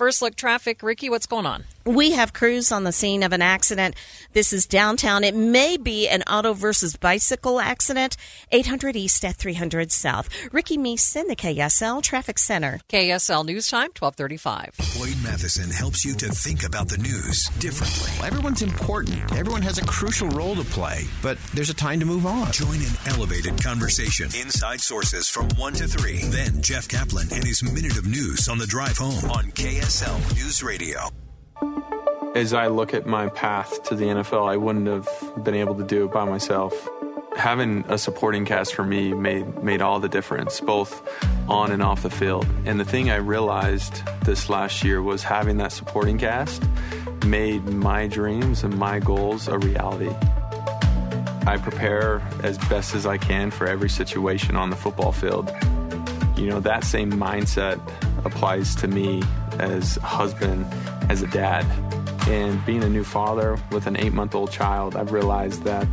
First 0.00 0.22
look 0.22 0.34
traffic. 0.34 0.82
Ricky, 0.82 1.10
what's 1.10 1.26
going 1.26 1.44
on? 1.44 1.64
We 1.84 2.12
have 2.12 2.32
crews 2.32 2.72
on 2.72 2.84
the 2.84 2.92
scene 2.92 3.22
of 3.22 3.32
an 3.32 3.42
accident. 3.42 3.94
This 4.32 4.52
is 4.52 4.64
downtown. 4.64 5.24
It 5.24 5.34
may 5.34 5.76
be 5.76 6.08
an 6.08 6.22
auto 6.22 6.54
versus 6.54 6.96
bicycle 6.96 7.60
accident. 7.60 8.16
800 8.50 8.96
East 8.96 9.24
at 9.26 9.36
300 9.36 9.92
South. 9.92 10.30
Ricky 10.52 10.78
Meese 10.78 11.16
in 11.16 11.26
the 11.26 11.36
KSL 11.36 12.02
Traffic 12.02 12.38
Center. 12.38 12.80
KSL 12.88 13.44
News 13.44 13.68
Time, 13.68 13.90
1235. 13.98 14.74
Boyd 14.98 15.22
Matheson 15.22 15.70
helps 15.70 16.02
you 16.02 16.14
to 16.14 16.28
think 16.28 16.64
about 16.64 16.88
the 16.88 16.98
news 16.98 17.48
differently. 17.58 18.26
Everyone's 18.26 18.62
important. 18.62 19.20
Everyone 19.32 19.62
has 19.62 19.76
a 19.76 19.84
crucial 19.84 20.28
role 20.30 20.54
to 20.54 20.64
play, 20.64 21.04
but 21.22 21.36
there's 21.54 21.70
a 21.70 21.74
time 21.74 22.00
to 22.00 22.06
move 22.06 22.24
on. 22.24 22.52
Join 22.52 22.76
an 22.76 22.96
elevated 23.06 23.62
conversation. 23.62 24.26
Inside 24.40 24.80
sources 24.80 25.28
from 25.28 25.48
1 25.56 25.74
to 25.74 25.88
3. 25.88 26.24
Then 26.24 26.62
Jeff 26.62 26.88
Caplan 26.88 27.32
and 27.32 27.44
his 27.44 27.62
Minute 27.62 27.98
of 27.98 28.06
News 28.06 28.48
on 28.48 28.56
the 28.56 28.66
drive 28.66 28.96
home 28.96 29.30
on 29.30 29.50
KSL. 29.52 29.89
News 29.90 30.62
Radio. 30.62 31.00
As 32.36 32.54
I 32.54 32.68
look 32.68 32.94
at 32.94 33.06
my 33.06 33.28
path 33.28 33.82
to 33.88 33.96
the 33.96 34.04
NFL, 34.04 34.48
I 34.48 34.56
wouldn't 34.56 34.86
have 34.86 35.08
been 35.42 35.56
able 35.56 35.74
to 35.74 35.82
do 35.82 36.04
it 36.04 36.12
by 36.12 36.24
myself. 36.24 36.88
Having 37.36 37.86
a 37.88 37.98
supporting 37.98 38.44
cast 38.44 38.72
for 38.72 38.84
me 38.84 39.12
made 39.12 39.64
made 39.64 39.82
all 39.82 39.98
the 39.98 40.08
difference, 40.08 40.60
both 40.60 41.02
on 41.48 41.72
and 41.72 41.82
off 41.82 42.04
the 42.04 42.10
field. 42.10 42.46
And 42.66 42.78
the 42.78 42.84
thing 42.84 43.10
I 43.10 43.16
realized 43.16 44.02
this 44.24 44.48
last 44.48 44.84
year 44.84 45.02
was 45.02 45.24
having 45.24 45.56
that 45.56 45.72
supporting 45.72 46.18
cast 46.18 46.62
made 47.26 47.64
my 47.64 48.06
dreams 48.06 48.62
and 48.62 48.78
my 48.78 49.00
goals 49.00 49.48
a 49.48 49.58
reality. 49.58 50.14
I 51.48 51.58
prepare 51.60 52.22
as 52.44 52.58
best 52.58 52.94
as 52.94 53.06
I 53.06 53.18
can 53.18 53.50
for 53.50 53.66
every 53.66 53.88
situation 53.88 54.54
on 54.54 54.70
the 54.70 54.76
football 54.76 55.10
field. 55.10 55.50
You 56.36 56.46
know, 56.46 56.60
that 56.60 56.84
same 56.84 57.10
mindset 57.10 57.80
applies 58.24 58.76
to 58.76 58.86
me 58.86 59.22
as 59.60 59.96
a 59.98 60.00
husband, 60.00 60.66
as 61.08 61.22
a 61.22 61.26
dad. 61.28 61.64
And 62.28 62.64
being 62.64 62.82
a 62.84 62.88
new 62.88 63.04
father 63.04 63.58
with 63.70 63.86
an 63.86 63.96
eight 63.96 64.12
month 64.12 64.34
old 64.34 64.50
child, 64.50 64.96
I've 64.96 65.12
realized 65.12 65.64
that, 65.64 65.86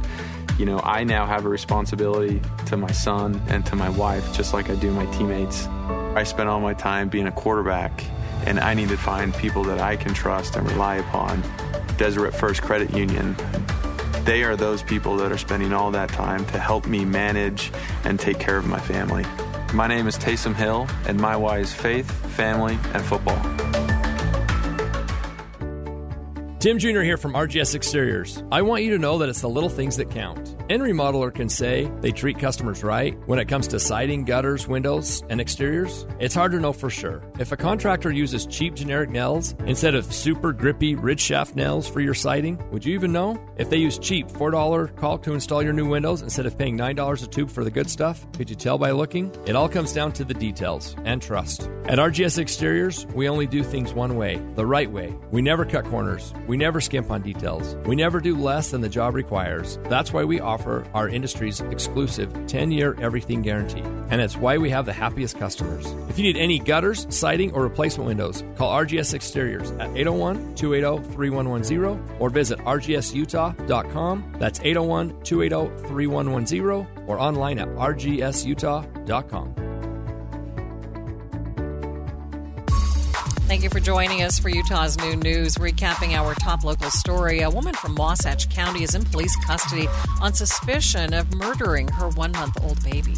you 0.57 0.65
know, 0.65 0.79
I 0.83 1.03
now 1.03 1.25
have 1.25 1.45
a 1.45 1.49
responsibility 1.49 2.41
to 2.67 2.77
my 2.77 2.91
son 2.91 3.41
and 3.47 3.65
to 3.67 3.75
my 3.75 3.89
wife, 3.89 4.33
just 4.33 4.53
like 4.53 4.69
I 4.69 4.75
do 4.75 4.91
my 4.91 5.05
teammates. 5.07 5.67
I 6.15 6.23
spent 6.23 6.49
all 6.49 6.59
my 6.59 6.73
time 6.73 7.09
being 7.09 7.27
a 7.27 7.31
quarterback, 7.31 8.03
and 8.45 8.59
I 8.59 8.73
need 8.73 8.89
to 8.89 8.97
find 8.97 9.33
people 9.35 9.63
that 9.65 9.79
I 9.79 9.95
can 9.95 10.13
trust 10.13 10.55
and 10.55 10.69
rely 10.69 10.95
upon. 10.95 11.43
Deseret 11.97 12.33
First 12.33 12.61
Credit 12.61 12.95
Union, 12.95 13.35
they 14.23 14.43
are 14.43 14.55
those 14.55 14.83
people 14.83 15.15
that 15.17 15.31
are 15.31 15.37
spending 15.37 15.73
all 15.73 15.89
that 15.91 16.09
time 16.09 16.45
to 16.47 16.59
help 16.59 16.85
me 16.85 17.05
manage 17.05 17.71
and 18.03 18.19
take 18.19 18.39
care 18.39 18.57
of 18.57 18.67
my 18.67 18.79
family. 18.79 19.25
My 19.73 19.85
name 19.85 20.07
is 20.07 20.17
Taysom 20.17 20.55
Hill, 20.55 20.87
and 21.07 21.19
my 21.19 21.35
why 21.35 21.59
is 21.59 21.73
faith, 21.73 22.09
family, 22.35 22.79
and 22.93 23.03
football. 23.03 23.37
Tim 26.59 26.79
Jr. 26.79 27.01
here 27.01 27.17
from 27.17 27.33
RGS 27.33 27.75
Exteriors. 27.75 28.41
I 28.51 28.63
want 28.63 28.81
you 28.81 28.89
to 28.89 28.97
know 28.97 29.19
that 29.19 29.29
it's 29.29 29.41
the 29.41 29.47
little 29.47 29.69
things 29.69 29.95
that 29.97 30.09
count. 30.09 30.55
Any 30.71 30.91
remodeler 30.91 31.31
can 31.31 31.49
say 31.49 31.89
they 32.01 32.11
treat 32.11 32.39
customers 32.39 32.83
right 32.83 33.15
when 33.27 33.37
it 33.37 33.47
comes 33.47 33.67
to 33.67 33.79
siding, 33.79 34.25
gutters, 34.25 34.67
windows, 34.67 35.21
and 35.29 35.39
exteriors. 35.39 36.07
It's 36.19 36.33
hard 36.33 36.53
to 36.53 36.59
know 36.59 36.73
for 36.73 36.89
sure. 36.89 37.21
If 37.37 37.51
a 37.51 37.57
contractor 37.57 38.11
uses 38.11 38.47
cheap 38.47 38.73
generic 38.73 39.11
nails 39.11 39.53
instead 39.67 39.93
of 39.93 40.11
super 40.11 40.51
grippy 40.51 40.95
ridge 40.95 41.21
shaft 41.21 41.55
nails 41.55 41.87
for 41.87 42.01
your 42.01 42.15
siding, 42.15 42.59
would 42.71 42.83
you 42.83 42.95
even 42.95 43.11
know? 43.11 43.39
If 43.57 43.69
they 43.69 43.77
use 43.77 43.99
cheap 43.99 44.27
$4 44.27 44.95
caulk 44.95 45.21
to 45.23 45.33
install 45.33 45.61
your 45.61 45.73
new 45.73 45.87
windows 45.87 46.23
instead 46.23 46.47
of 46.47 46.57
paying 46.57 46.75
$9 46.75 47.23
a 47.23 47.27
tube 47.27 47.51
for 47.51 47.63
the 47.65 47.71
good 47.71 47.89
stuff, 47.89 48.25
could 48.33 48.49
you 48.49 48.55
tell 48.55 48.79
by 48.79 48.89
looking? 48.91 49.31
It 49.45 49.55
all 49.55 49.69
comes 49.69 49.93
down 49.93 50.11
to 50.13 50.25
the 50.25 50.33
details 50.33 50.95
and 51.05 51.21
trust. 51.21 51.69
At 51.85 51.99
RGS 51.99 52.39
Exteriors, 52.39 53.05
we 53.13 53.29
only 53.29 53.45
do 53.45 53.63
things 53.63 53.93
one 53.93 54.17
way, 54.17 54.41
the 54.55 54.65
right 54.65 54.91
way. 54.91 55.15
We 55.31 55.43
never 55.43 55.63
cut 55.63 55.85
corners. 55.85 56.33
We 56.47 56.57
never 56.57 56.79
skimp 56.79 57.11
on 57.11 57.21
details. 57.21 57.75
We 57.85 57.95
never 57.95 58.21
do 58.21 58.35
less 58.35 58.71
than 58.71 58.81
the 58.81 58.89
job 58.89 59.13
requires. 59.15 59.77
That's 59.83 60.13
why 60.13 60.23
we 60.23 60.39
offer 60.39 60.85
our 60.93 61.09
industry's 61.09 61.59
exclusive 61.59 62.33
10 62.47 62.71
year 62.71 62.95
everything 63.01 63.41
guarantee. 63.41 63.83
And 64.09 64.21
it's 64.21 64.37
why 64.37 64.57
we 64.57 64.69
have 64.69 64.85
the 64.85 64.93
happiest 64.93 65.37
customers. 65.37 65.85
If 66.09 66.17
you 66.17 66.23
need 66.23 66.37
any 66.37 66.59
gutters, 66.59 67.05
siding, 67.09 67.51
or 67.51 67.63
replacement 67.63 68.07
windows, 68.07 68.43
call 68.55 68.73
RGS 68.73 69.13
Exteriors 69.13 69.71
at 69.71 69.89
801 69.95 70.55
280 70.55 71.13
3110 71.13 72.17
or 72.19 72.29
visit 72.29 72.59
rgsutah.com. 72.59 74.35
That's 74.39 74.59
801 74.61 75.23
280 75.23 75.87
3110 75.89 77.07
or 77.07 77.19
online 77.19 77.59
at 77.59 77.67
rgsutah.com. 77.67 79.55
Thank 83.47 83.63
you 83.63 83.69
for 83.69 83.79
joining 83.79 84.23
us 84.23 84.37
for 84.37 84.49
Utah's 84.49 84.97
Noon 84.97 85.21
News. 85.21 85.55
Recapping 85.55 86.11
our 86.11 86.35
top 86.35 86.65
local 86.65 86.89
story 86.89 87.39
a 87.39 87.49
woman 87.49 87.73
from 87.75 87.95
Wasatch 87.95 88.49
County 88.49 88.83
is 88.83 88.93
in 88.93 89.05
police 89.05 89.37
custody 89.37 89.87
on 90.21 90.33
suspicion 90.33 91.13
of 91.13 91.33
murdering 91.33 91.87
her 91.87 92.09
one 92.09 92.33
month 92.33 92.61
old 92.61 92.83
baby. 92.83 93.13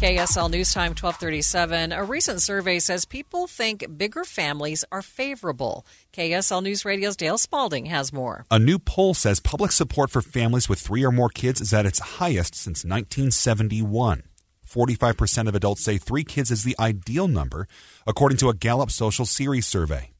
KSL 0.00 0.50
News 0.50 0.74
Time 0.74 0.90
1237. 0.90 1.92
A 1.92 2.02
recent 2.02 2.42
survey 2.42 2.80
says 2.80 3.04
people 3.04 3.46
think 3.46 3.86
bigger 3.96 4.24
families 4.24 4.84
are 4.90 5.00
favorable. 5.00 5.86
KSL 6.12 6.64
News 6.64 6.84
Radio's 6.84 7.16
Dale 7.16 7.38
Spalding 7.38 7.86
has 7.86 8.12
more. 8.12 8.46
A 8.50 8.58
new 8.58 8.80
poll 8.80 9.14
says 9.14 9.38
public 9.38 9.70
support 9.70 10.10
for 10.10 10.22
families 10.22 10.68
with 10.68 10.80
three 10.80 11.04
or 11.04 11.12
more 11.12 11.28
kids 11.28 11.60
is 11.60 11.72
at 11.72 11.86
its 11.86 12.00
highest 12.00 12.56
since 12.56 12.84
1971. 12.84 14.24
45% 14.66 15.48
of 15.48 15.54
adults 15.54 15.82
say 15.82 15.96
three 15.96 16.24
kids 16.24 16.50
is 16.50 16.64
the 16.64 16.76
ideal 16.78 17.28
number, 17.28 17.68
according 18.06 18.38
to 18.38 18.48
a 18.48 18.54
Gallup 18.54 18.90
Social 18.90 19.26
Series 19.26 19.66
survey. 19.66 20.10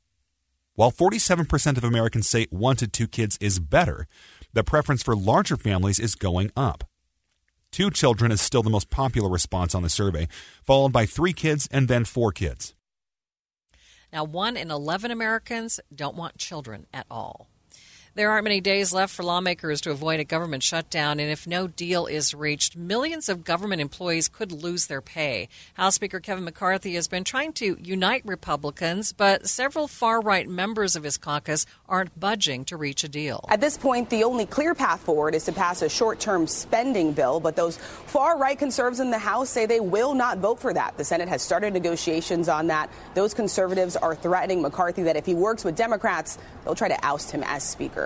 While 0.74 0.93
47% 0.93 1.76
of 1.78 1.84
Americans 1.84 2.28
say 2.28 2.47
one 2.51 2.76
to 2.76 2.87
two 2.87 3.09
kids 3.09 3.39
is 3.41 3.59
better, 3.59 4.07
the 4.53 4.64
preference 4.64 5.03
for 5.03 5.16
larger 5.16 5.57
families 5.57 5.99
is 5.99 6.14
going 6.14 6.51
up. 6.57 6.84
Two 7.70 7.91
children 7.91 8.32
is 8.32 8.41
still 8.41 8.62
the 8.62 8.70
most 8.70 8.91
popular 8.91 9.28
response 9.28 9.74
on 9.74 9.82
the 9.82 9.89
survey, 9.89 10.28
followed 10.62 10.93
by 10.93 11.07
three 11.07 11.32
kids 11.32 11.68
and 11.70 11.89
then 11.89 12.05
four 12.05 12.32
kids. 12.32 12.74
Now, 14.12 14.24
one 14.24 14.57
in 14.57 14.70
11 14.70 15.11
Americans 15.11 15.80
don't 15.95 16.16
want 16.16 16.39
children 16.39 16.87
at 16.93 17.07
all. 17.11 17.49
There 18.16 18.30
aren't 18.30 18.44
many 18.44 18.62
days 18.62 18.94
left 18.94 19.14
for 19.14 19.24
lawmakers 19.24 19.82
to 19.82 19.90
avoid 19.90 20.20
a 20.20 20.24
government 20.24 20.62
shutdown, 20.62 21.20
and 21.20 21.30
if 21.30 21.46
no 21.46 21.66
deal 21.66 22.06
is 22.06 22.32
reached, 22.32 22.74
millions 22.74 23.28
of 23.28 23.44
government 23.44 23.82
employees 23.82 24.26
could 24.26 24.52
lose 24.52 24.86
their 24.86 25.02
pay. 25.02 25.50
House 25.74 25.96
Speaker 25.96 26.18
Kevin 26.18 26.44
McCarthy 26.44 26.94
has 26.94 27.08
been 27.08 27.24
trying 27.24 27.52
to 27.52 27.76
unite 27.78 28.22
Republicans, 28.24 29.12
but 29.12 29.46
several 29.46 29.86
far 29.86 30.22
right 30.22 30.48
members 30.48 30.96
of 30.96 31.02
his 31.02 31.18
caucus 31.18 31.66
aren't 31.90 32.18
budging 32.18 32.64
to 32.64 32.78
reach 32.78 33.04
a 33.04 33.08
deal. 33.10 33.44
At 33.50 33.60
this 33.60 33.76
point, 33.76 34.08
the 34.08 34.24
only 34.24 34.46
clear 34.46 34.74
path 34.74 35.02
forward 35.02 35.34
is 35.34 35.44
to 35.44 35.52
pass 35.52 35.82
a 35.82 35.88
short 35.90 36.18
term 36.18 36.46
spending 36.46 37.12
bill, 37.12 37.38
but 37.38 37.54
those 37.54 37.76
far 37.76 38.38
right 38.38 38.58
conservatives 38.58 39.00
in 39.00 39.10
the 39.10 39.18
House 39.18 39.50
say 39.50 39.66
they 39.66 39.80
will 39.80 40.14
not 40.14 40.38
vote 40.38 40.58
for 40.58 40.72
that. 40.72 40.96
The 40.96 41.04
Senate 41.04 41.28
has 41.28 41.42
started 41.42 41.74
negotiations 41.74 42.48
on 42.48 42.68
that. 42.68 42.88
Those 43.12 43.34
conservatives 43.34 43.94
are 43.94 44.14
threatening 44.14 44.62
McCarthy 44.62 45.02
that 45.02 45.16
if 45.16 45.26
he 45.26 45.34
works 45.34 45.66
with 45.66 45.76
Democrats, 45.76 46.38
they'll 46.64 46.74
try 46.74 46.88
to 46.88 47.04
oust 47.04 47.30
him 47.30 47.42
as 47.44 47.62
Speaker. 47.62 48.05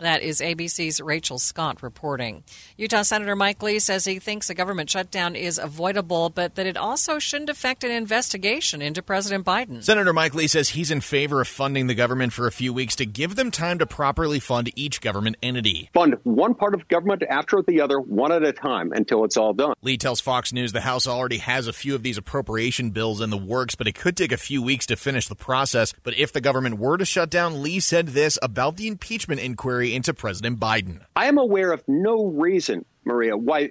That 0.00 0.22
is 0.22 0.40
ABC's 0.40 1.00
Rachel 1.00 1.38
Scott 1.38 1.82
reporting. 1.82 2.42
Utah 2.76 3.02
Senator 3.02 3.36
Mike 3.36 3.62
Lee 3.62 3.78
says 3.78 4.04
he 4.04 4.18
thinks 4.18 4.50
a 4.50 4.54
government 4.54 4.90
shutdown 4.90 5.36
is 5.36 5.58
avoidable, 5.58 6.28
but 6.30 6.56
that 6.56 6.66
it 6.66 6.76
also 6.76 7.18
shouldn't 7.18 7.50
affect 7.50 7.84
an 7.84 7.92
investigation 7.92 8.82
into 8.82 9.02
President 9.02 9.44
Biden. 9.44 9.84
Senator 9.84 10.12
Mike 10.12 10.34
Lee 10.34 10.48
says 10.48 10.70
he's 10.70 10.90
in 10.90 11.02
favor 11.02 11.40
of 11.40 11.46
funding 11.46 11.86
the 11.86 11.94
government 11.94 12.32
for 12.32 12.46
a 12.46 12.52
few 12.52 12.72
weeks 12.72 12.96
to 12.96 13.06
give 13.06 13.36
them 13.36 13.50
time 13.50 13.78
to 13.78 13.86
properly 13.86 14.40
fund 14.40 14.70
each 14.74 15.00
government 15.00 15.36
entity. 15.42 15.88
Fund 15.92 16.16
one 16.24 16.54
part 16.54 16.74
of 16.74 16.88
government 16.88 17.22
after 17.28 17.62
the 17.62 17.80
other, 17.80 18.00
one 18.00 18.32
at 18.32 18.42
a 18.42 18.52
time, 18.52 18.92
until 18.92 19.24
it's 19.24 19.36
all 19.36 19.52
done. 19.52 19.74
Lee 19.82 19.98
tells 19.98 20.20
Fox 20.20 20.52
News 20.52 20.72
the 20.72 20.80
House 20.80 21.06
already 21.06 21.38
has 21.38 21.68
a 21.68 21.72
few 21.72 21.94
of 21.94 22.02
these 22.02 22.18
appropriation 22.18 22.90
bills 22.90 23.20
in 23.20 23.30
the 23.30 23.38
works, 23.38 23.74
but 23.74 23.86
it 23.86 23.94
could 23.94 24.16
take 24.16 24.32
a 24.32 24.36
few 24.36 24.62
weeks 24.62 24.86
to 24.86 24.96
finish 24.96 25.28
the 25.28 25.36
process. 25.36 25.92
But 26.02 26.18
if 26.18 26.32
the 26.32 26.40
government 26.40 26.78
were 26.78 26.96
to 26.96 27.04
shut 27.04 27.30
down, 27.30 27.62
Lee 27.62 27.78
said 27.78 28.08
this 28.08 28.38
about 28.42 28.76
the 28.76 28.88
impeachment 28.88 29.40
inquiry 29.40 29.91
into 29.94 30.14
President 30.14 30.58
Biden. 30.58 31.00
I 31.16 31.26
am 31.26 31.38
aware 31.38 31.72
of 31.72 31.82
no 31.86 32.26
reason, 32.26 32.84
Maria, 33.04 33.36
why 33.36 33.70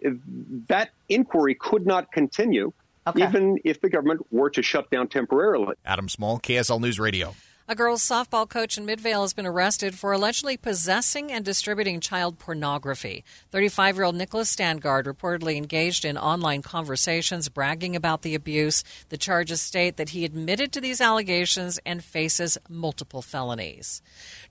that 0.67 0.91
inquiry 1.09 1.55
could 1.55 1.85
not 1.85 2.11
continue, 2.11 2.71
okay. 3.07 3.23
even 3.23 3.59
if 3.63 3.81
the 3.81 3.89
government 3.89 4.25
were 4.31 4.49
to 4.51 4.61
shut 4.61 4.89
down 4.89 5.07
temporarily. 5.07 5.75
Adam 5.85 6.09
Small, 6.09 6.39
KSL 6.39 6.79
News 6.79 6.99
Radio. 6.99 7.35
A 7.71 7.73
girls' 7.73 8.03
softball 8.03 8.49
coach 8.49 8.77
in 8.77 8.85
Midvale 8.85 9.21
has 9.21 9.33
been 9.33 9.45
arrested 9.45 9.95
for 9.95 10.11
allegedly 10.11 10.57
possessing 10.57 11.31
and 11.31 11.45
distributing 11.45 12.01
child 12.01 12.37
pornography. 12.37 13.23
35 13.49 13.95
year 13.95 14.03
old 14.03 14.15
Nicholas 14.15 14.53
Stangard 14.53 15.05
reportedly 15.05 15.55
engaged 15.55 16.03
in 16.03 16.17
online 16.17 16.63
conversations 16.63 17.47
bragging 17.47 17.95
about 17.95 18.23
the 18.23 18.35
abuse. 18.35 18.83
The 19.07 19.17
charges 19.17 19.61
state 19.61 19.95
that 19.95 20.09
he 20.09 20.25
admitted 20.25 20.73
to 20.73 20.81
these 20.81 20.99
allegations 20.99 21.79
and 21.85 22.03
faces 22.03 22.57
multiple 22.67 23.21
felonies. 23.21 24.01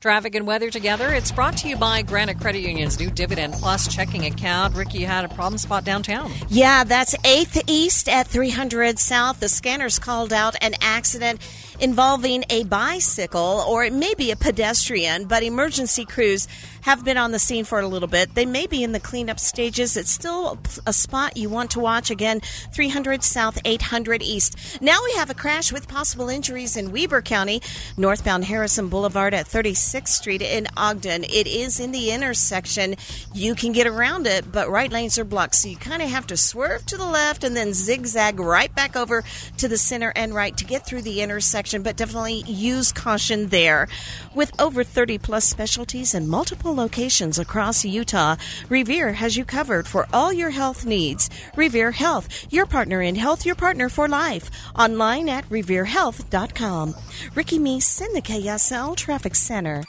Traffic 0.00 0.34
and 0.34 0.46
weather 0.46 0.70
together. 0.70 1.12
It's 1.12 1.30
brought 1.30 1.58
to 1.58 1.68
you 1.68 1.76
by 1.76 2.00
Granite 2.00 2.40
Credit 2.40 2.60
Union's 2.60 2.98
new 2.98 3.10
Dividend 3.10 3.52
Plus 3.52 3.94
checking 3.94 4.24
account. 4.24 4.74
Ricky, 4.74 5.00
you 5.00 5.06
had 5.06 5.26
a 5.26 5.28
problem 5.28 5.58
spot 5.58 5.84
downtown. 5.84 6.32
Yeah, 6.48 6.84
that's 6.84 7.14
8th 7.18 7.64
East 7.66 8.08
at 8.08 8.28
300 8.28 8.98
South. 8.98 9.40
The 9.40 9.50
scanners 9.50 9.98
called 9.98 10.32
out 10.32 10.56
an 10.62 10.72
accident 10.80 11.42
involving 11.80 12.44
a 12.48 12.64
bicycle 12.64 13.09
or 13.18 13.84
it 13.84 13.92
may 13.92 14.14
be 14.14 14.30
a 14.30 14.36
pedestrian, 14.36 15.24
but 15.24 15.42
emergency 15.42 16.04
crews 16.04 16.46
have 16.82 17.04
been 17.04 17.16
on 17.16 17.32
the 17.32 17.38
scene 17.38 17.64
for 17.64 17.80
a 17.80 17.86
little 17.86 18.08
bit. 18.08 18.34
They 18.34 18.46
may 18.46 18.66
be 18.66 18.82
in 18.82 18.92
the 18.92 19.00
cleanup 19.00 19.38
stages. 19.38 19.96
It's 19.96 20.10
still 20.10 20.58
a 20.86 20.92
spot 20.92 21.36
you 21.36 21.48
want 21.48 21.70
to 21.72 21.80
watch. 21.80 22.10
Again, 22.10 22.40
300 22.72 23.22
South, 23.22 23.58
800 23.64 24.22
East. 24.22 24.80
Now 24.80 24.98
we 25.04 25.12
have 25.12 25.30
a 25.30 25.34
crash 25.34 25.72
with 25.72 25.88
possible 25.88 26.28
injuries 26.28 26.76
in 26.76 26.92
Weber 26.92 27.22
County, 27.22 27.60
northbound 27.96 28.44
Harrison 28.44 28.88
Boulevard 28.88 29.34
at 29.34 29.46
36th 29.46 30.08
Street 30.08 30.42
in 30.42 30.68
Ogden. 30.76 31.24
It 31.24 31.46
is 31.46 31.80
in 31.80 31.92
the 31.92 32.10
intersection. 32.10 32.96
You 33.34 33.54
can 33.54 33.72
get 33.72 33.86
around 33.86 34.26
it, 34.26 34.50
but 34.50 34.70
right 34.70 34.90
lanes 34.90 35.18
are 35.18 35.24
blocked, 35.24 35.54
so 35.54 35.68
you 35.68 35.76
kind 35.76 36.02
of 36.02 36.08
have 36.08 36.26
to 36.28 36.36
swerve 36.36 36.86
to 36.86 36.96
the 36.96 37.06
left 37.06 37.44
and 37.44 37.56
then 37.56 37.74
zigzag 37.74 38.40
right 38.40 38.74
back 38.74 38.96
over 38.96 39.22
to 39.58 39.68
the 39.68 39.78
center 39.78 40.12
and 40.16 40.34
right 40.34 40.56
to 40.56 40.64
get 40.64 40.86
through 40.86 41.02
the 41.02 41.20
intersection, 41.20 41.82
but 41.82 41.96
definitely 41.96 42.42
use 42.46 42.89
caution 42.92 43.48
there. 43.48 43.88
With 44.34 44.52
over 44.60 44.84
30 44.84 45.18
plus 45.18 45.44
specialties 45.44 46.14
and 46.14 46.28
multiple 46.28 46.74
locations 46.74 47.38
across 47.38 47.84
Utah, 47.84 48.36
Revere 48.68 49.12
has 49.12 49.36
you 49.36 49.44
covered 49.44 49.86
for 49.86 50.06
all 50.12 50.32
your 50.32 50.50
health 50.50 50.84
needs. 50.84 51.30
Revere 51.56 51.92
Health, 51.92 52.46
your 52.50 52.66
partner 52.66 53.02
in 53.02 53.14
health, 53.14 53.44
your 53.44 53.54
partner 53.54 53.88
for 53.88 54.08
life. 54.08 54.50
Online 54.74 55.28
at 55.28 55.48
reverehealth.com. 55.48 56.94
Ricky 57.34 57.58
Meese 57.58 58.00
in 58.00 58.12
the 58.12 58.22
KSL 58.22 58.96
Traffic 58.96 59.34
Center. 59.34 59.84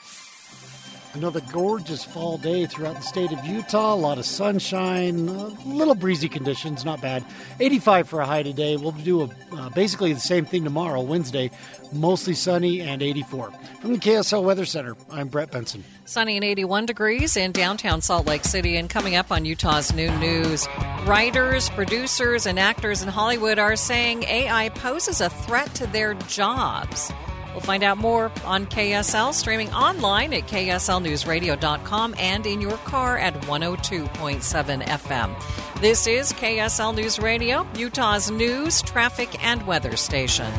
Another 1.14 1.42
gorgeous 1.52 2.06
fall 2.06 2.38
day 2.38 2.66
throughout 2.66 2.96
the 2.96 3.02
state 3.02 3.34
of 3.34 3.44
Utah. 3.44 3.94
A 3.94 3.96
lot 3.96 4.18
of 4.18 4.26
sunshine, 4.26 5.28
a 5.28 5.48
little 5.66 5.94
breezy 5.94 6.30
conditions, 6.30 6.86
not 6.86 7.02
bad. 7.02 7.26
85 7.60 8.08
for 8.08 8.22
a 8.22 8.26
high 8.26 8.44
today. 8.44 8.78
We'll 8.78 8.94
do 8.94 9.24
a, 9.24 9.30
uh, 9.54 9.70
basically 9.72 10.14
the 10.14 10.22
same 10.22 10.46
thing 10.46 10.64
tomorrow, 10.64 11.02
Wednesday. 11.02 11.52
Mostly 11.92 12.34
sunny 12.34 12.80
and 12.80 13.04
84. 13.04 13.52
From 13.82 13.92
the 13.92 14.00
KSL 14.00 14.42
Weather 14.42 14.64
Center, 14.64 14.96
I'm 15.12 15.28
Brett 15.28 15.52
Benson. 15.52 15.84
Sunny 16.06 16.38
and 16.38 16.46
81 16.46 16.86
degrees 16.86 17.36
in 17.36 17.52
downtown 17.52 18.00
Salt 18.00 18.26
Lake 18.26 18.46
City. 18.46 18.78
And 18.78 18.90
coming 18.90 19.18
up 19.18 19.34
on 19.34 19.44
Utah's 19.44 19.94
new 19.94 20.10
News, 20.18 20.66
writers, 21.06 21.70
producers, 21.72 22.46
and 22.46 22.58
actors 22.58 23.02
in 23.02 23.10
Hollywood 23.10 23.60
are 23.60 23.76
saying 23.76 24.24
AI 24.24 24.70
poses 24.70 25.20
a 25.20 25.30
threat 25.30 25.74
to 25.76 25.88
their 25.88 26.14
jobs. 26.14 27.12
We'll 27.52 27.62
find 27.62 27.84
out 27.84 27.98
more 27.98 28.32
on 28.46 28.66
KSL, 28.66 29.34
streaming 29.34 29.72
online 29.74 30.34
at 30.34 30.48
kslnewsradio.com 30.48 32.16
and 32.18 32.46
in 32.46 32.62
your 32.62 32.78
car 32.78 33.18
at 33.18 33.34
102.7 33.42 34.84
FM. 34.84 35.82
This 35.82 36.08
is 36.08 36.32
KSL 36.34 36.96
News 36.96 37.20
Radio, 37.20 37.68
Utah's 37.76 38.32
news, 38.32 38.82
traffic, 38.82 39.44
and 39.46 39.66
weather 39.68 39.98
station. 39.98 40.52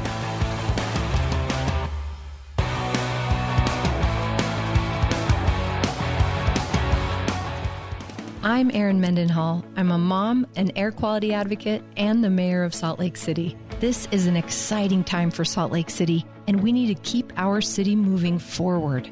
I'm 8.45 8.73
Erin 8.75 9.01
Mendenhall. 9.01 9.65
I'm 9.77 9.93
a 9.93 9.99
mom, 9.99 10.49
an 10.57 10.73
air 10.75 10.91
quality 10.91 11.33
advocate, 11.33 11.85
and 11.97 12.25
the 12.25 12.31
mayor 12.31 12.65
of 12.65 12.75
Salt 12.75 12.99
Lake 12.99 13.17
City. 13.17 13.57
This 13.83 14.07
is 14.13 14.29
an 14.29 14.37
exciting 14.37 15.03
time 15.03 15.33
for 15.33 15.45
Salt 15.45 15.73
Lake 15.73 15.91
City, 15.91 16.25
and 16.47 16.63
we 16.63 16.71
need 16.71 16.87
to 16.95 17.03
keep 17.03 17.33
our 17.37 17.61
city 17.61 17.97
moving 17.97 18.39
forward. 18.39 19.11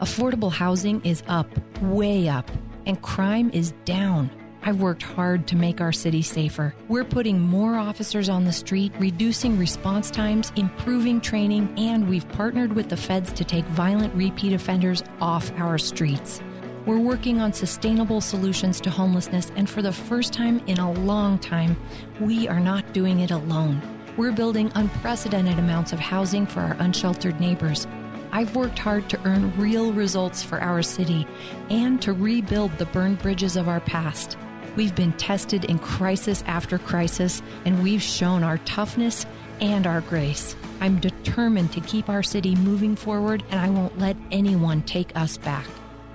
Affordable 0.00 0.50
housing 0.50 1.00
is 1.04 1.22
up, 1.28 1.46
way 1.82 2.28
up, 2.28 2.50
and 2.84 3.00
crime 3.00 3.48
is 3.54 3.70
down. 3.84 4.28
I've 4.64 4.80
worked 4.80 5.04
hard 5.04 5.46
to 5.46 5.56
make 5.56 5.80
our 5.80 5.92
city 5.92 6.22
safer. 6.22 6.74
We're 6.88 7.04
putting 7.04 7.38
more 7.38 7.76
officers 7.76 8.28
on 8.28 8.44
the 8.44 8.52
street, 8.52 8.92
reducing 8.98 9.56
response 9.56 10.10
times, 10.10 10.52
improving 10.56 11.20
training, 11.20 11.72
and 11.78 12.08
we've 12.08 12.28
partnered 12.30 12.72
with 12.72 12.88
the 12.88 12.96
feds 12.96 13.32
to 13.34 13.44
take 13.44 13.64
violent 13.66 14.12
repeat 14.16 14.52
offenders 14.52 15.04
off 15.20 15.52
our 15.58 15.78
streets. 15.78 16.40
We're 16.86 16.98
working 16.98 17.40
on 17.40 17.52
sustainable 17.52 18.20
solutions 18.20 18.80
to 18.80 18.90
homelessness, 18.90 19.52
and 19.54 19.70
for 19.70 19.80
the 19.80 19.92
first 19.92 20.32
time 20.32 20.60
in 20.66 20.80
a 20.80 20.90
long 20.90 21.38
time, 21.38 21.76
we 22.18 22.48
are 22.48 22.58
not 22.58 22.92
doing 22.92 23.20
it 23.20 23.30
alone. 23.30 23.80
We're 24.18 24.32
building 24.32 24.72
unprecedented 24.74 25.60
amounts 25.60 25.92
of 25.92 26.00
housing 26.00 26.44
for 26.44 26.58
our 26.58 26.76
unsheltered 26.80 27.38
neighbors. 27.40 27.86
I've 28.32 28.56
worked 28.56 28.80
hard 28.80 29.08
to 29.10 29.20
earn 29.24 29.56
real 29.56 29.92
results 29.92 30.42
for 30.42 30.60
our 30.60 30.82
city 30.82 31.24
and 31.70 32.02
to 32.02 32.12
rebuild 32.12 32.76
the 32.78 32.86
burned 32.86 33.20
bridges 33.20 33.54
of 33.54 33.68
our 33.68 33.78
past. 33.78 34.36
We've 34.74 34.94
been 34.96 35.12
tested 35.12 35.66
in 35.66 35.78
crisis 35.78 36.42
after 36.48 36.78
crisis, 36.78 37.42
and 37.64 37.80
we've 37.80 38.02
shown 38.02 38.42
our 38.42 38.58
toughness 38.58 39.24
and 39.60 39.86
our 39.86 40.00
grace. 40.00 40.56
I'm 40.80 40.98
determined 40.98 41.70
to 41.74 41.80
keep 41.80 42.08
our 42.08 42.24
city 42.24 42.56
moving 42.56 42.96
forward, 42.96 43.44
and 43.52 43.60
I 43.60 43.70
won't 43.70 44.00
let 44.00 44.16
anyone 44.32 44.82
take 44.82 45.16
us 45.16 45.38
back. 45.38 45.68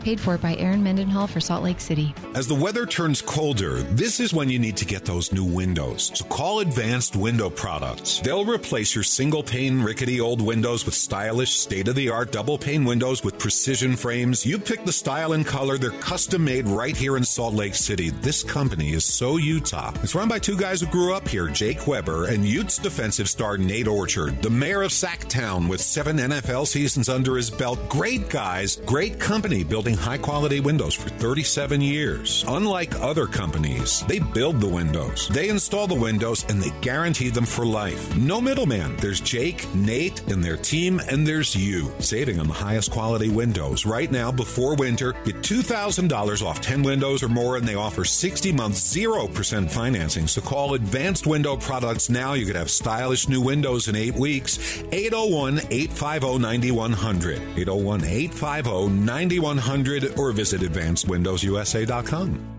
Paid 0.04 0.20
for 0.20 0.38
by 0.38 0.56
Erin 0.56 0.84
Mendenhall 0.84 1.28
for 1.28 1.40
Salt 1.40 1.64
Lake 1.64 1.80
City. 1.80 2.14
As 2.36 2.46
the 2.46 2.56
weather 2.56 2.86
turns 2.86 3.22
colder, 3.22 3.84
this 3.84 4.20
is 4.20 4.34
when 4.34 4.50
you 4.50 4.60
need 4.60 4.76
to 4.78 4.86
get 4.86 5.06
those 5.06 5.32
new 5.32 5.46
windows. 5.46 6.12
So 6.14 6.26
call 6.26 6.60
Advanced 6.60 7.16
Window 7.16 7.50
Products. 7.50 8.20
They'll 8.20 8.44
replace 8.44 8.94
your 8.94 9.06
single 9.06 9.44
pane, 9.44 9.82
rickety 9.82 10.20
old 10.20 10.42
windows 10.42 10.86
with 10.86 10.94
stylish, 10.94 11.54
state 11.54 11.88
of 11.88 11.96
the 11.96 12.10
art 12.10 12.34
double 12.34 12.58
pane 12.58 12.84
windows 12.84 13.24
with 13.24 13.40
precision 13.40 13.96
frames. 13.96 14.46
You 14.46 14.60
pick 14.60 14.84
the 14.84 14.92
style 14.92 15.32
and 15.32 15.46
color. 15.46 15.78
They're 15.78 15.92
custom 15.92 16.44
made 16.44 16.68
right 16.68 16.98
here 16.98 17.16
in 17.16 17.24
Salt 17.24 17.54
Lake 17.54 17.76
City. 17.76 18.10
This 18.10 18.44
company 18.44 18.92
is 18.92 19.06
so 19.06 19.38
Utah. 19.38 19.94
It's 20.04 20.16
run 20.16 20.28
by 20.28 20.40
two 20.40 20.58
guys 20.58 20.82
who 20.82 20.88
grew 20.88 21.14
up 21.14 21.30
here, 21.30 21.48
Jake 21.48 21.88
Weber 21.88 22.26
and 22.26 22.44
Utes 22.44 22.78
defensive 22.78 23.30
star 23.30 23.58
Nate 23.58 23.88
Orchard, 23.88 24.42
the 24.42 24.50
mayor 24.50 24.82
of 24.82 24.92
Sacktown 24.92 25.70
with 25.70 25.80
seven 25.80 26.18
NFL 26.18 26.68
seasons 26.68 27.08
under 27.08 27.38
his 27.38 27.50
belt. 27.50 27.80
Great 27.88 28.30
guys, 28.30 28.76
great 28.86 29.18
company 29.18 29.64
building 29.64 29.93
selling 29.94 30.20
high 30.20 30.22
quality 30.22 30.60
windows 30.60 30.94
for 30.94 31.10
37 31.10 31.82
years. 31.82 32.46
Unlike 32.48 33.00
other 33.02 33.28
companies, 33.28 34.04
they 34.08 34.20
build 34.20 34.60
the 34.60 34.68
windows, 34.68 35.28
they 35.30 35.50
install 35.50 35.88
the 35.88 36.00
windows, 36.00 36.46
and 36.50 36.62
they 36.62 36.72
guarantee 36.82 37.30
them 37.30 37.46
for 37.46 37.66
life. 37.66 38.16
No 38.16 38.42
middleman. 38.42 38.96
There's 38.98 39.22
Jake, 39.22 39.68
Nate, 39.76 40.22
and 40.32 40.44
their 40.44 40.58
team, 40.58 41.00
and 41.10 41.26
there's 41.26 41.56
you. 41.56 41.92
Saving 42.00 42.40
on 42.40 42.48
the 42.48 42.54
highest 42.54 42.92
quality 42.92 43.30
windows. 43.30 43.86
Right 43.86 44.12
now, 44.12 44.32
before 44.32 44.76
winter, 44.76 45.14
get 45.26 45.42
$2,000 45.42 46.42
off 46.46 46.62
10 46.62 46.84
windows 46.84 47.24
or 47.24 47.30
more, 47.30 47.58
and 47.58 47.68
they 47.68 47.76
offer 47.76 48.06
60 48.06 48.52
months 48.54 48.96
0% 48.96 49.70
financing. 49.70 50.28
So 50.28 50.42
call 50.42 50.74
Advanced 50.74 51.28
Window 51.28 51.58
Products 51.58 52.10
now. 52.10 52.34
You 52.34 52.46
could 52.46 52.56
have 52.56 52.70
stylish 52.70 53.28
new 53.28 53.42
windows 53.42 53.88
in 53.88 53.96
eight 53.96 54.16
weeks. 54.16 54.84
801 54.92 55.60
850 55.70 56.40
9100. 56.40 57.42
801 57.58 58.04
850 58.04 58.90
9100 58.90 59.83
or 60.18 60.32
visit 60.32 60.62
advancedwindowsusa.com. 60.62 62.53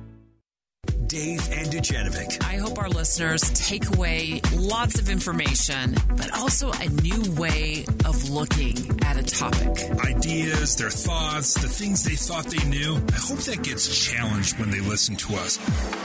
Dave 1.07 1.49
and 1.53 1.69
Dujanovic. 1.69 2.43
I 2.45 2.57
hope 2.57 2.79
our 2.79 2.89
listeners 2.89 3.43
take 3.55 3.95
away 3.97 4.41
lots 4.55 4.99
of 4.99 5.09
information, 5.09 5.97
but 6.17 6.37
also 6.37 6.73
a 6.73 6.89
new 6.89 7.33
way 7.35 7.85
of 8.05 8.31
looking 8.31 8.77
at 9.03 9.17
a 9.17 9.23
topic. 9.23 9.71
Ideas, 10.05 10.77
their 10.77 10.91
thoughts, 10.91 11.55
the 11.55 11.69
things 11.69 12.05
they 12.05 12.15
thought 12.17 12.45
they 12.47 12.65
knew. 12.69 12.97
I 13.13 13.17
hope 13.17 13.39
that 13.41 13.63
gets 13.63 13.87
challenged 14.05 14.59
when 14.59 14.71
they 14.71 14.81
listen 14.81 15.17
to 15.17 15.35
us. 15.35 15.59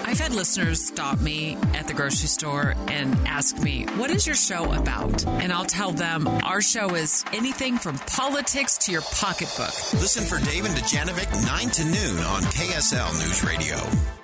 I've 0.05 0.19
had 0.19 0.33
listeners 0.33 0.85
stop 0.85 1.19
me 1.21 1.57
at 1.73 1.87
the 1.87 1.93
grocery 1.93 2.27
store 2.27 2.75
and 2.87 3.15
ask 3.27 3.57
me, 3.61 3.85
What 3.95 4.09
is 4.09 4.25
your 4.27 4.35
show 4.35 4.71
about? 4.73 5.25
And 5.25 5.53
I'll 5.53 5.65
tell 5.65 5.91
them, 5.91 6.27
Our 6.27 6.61
show 6.61 6.95
is 6.95 7.23
anything 7.33 7.77
from 7.77 7.97
politics 7.99 8.77
to 8.79 8.91
your 8.91 9.01
pocketbook. 9.01 9.73
Listen 9.93 10.23
for 10.25 10.43
Dave 10.45 10.65
and 10.65 10.75
Dujanovic 10.75 11.45
9 11.45 11.69
to 11.69 11.83
noon 11.85 12.23
on 12.25 12.41
KSL 12.43 13.11
News 13.13 13.43
Radio. 13.43 14.18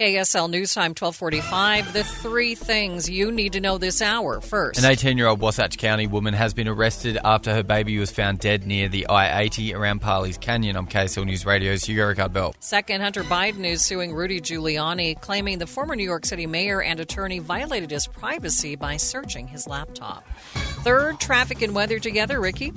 KSL 0.00 0.48
News 0.48 0.72
Time 0.72 0.92
1245. 0.92 1.92
The 1.92 2.02
three 2.04 2.54
things 2.54 3.10
you 3.10 3.30
need 3.30 3.52
to 3.52 3.60
know 3.60 3.76
this 3.76 4.00
hour. 4.00 4.40
First, 4.40 4.78
An 4.78 4.86
18 4.86 5.18
year 5.18 5.26
old 5.26 5.40
Wasatch 5.40 5.76
County 5.76 6.06
woman 6.06 6.32
has 6.32 6.54
been 6.54 6.68
arrested 6.68 7.18
after 7.22 7.52
her 7.52 7.62
baby 7.62 7.98
was 7.98 8.10
found 8.10 8.38
dead 8.38 8.66
near 8.66 8.88
the 8.88 9.06
I 9.08 9.42
80 9.42 9.74
around 9.74 10.00
Parley's 10.00 10.38
Canyon 10.38 10.76
on 10.76 10.86
KSL 10.86 11.26
News 11.26 11.44
Radio's 11.44 11.84
Hugo 11.84 12.14
Ricard 12.14 12.32
Bell. 12.32 12.54
Second, 12.60 13.02
Hunter 13.02 13.24
Biden 13.24 13.66
is 13.66 13.84
suing 13.84 14.14
Rudy 14.14 14.40
Giuliani, 14.40 15.20
claiming 15.20 15.58
the 15.58 15.66
former 15.66 15.94
New 15.94 16.04
York 16.04 16.24
City 16.24 16.46
mayor 16.46 16.80
and 16.80 16.98
attorney 16.98 17.38
violated 17.38 17.90
his 17.90 18.06
privacy 18.06 18.76
by 18.76 18.96
searching 18.96 19.48
his 19.48 19.66
laptop. 19.68 20.26
Third, 20.82 21.20
traffic 21.20 21.60
and 21.60 21.74
weather 21.74 21.98
together. 21.98 22.40
Ricky? 22.40 22.72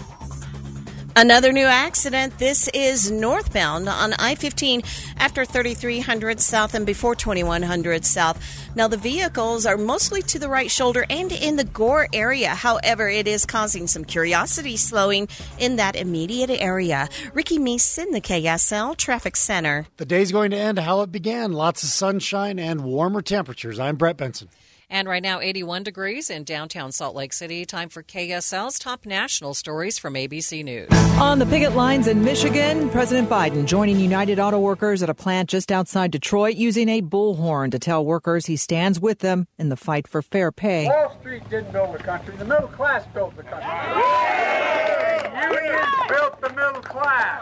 Another 1.15 1.51
new 1.51 1.67
accident. 1.67 2.39
This 2.39 2.67
is 2.73 3.11
northbound 3.11 3.87
on 3.87 4.13
I 4.13 4.33
15 4.33 4.81
after 5.17 5.45
3300 5.45 6.39
south 6.39 6.73
and 6.73 6.87
before 6.87 7.13
2100 7.13 8.03
south. 8.03 8.43
Now, 8.75 8.87
the 8.87 8.97
vehicles 8.97 9.67
are 9.67 9.77
mostly 9.77 10.23
to 10.23 10.39
the 10.39 10.49
right 10.49 10.71
shoulder 10.71 11.05
and 11.11 11.31
in 11.31 11.55
the 11.55 11.65
Gore 11.65 12.07
area. 12.13 12.49
However, 12.49 13.07
it 13.07 13.27
is 13.27 13.45
causing 13.45 13.85
some 13.85 14.05
curiosity 14.05 14.75
slowing 14.75 15.27
in 15.59 15.75
that 15.75 15.95
immediate 15.95 16.49
area. 16.49 17.07
Ricky 17.35 17.59
Meese 17.59 17.99
in 17.99 18.09
the 18.09 18.21
KSL 18.21 18.97
Traffic 18.97 19.35
Center. 19.35 19.85
The 19.97 20.05
day's 20.05 20.31
going 20.31 20.49
to 20.49 20.57
end 20.57 20.79
how 20.79 21.01
it 21.01 21.11
began 21.11 21.53
lots 21.53 21.83
of 21.83 21.89
sunshine 21.89 22.57
and 22.57 22.83
warmer 22.83 23.21
temperatures. 23.21 23.77
I'm 23.77 23.97
Brett 23.97 24.17
Benson. 24.17 24.49
And 24.93 25.07
right 25.07 25.23
now, 25.23 25.39
81 25.39 25.81
degrees 25.81 26.29
in 26.29 26.43
downtown 26.43 26.91
Salt 26.91 27.15
Lake 27.15 27.33
City. 27.33 27.65
Time 27.65 27.89
for 27.89 28.03
KSL's 28.03 28.77
top 28.77 29.07
national 29.07 29.55
stories 29.55 29.97
from 29.97 30.13
ABC 30.13 30.63
News. 30.63 30.87
On 31.19 31.39
the 31.39 31.47
picket 31.47 31.75
lines 31.75 32.07
in 32.07 32.23
Michigan, 32.23 32.91
President 32.91 33.27
Biden 33.27 33.65
joining 33.65 33.99
United 33.99 34.37
Auto 34.37 34.59
Workers 34.59 35.01
at 35.01 35.09
a 35.09 35.15
plant 35.15 35.49
just 35.49 35.71
outside 35.71 36.11
Detroit 36.11 36.57
using 36.57 36.89
a 36.89 37.01
bullhorn 37.01 37.71
to 37.71 37.79
tell 37.79 38.05
workers 38.05 38.45
he 38.45 38.55
stands 38.55 38.99
with 38.99 39.17
them 39.17 39.47
in 39.57 39.69
the 39.69 39.75
fight 39.75 40.07
for 40.07 40.21
fair 40.21 40.51
pay. 40.51 40.85
Wall 40.85 41.17
Street 41.21 41.41
didn't 41.49 41.71
build 41.71 41.95
the 41.95 41.97
country, 41.97 42.35
the 42.37 42.45
middle 42.45 42.67
class 42.67 43.03
built 43.15 43.35
the 43.35 43.41
country. 43.41 43.71
Unions 45.41 45.87
built 46.07 46.39
the 46.39 46.49
middle 46.49 46.83
class. 46.83 47.41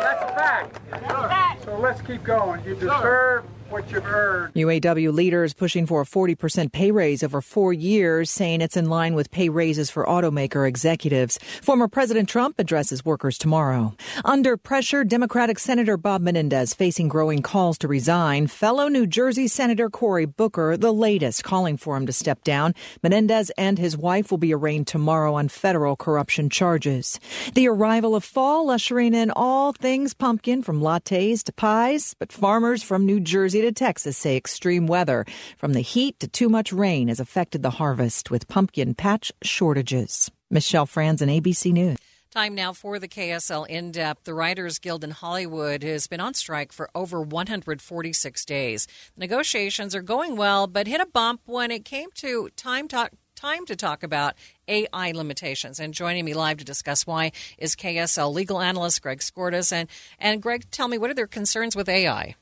That's 0.00 0.22
a 0.22 0.34
fact. 0.34 1.64
So 1.66 1.78
let's 1.78 2.00
keep 2.00 2.24
going. 2.24 2.64
You 2.64 2.74
deserve 2.74 3.44
what 3.72 3.90
you've 3.90 4.04
earned. 4.04 4.52
UAW 4.54 5.12
leaders 5.12 5.54
pushing 5.54 5.86
for 5.86 6.02
a 6.02 6.04
40% 6.04 6.72
pay 6.72 6.90
raise 6.90 7.22
over 7.22 7.40
four 7.40 7.72
years, 7.72 8.30
saying 8.30 8.60
it's 8.60 8.76
in 8.76 8.90
line 8.90 9.14
with 9.14 9.30
pay 9.30 9.48
raises 9.48 9.90
for 9.90 10.04
automaker 10.04 10.68
executives. 10.68 11.38
Former 11.62 11.88
President 11.88 12.28
Trump 12.28 12.58
addresses 12.58 13.04
workers 13.04 13.38
tomorrow. 13.38 13.94
Under 14.24 14.58
pressure, 14.58 15.04
Democratic 15.04 15.58
Senator 15.58 15.96
Bob 15.96 16.20
Menendez 16.20 16.74
facing 16.74 17.08
growing 17.08 17.40
calls 17.40 17.78
to 17.78 17.88
resign. 17.88 18.46
Fellow 18.46 18.88
New 18.88 19.06
Jersey 19.06 19.48
Senator 19.48 19.88
Cory 19.88 20.26
Booker, 20.26 20.76
the 20.76 20.92
latest, 20.92 21.42
calling 21.42 21.78
for 21.78 21.96
him 21.96 22.04
to 22.04 22.12
step 22.12 22.44
down. 22.44 22.74
Menendez 23.02 23.50
and 23.56 23.78
his 23.78 23.96
wife 23.96 24.30
will 24.30 24.38
be 24.38 24.52
arraigned 24.52 24.86
tomorrow 24.86 25.34
on 25.34 25.48
federal 25.48 25.96
corruption 25.96 26.50
charges. 26.50 27.18
The 27.54 27.68
arrival 27.68 28.14
of 28.14 28.22
fall 28.22 28.70
ushering 28.70 29.14
in 29.14 29.30
all 29.30 29.72
things 29.72 30.12
pumpkin 30.12 30.62
from 30.62 30.80
lattes 30.80 31.42
to 31.44 31.52
pies, 31.52 32.14
but 32.18 32.32
farmers 32.32 32.82
from 32.82 33.06
New 33.06 33.18
Jersey 33.18 33.61
Texas 33.70 34.16
say 34.16 34.36
extreme 34.36 34.88
weather 34.88 35.24
from 35.56 35.74
the 35.74 35.80
heat 35.80 36.18
to 36.18 36.26
too 36.26 36.48
much 36.48 36.72
rain 36.72 37.06
has 37.06 37.20
affected 37.20 37.62
the 37.62 37.70
harvest 37.70 38.30
with 38.30 38.48
pumpkin 38.48 38.94
patch 38.94 39.30
shortages. 39.44 40.30
Michelle 40.50 40.86
Franzen, 40.86 41.30
ABC 41.30 41.72
News. 41.72 41.98
Time 42.32 42.54
now 42.54 42.72
for 42.72 42.98
the 42.98 43.08
KSL 43.08 43.68
In 43.68 43.92
Depth. 43.92 44.24
The 44.24 44.32
Writers 44.32 44.78
Guild 44.78 45.04
in 45.04 45.10
Hollywood 45.10 45.82
has 45.82 46.06
been 46.06 46.18
on 46.18 46.32
strike 46.32 46.72
for 46.72 46.88
over 46.94 47.20
146 47.20 48.44
days. 48.46 48.88
Negotiations 49.18 49.94
are 49.94 50.00
going 50.00 50.36
well, 50.36 50.66
but 50.66 50.86
hit 50.86 51.02
a 51.02 51.06
bump 51.06 51.42
when 51.44 51.70
it 51.70 51.84
came 51.84 52.08
to 52.14 52.48
time 52.56 52.88
talk. 52.88 53.10
Time 53.36 53.66
to 53.66 53.76
talk 53.76 54.02
about 54.02 54.34
AI 54.66 55.12
limitations. 55.12 55.78
And 55.78 55.92
joining 55.92 56.24
me 56.24 56.32
live 56.32 56.56
to 56.58 56.64
discuss 56.64 57.06
why 57.06 57.32
is 57.58 57.76
KSL 57.76 58.32
legal 58.32 58.62
analyst 58.62 59.02
Greg 59.02 59.18
Skordas. 59.18 59.70
And, 59.70 59.90
and 60.18 60.40
Greg, 60.40 60.70
tell 60.70 60.88
me, 60.88 60.96
what 60.96 61.10
are 61.10 61.14
their 61.14 61.26
concerns 61.26 61.76
with 61.76 61.88
AI? 61.88 62.36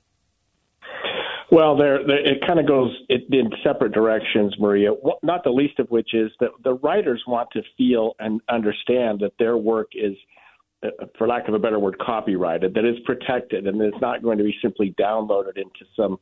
Well, 1.50 1.76
there, 1.76 2.06
there 2.06 2.24
it 2.24 2.46
kind 2.46 2.60
of 2.60 2.66
goes 2.66 2.96
in 3.08 3.50
separate 3.64 3.92
directions, 3.92 4.54
Maria. 4.58 4.90
Not 5.22 5.42
the 5.42 5.50
least 5.50 5.80
of 5.80 5.90
which 5.90 6.14
is 6.14 6.30
that 6.38 6.50
the 6.62 6.74
writers 6.74 7.22
want 7.26 7.48
to 7.52 7.62
feel 7.76 8.14
and 8.20 8.40
understand 8.48 9.20
that 9.20 9.32
their 9.38 9.56
work 9.56 9.88
is, 9.94 10.14
uh, 10.84 11.06
for 11.18 11.26
lack 11.26 11.48
of 11.48 11.54
a 11.54 11.58
better 11.58 11.80
word, 11.80 11.98
copyrighted, 11.98 12.72
that 12.74 12.84
it's 12.84 13.04
protected, 13.04 13.66
and 13.66 13.80
it's 13.82 14.00
not 14.00 14.22
going 14.22 14.38
to 14.38 14.44
be 14.44 14.54
simply 14.62 14.94
downloaded 14.98 15.56
into 15.56 15.84
some 15.96 16.18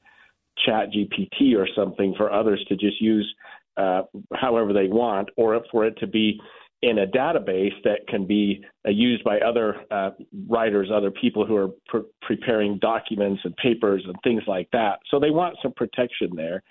Chat 0.65 0.89
GPT 0.93 1.55
or 1.57 1.69
something 1.77 2.15
for 2.17 2.33
others 2.33 2.65
to 2.69 2.77
just 2.77 3.01
use 3.01 3.33
uh, 3.77 4.03
however 4.35 4.73
they 4.73 4.89
want, 4.89 5.29
or 5.37 5.61
for 5.71 5.87
it 5.87 5.97
to 5.99 6.07
be 6.07 6.41
in 6.83 6.99
a 6.99 7.07
database 7.07 7.75
that 7.85 8.07
can 8.09 8.27
be 8.27 8.65
uh, 8.87 8.91
used 8.91 9.25
by 9.25 9.39
other 9.41 9.77
uh, 9.91 10.11
writers, 10.49 10.91
other 10.93 11.11
people 11.11 11.45
who 11.45 11.57
are 11.57 11.69
pre- 11.89 12.03
preparing 12.23 12.79
documents 12.79 13.41
and 13.45 13.57
papers 13.57 14.03
and 14.07 14.15
things 14.23 14.43
like 14.47 14.69
that. 14.73 15.01
So 15.11 15.19
they 15.19 15.31
want 15.31 15.57
some 15.63 15.73
protection 15.73 16.31
there. 16.37 16.63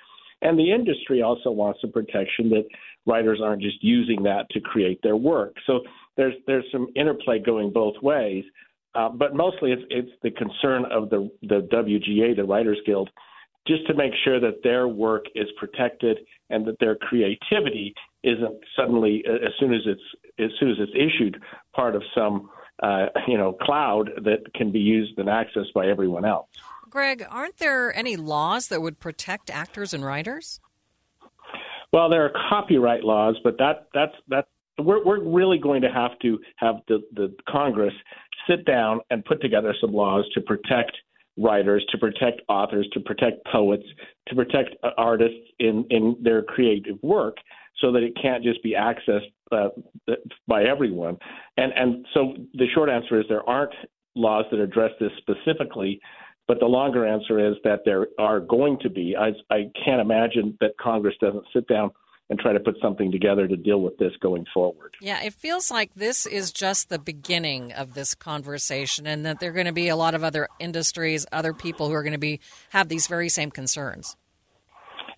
And 0.42 0.58
the 0.58 0.72
industry 0.72 1.22
also 1.22 1.52
wants 1.52 1.82
some 1.82 1.92
protection 1.92 2.50
that 2.52 2.66
writers 3.06 3.42
aren't 3.44 3.62
just 3.62 3.84
using 3.84 4.24
that 4.24 4.50
to 4.52 4.62
create 4.62 5.02
their 5.02 5.18
work. 5.18 5.56
So 5.66 5.82
there's 6.16 6.36
there's 6.46 6.66
some 6.72 6.88
interplay 6.96 7.40
going 7.40 7.72
both 7.74 7.96
ways. 8.02 8.44
Uh, 8.96 9.10
but 9.10 9.36
mostly 9.36 9.72
it's, 9.72 9.84
it's 9.90 10.10
the 10.24 10.32
concern 10.32 10.84
of 10.92 11.10
the, 11.12 11.30
the 11.44 11.68
WGA, 11.72 12.36
the 12.36 12.44
Writers 12.44 12.80
Guild, 12.84 13.10
just 13.68 13.86
to 13.88 13.94
make 13.94 14.14
sure 14.24 14.40
that 14.40 14.64
their 14.64 14.88
work 14.88 15.26
is 15.36 15.48
protected 15.58 16.20
and 16.50 16.66
that 16.66 16.80
their 16.80 16.96
creativity 16.96 17.94
isn't 18.24 18.58
suddenly 18.76 19.24
as 19.28 19.52
soon 19.60 19.74
as 19.74 19.82
it's 19.86 20.02
as 20.40 20.52
soon 20.60 20.72
as 20.72 20.78
it's 20.80 20.92
issued 20.96 21.42
part 21.74 21.96
of 21.96 22.04
some 22.16 22.50
uh, 22.84 23.08
you 23.28 23.38
know 23.38 23.54
cloud 23.54 24.10
that 24.24 24.54
can 24.54 24.72
be 24.72 24.80
used 24.80 25.18
and 25.18 25.28
accessed 25.28 25.74
by 25.74 25.88
everyone 25.88 26.26
else. 26.26 26.48
Greg, 26.90 27.26
aren't 27.30 27.58
there 27.58 27.96
any 27.96 28.16
laws 28.16 28.70
that 28.70 28.82
would 28.82 29.00
protect 29.00 29.50
actors 29.50 29.94
and 29.94 30.06
writers? 30.06 30.60
Well, 31.92 32.10
there 32.10 32.26
are 32.26 32.32
copyright 32.50 33.04
laws, 33.04 33.38
but 33.44 33.58
that 33.58 33.88
that's 33.94 34.16
that 34.30 34.48
we're 34.78 35.04
we're 35.04 35.24
really 35.24 35.58
going 35.58 35.82
to 35.82 35.90
have 35.90 36.18
to 36.20 36.40
have 36.58 36.76
the 36.88 37.02
the 37.14 37.36
Congress 37.50 37.94
sit 38.48 38.66
down 38.66 39.02
and 39.10 39.24
put 39.26 39.42
together 39.42 39.74
some 39.80 39.94
laws 39.94 40.26
to 40.34 40.42
protect 40.42 40.94
writers, 41.38 41.86
to 41.92 41.98
protect 41.98 42.42
authors, 42.50 42.88
to 42.94 43.00
protect 43.00 43.46
poets, 43.46 43.86
to 44.28 44.36
protect 44.36 44.76
artists 44.98 45.40
in 45.60 45.86
in 45.90 46.16
their 46.22 46.42
creative 46.42 46.98
work 47.02 47.38
so 47.80 47.92
that 47.92 48.04
it 48.04 48.14
can't 48.20 48.44
just 48.44 48.62
be 48.64 48.74
accessed 48.74 49.32
uh, 49.52 49.70
by 50.48 50.64
everyone. 50.64 51.18
And 51.58 51.72
and 51.74 52.06
so 52.14 52.34
the 52.54 52.68
short 52.74 52.90
answer 52.90 53.20
is 53.20 53.26
there 53.30 53.48
aren't 53.48 53.74
laws 54.16 54.46
that 54.52 54.60
address 54.60 54.92
this 55.00 55.12
specifically, 55.18 56.00
but 56.48 56.60
the 56.60 56.66
longer 56.66 57.06
answer 57.06 57.40
is 57.46 57.56
that 57.64 57.82
there 57.86 58.08
are 58.18 58.40
going 58.40 58.80
to 58.80 58.90
be. 58.90 59.16
I, 59.16 59.32
I 59.54 59.70
can't 59.84 60.02
imagine 60.02 60.58
that 60.60 60.72
Congress 60.82 61.16
doesn't 61.22 61.46
sit 61.54 61.68
down 61.68 61.92
and 62.30 62.40
try 62.40 62.54
to 62.54 62.60
put 62.60 62.76
something 62.82 63.12
together 63.12 63.48
to 63.48 63.56
deal 63.56 63.82
with 63.82 63.98
this 63.98 64.12
going 64.22 64.46
forward. 64.54 64.96
Yeah, 65.02 65.24
it 65.24 65.34
feels 65.34 65.72
like 65.72 65.92
this 65.96 66.26
is 66.26 66.52
just 66.52 66.90
the 66.90 67.00
beginning 67.00 67.72
of 67.72 67.94
this 67.94 68.14
conversation, 68.16 69.08
and 69.08 69.26
that 69.26 69.40
there 69.40 69.50
are 69.50 69.54
going 69.54 69.66
to 69.66 69.72
be 69.72 69.88
a 69.88 69.96
lot 69.96 70.14
of 70.14 70.24
other 70.24 70.50
industries, 70.60 71.26
other 71.32 71.54
people 71.54 71.88
who 71.88 71.94
are 71.94 72.04
going 72.04 72.14
to 72.14 72.20
be 72.20 72.40
have 72.70 72.90
these 72.90 73.08
very 73.08 73.30
same 73.30 73.52
concerns. 73.52 74.16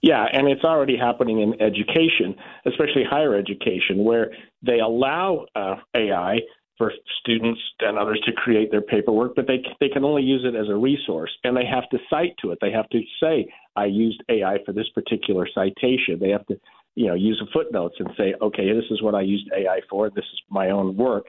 Yeah, 0.02 0.26
and 0.32 0.48
it's 0.48 0.64
already 0.64 0.96
happening 0.98 1.42
in 1.42 1.62
education, 1.62 2.36
especially 2.66 3.04
higher 3.10 3.36
education, 3.36 4.04
where 4.04 4.32
they 4.62 4.80
allow 4.80 5.46
uh, 5.56 5.76
AI 5.94 6.40
for 6.78 6.94
students 7.20 7.60
and 7.82 7.98
others 7.98 8.22
to 8.26 8.32
create 8.32 8.72
their 8.72 8.82
paperwork, 8.82 9.36
but 9.36 9.46
they 9.46 9.62
they 9.82 9.90
can 9.90 10.06
only 10.06 10.24
use 10.24 10.46
it 10.46 10.56
as 10.56 10.70
a 10.70 10.76
resource, 10.76 11.30
and 11.44 11.56
they 11.56 11.66
have 11.66 11.88
to 11.90 11.98
cite 12.10 12.34
to 12.42 12.52
it. 12.52 12.58
They 12.62 12.72
have 12.72 12.90
to 12.90 13.02
say, 13.22 13.52
"I 13.76 13.86
used 13.86 14.24
AI 14.30 14.60
for 14.66 14.72
this 14.72 14.88
particular 14.96 15.46
citation." 15.54 16.20
They 16.20 16.30
have 16.30 16.48
to, 16.48 16.58
you 17.00 17.08
know, 17.08 17.14
use 17.14 17.42
the 17.44 17.50
footnotes 17.54 17.96
and 18.00 18.10
say, 18.18 18.34
"Okay, 18.42 18.74
this 18.74 18.84
is 18.92 19.02
what 19.02 19.16
I 19.16 19.22
used 19.22 19.50
AI 19.56 19.80
for. 19.90 20.10
This 20.10 20.26
is 20.26 20.42
my 20.50 20.70
own 20.70 20.98
work," 20.98 21.26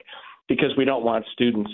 because 0.47 0.75
we 0.77 0.85
don't 0.85 1.03
want 1.03 1.25
students 1.33 1.71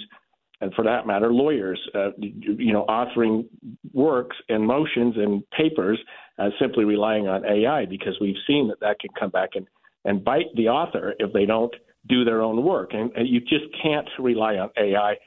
and 0.60 0.74
for 0.74 0.84
that 0.86 1.06
matter, 1.06 1.32
lawyers, 1.32 1.80
uh, 1.94 2.10
you 2.18 2.74
know, 2.74 2.86
authoring 2.90 3.46
works 3.94 4.36
and 4.50 4.66
motions 4.66 5.16
and 5.16 5.44
papers 5.52 6.00
uh, 6.40 6.50
simply 6.60 6.84
relying 6.84 7.28
on 7.28 7.46
AI 7.46 7.86
because 7.86 8.18
we've 8.20 8.36
seen 8.48 8.68
that 8.70 8.80
that 8.80 9.00
can 9.00 9.12
come 9.20 9.30
back 9.30 9.50
and, 9.54 9.68
and 10.04 10.24
bite 10.24 10.48
the 10.56 10.68
author 10.68 11.14
if 11.20 11.32
they 11.32 11.46
don't 11.46 11.74
do 12.08 12.24
their 12.24 12.42
own 12.42 12.64
work. 12.64 12.94
And, 12.94 13.12
and 13.16 13.28
you 13.28 13.40
just 13.40 13.66
can't 13.84 14.10
rely 14.18 14.56
on 14.56 14.70
AI 14.78 15.18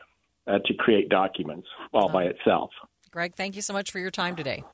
uh, 0.48 0.58
to 0.66 0.74
create 0.74 1.08
documents 1.08 1.68
all 1.92 2.08
by 2.08 2.24
itself. 2.24 2.70
Greg, 3.12 3.34
thank 3.34 3.54
you 3.54 3.62
so 3.62 3.72
much 3.72 3.92
for 3.92 4.00
your 4.00 4.10
time 4.10 4.34
today. 4.34 4.64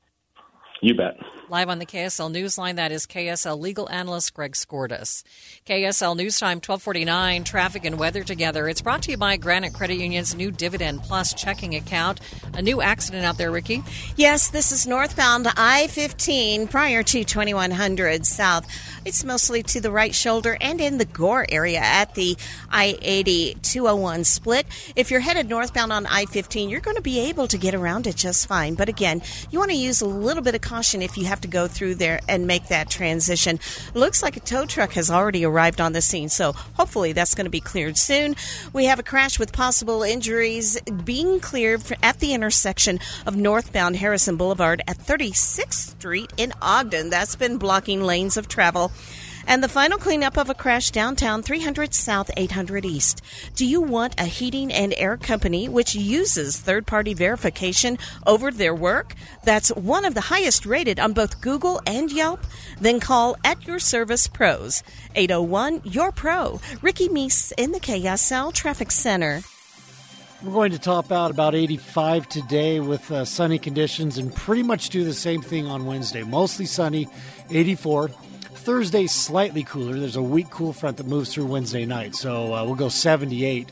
You 0.81 0.93
bet. 0.93 1.17
Live 1.49 1.69
on 1.69 1.79
the 1.79 1.85
KSL 1.85 2.29
Newsline, 2.29 2.75
that 2.75 2.91
is 2.91 3.07
KSL 3.07 3.57
legal 3.57 3.89
analyst 3.89 4.33
Greg 4.33 4.51
Skordas. 4.51 5.23
KSL 5.65 6.15
News 6.17 6.37
Time 6.37 6.57
1249, 6.57 7.45
traffic 7.45 7.85
and 7.85 7.97
weather 7.97 8.21
together. 8.21 8.67
It's 8.67 8.81
brought 8.81 9.01
to 9.03 9.11
you 9.11 9.17
by 9.17 9.37
Granite 9.37 9.73
Credit 9.73 9.95
Union's 9.95 10.35
new 10.35 10.51
Dividend 10.51 11.03
Plus 11.03 11.33
checking 11.33 11.73
account. 11.73 12.19
A 12.53 12.61
new 12.61 12.81
accident 12.81 13.25
out 13.25 13.37
there, 13.37 13.49
Ricky? 13.49 13.81
Yes, 14.17 14.49
this 14.49 14.73
is 14.73 14.85
northbound 14.85 15.47
I 15.55 15.87
15 15.87 16.67
prior 16.67 17.01
to 17.01 17.23
2100 17.23 18.25
south. 18.25 18.67
It's 19.05 19.23
mostly 19.23 19.63
to 19.63 19.79
the 19.79 19.89
right 19.89 20.13
shoulder 20.13 20.57
and 20.59 20.81
in 20.81 20.97
the 20.97 21.05
Gore 21.05 21.45
area 21.47 21.79
at 21.79 22.13
the 22.13 22.35
I 22.69 22.97
80 23.01 23.55
201 23.61 24.25
split. 24.25 24.67
If 24.97 25.09
you're 25.11 25.21
headed 25.21 25.47
northbound 25.47 25.93
on 25.93 26.05
I 26.07 26.25
15, 26.25 26.69
you're 26.69 26.81
going 26.81 26.97
to 26.97 27.01
be 27.01 27.21
able 27.21 27.47
to 27.47 27.57
get 27.57 27.73
around 27.73 28.05
it 28.05 28.17
just 28.17 28.47
fine. 28.47 28.75
But 28.75 28.89
again, 28.89 29.21
you 29.49 29.59
want 29.59 29.71
to 29.71 29.77
use 29.77 30.01
a 30.01 30.05
little 30.05 30.43
bit 30.43 30.53
of 30.53 30.61
caution 30.67 31.01
if 31.01 31.17
you 31.17 31.25
have 31.25 31.39
to 31.41 31.47
go 31.47 31.67
through 31.67 31.95
there 31.95 32.19
and 32.27 32.45
make 32.45 32.67
that 32.67 32.89
transition. 32.89 33.57
Looks 33.93 34.21
like 34.21 34.35
a 34.35 34.41
tow 34.41 34.65
truck 34.65 34.91
has 34.93 35.09
already 35.09 35.45
arrived 35.45 35.79
on 35.79 35.93
the 35.93 36.01
scene, 36.01 36.27
so 36.27 36.51
hopefully 36.51 37.13
that's 37.13 37.35
going 37.35 37.45
to 37.45 37.51
be 37.51 37.61
cleared 37.61 37.97
soon. 37.97 38.35
We 38.73 38.85
have 38.85 38.99
a 38.99 39.03
crash 39.03 39.39
with 39.39 39.53
possible 39.53 40.03
injuries 40.03 40.79
being 41.05 41.39
cleared 41.39 41.83
at 42.03 42.19
the 42.19 42.33
intersection 42.33 42.99
of 43.25 43.37
northbound 43.37 43.95
Harrison 43.95 44.35
Boulevard 44.35 44.81
at 44.87 44.97
36th 44.97 45.95
Street 45.97 46.33
in 46.35 46.51
Ogden. 46.61 47.09
That's 47.09 47.35
been 47.35 47.57
blocking 47.57 48.01
lanes 48.03 48.35
of 48.35 48.49
travel. 48.49 48.91
And 49.49 49.63
the 49.63 49.69
final 49.69 49.97
cleanup 49.97 50.35
of 50.37 50.49
a 50.49 50.53
crash 50.53 50.91
downtown 50.91 51.41
300 51.41 51.93
South 51.93 52.29
800 52.35 52.83
East. 52.83 53.21
Do 53.55 53.65
you 53.65 53.79
want 53.79 54.13
a 54.19 54.25
heating 54.25 54.73
and 54.73 54.93
air 54.97 55.15
company 55.15 55.69
which 55.69 55.95
uses 55.95 56.57
third 56.57 56.85
party 56.85 57.13
verification 57.13 57.97
over 58.25 58.51
their 58.51 58.75
work? 58.75 59.15
That's 59.45 59.69
one 59.69 60.03
of 60.03 60.15
the 60.15 60.27
highest 60.27 60.65
rated 60.65 60.99
on 60.99 61.13
both 61.13 61.39
Google 61.39 61.81
and 61.87 62.11
Yelp? 62.11 62.41
Then 62.81 62.99
call 62.99 63.37
at 63.45 63.65
your 63.65 63.79
service 63.79 64.27
pros. 64.27 64.83
801 65.15 65.81
Your 65.85 66.11
Pro. 66.11 66.59
Ricky 66.81 67.07
Meese 67.07 67.53
in 67.57 67.71
the 67.71 67.79
KSL 67.79 68.53
Traffic 68.53 68.91
Center. 68.91 69.43
We're 70.43 70.51
going 70.51 70.71
to 70.73 70.79
top 70.79 71.11
out 71.11 71.31
about 71.31 71.55
85 71.55 72.27
today 72.29 72.79
with 72.81 73.09
uh, 73.11 73.23
sunny 73.23 73.57
conditions 73.57 74.17
and 74.17 74.35
pretty 74.35 74.61
much 74.61 74.89
do 74.89 75.05
the 75.05 75.13
same 75.13 75.41
thing 75.41 75.65
on 75.67 75.85
Wednesday. 75.85 76.21
Mostly 76.23 76.65
sunny, 76.65 77.07
84. 77.49 78.11
Thursday, 78.67 79.07
slightly 79.07 79.63
cooler. 79.63 79.97
There's 79.97 80.17
a 80.17 80.21
weak 80.21 80.49
cool 80.49 80.73
front 80.73 80.97
that 80.97 81.07
moves 81.07 81.33
through 81.33 81.45
Wednesday 81.45 81.85
night, 81.85 82.15
so 82.15 82.53
uh, 82.53 82.65
we'll 82.65 82.75
go 82.75 82.89
78. 82.89 83.71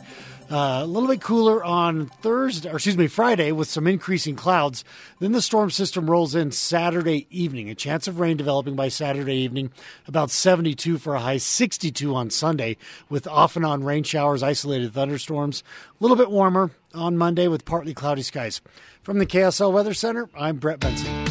Uh, 0.49 0.79
a 0.83 0.85
little 0.85 1.09
bit 1.09 1.19
cooler 1.19 1.61
on 1.61 2.05
Thursday, 2.21 2.69
or 2.69 2.75
excuse 2.75 2.95
me, 2.95 3.07
Friday, 3.07 3.51
with 3.51 3.67
some 3.69 3.87
increasing 3.87 4.37
clouds. 4.37 4.85
Then 5.19 5.33
the 5.33 5.41
storm 5.41 5.69
system 5.69 6.09
rolls 6.09 6.33
in 6.33 6.53
Saturday 6.53 7.27
evening. 7.29 7.69
A 7.69 7.75
chance 7.75 8.07
of 8.07 8.21
rain 8.21 8.37
developing 8.37 8.77
by 8.77 8.87
Saturday 8.87 9.35
evening, 9.35 9.69
about 10.07 10.31
72 10.31 10.97
for 10.97 11.13
a 11.13 11.19
high 11.19 11.39
62 11.39 12.15
on 12.15 12.29
Sunday, 12.29 12.77
with 13.09 13.27
off 13.27 13.57
and 13.57 13.65
on 13.65 13.83
rain 13.83 14.03
showers, 14.03 14.43
isolated 14.43 14.93
thunderstorms. 14.93 15.61
A 15.89 16.03
little 16.05 16.15
bit 16.15 16.31
warmer 16.31 16.71
on 16.93 17.17
Monday 17.17 17.49
with 17.49 17.65
partly 17.65 17.93
cloudy 17.93 18.21
skies. 18.21 18.61
From 19.03 19.19
the 19.19 19.25
KSL 19.25 19.73
Weather 19.73 19.93
Center, 19.93 20.29
I'm 20.33 20.55
Brett 20.55 20.79
Benson. 20.79 21.24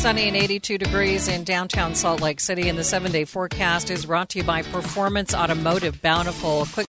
Sunny 0.00 0.28
and 0.28 0.36
82 0.36 0.78
degrees 0.78 1.28
in 1.28 1.44
downtown 1.44 1.94
Salt 1.94 2.22
Lake 2.22 2.40
City, 2.40 2.70
and 2.70 2.78
the 2.78 2.82
seven 2.82 3.12
day 3.12 3.26
forecast 3.26 3.90
is 3.90 4.06
brought 4.06 4.30
to 4.30 4.38
you 4.38 4.44
by 4.44 4.62
Performance 4.62 5.34
Automotive 5.34 6.00
Bountiful. 6.00 6.66
Quick- 6.72 6.86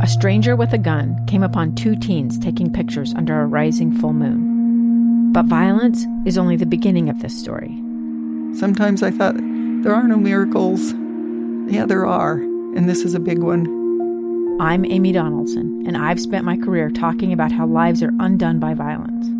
a 0.00 0.08
stranger 0.08 0.56
with 0.56 0.72
a 0.72 0.78
gun 0.78 1.24
came 1.26 1.44
upon 1.44 1.76
two 1.76 1.94
teens 1.94 2.40
taking 2.40 2.72
pictures 2.72 3.14
under 3.14 3.40
a 3.40 3.46
rising 3.46 3.92
full 3.92 4.12
moon. 4.12 5.30
But 5.32 5.44
violence 5.44 6.04
is 6.26 6.36
only 6.36 6.56
the 6.56 6.66
beginning 6.66 7.08
of 7.08 7.22
this 7.22 7.38
story. 7.40 7.70
Sometimes 8.54 9.04
I 9.04 9.12
thought, 9.12 9.36
there 9.36 9.94
are 9.94 10.08
no 10.08 10.16
miracles. 10.16 10.92
Yeah, 11.72 11.86
there 11.86 12.04
are, 12.04 12.32
and 12.32 12.88
this 12.88 13.02
is 13.02 13.14
a 13.14 13.20
big 13.20 13.38
one. 13.38 13.68
I'm 14.60 14.84
Amy 14.86 15.12
Donaldson, 15.12 15.84
and 15.86 15.96
I've 15.96 16.20
spent 16.20 16.44
my 16.44 16.56
career 16.56 16.90
talking 16.90 17.32
about 17.32 17.52
how 17.52 17.66
lives 17.66 18.02
are 18.02 18.12
undone 18.18 18.58
by 18.58 18.74
violence. 18.74 19.39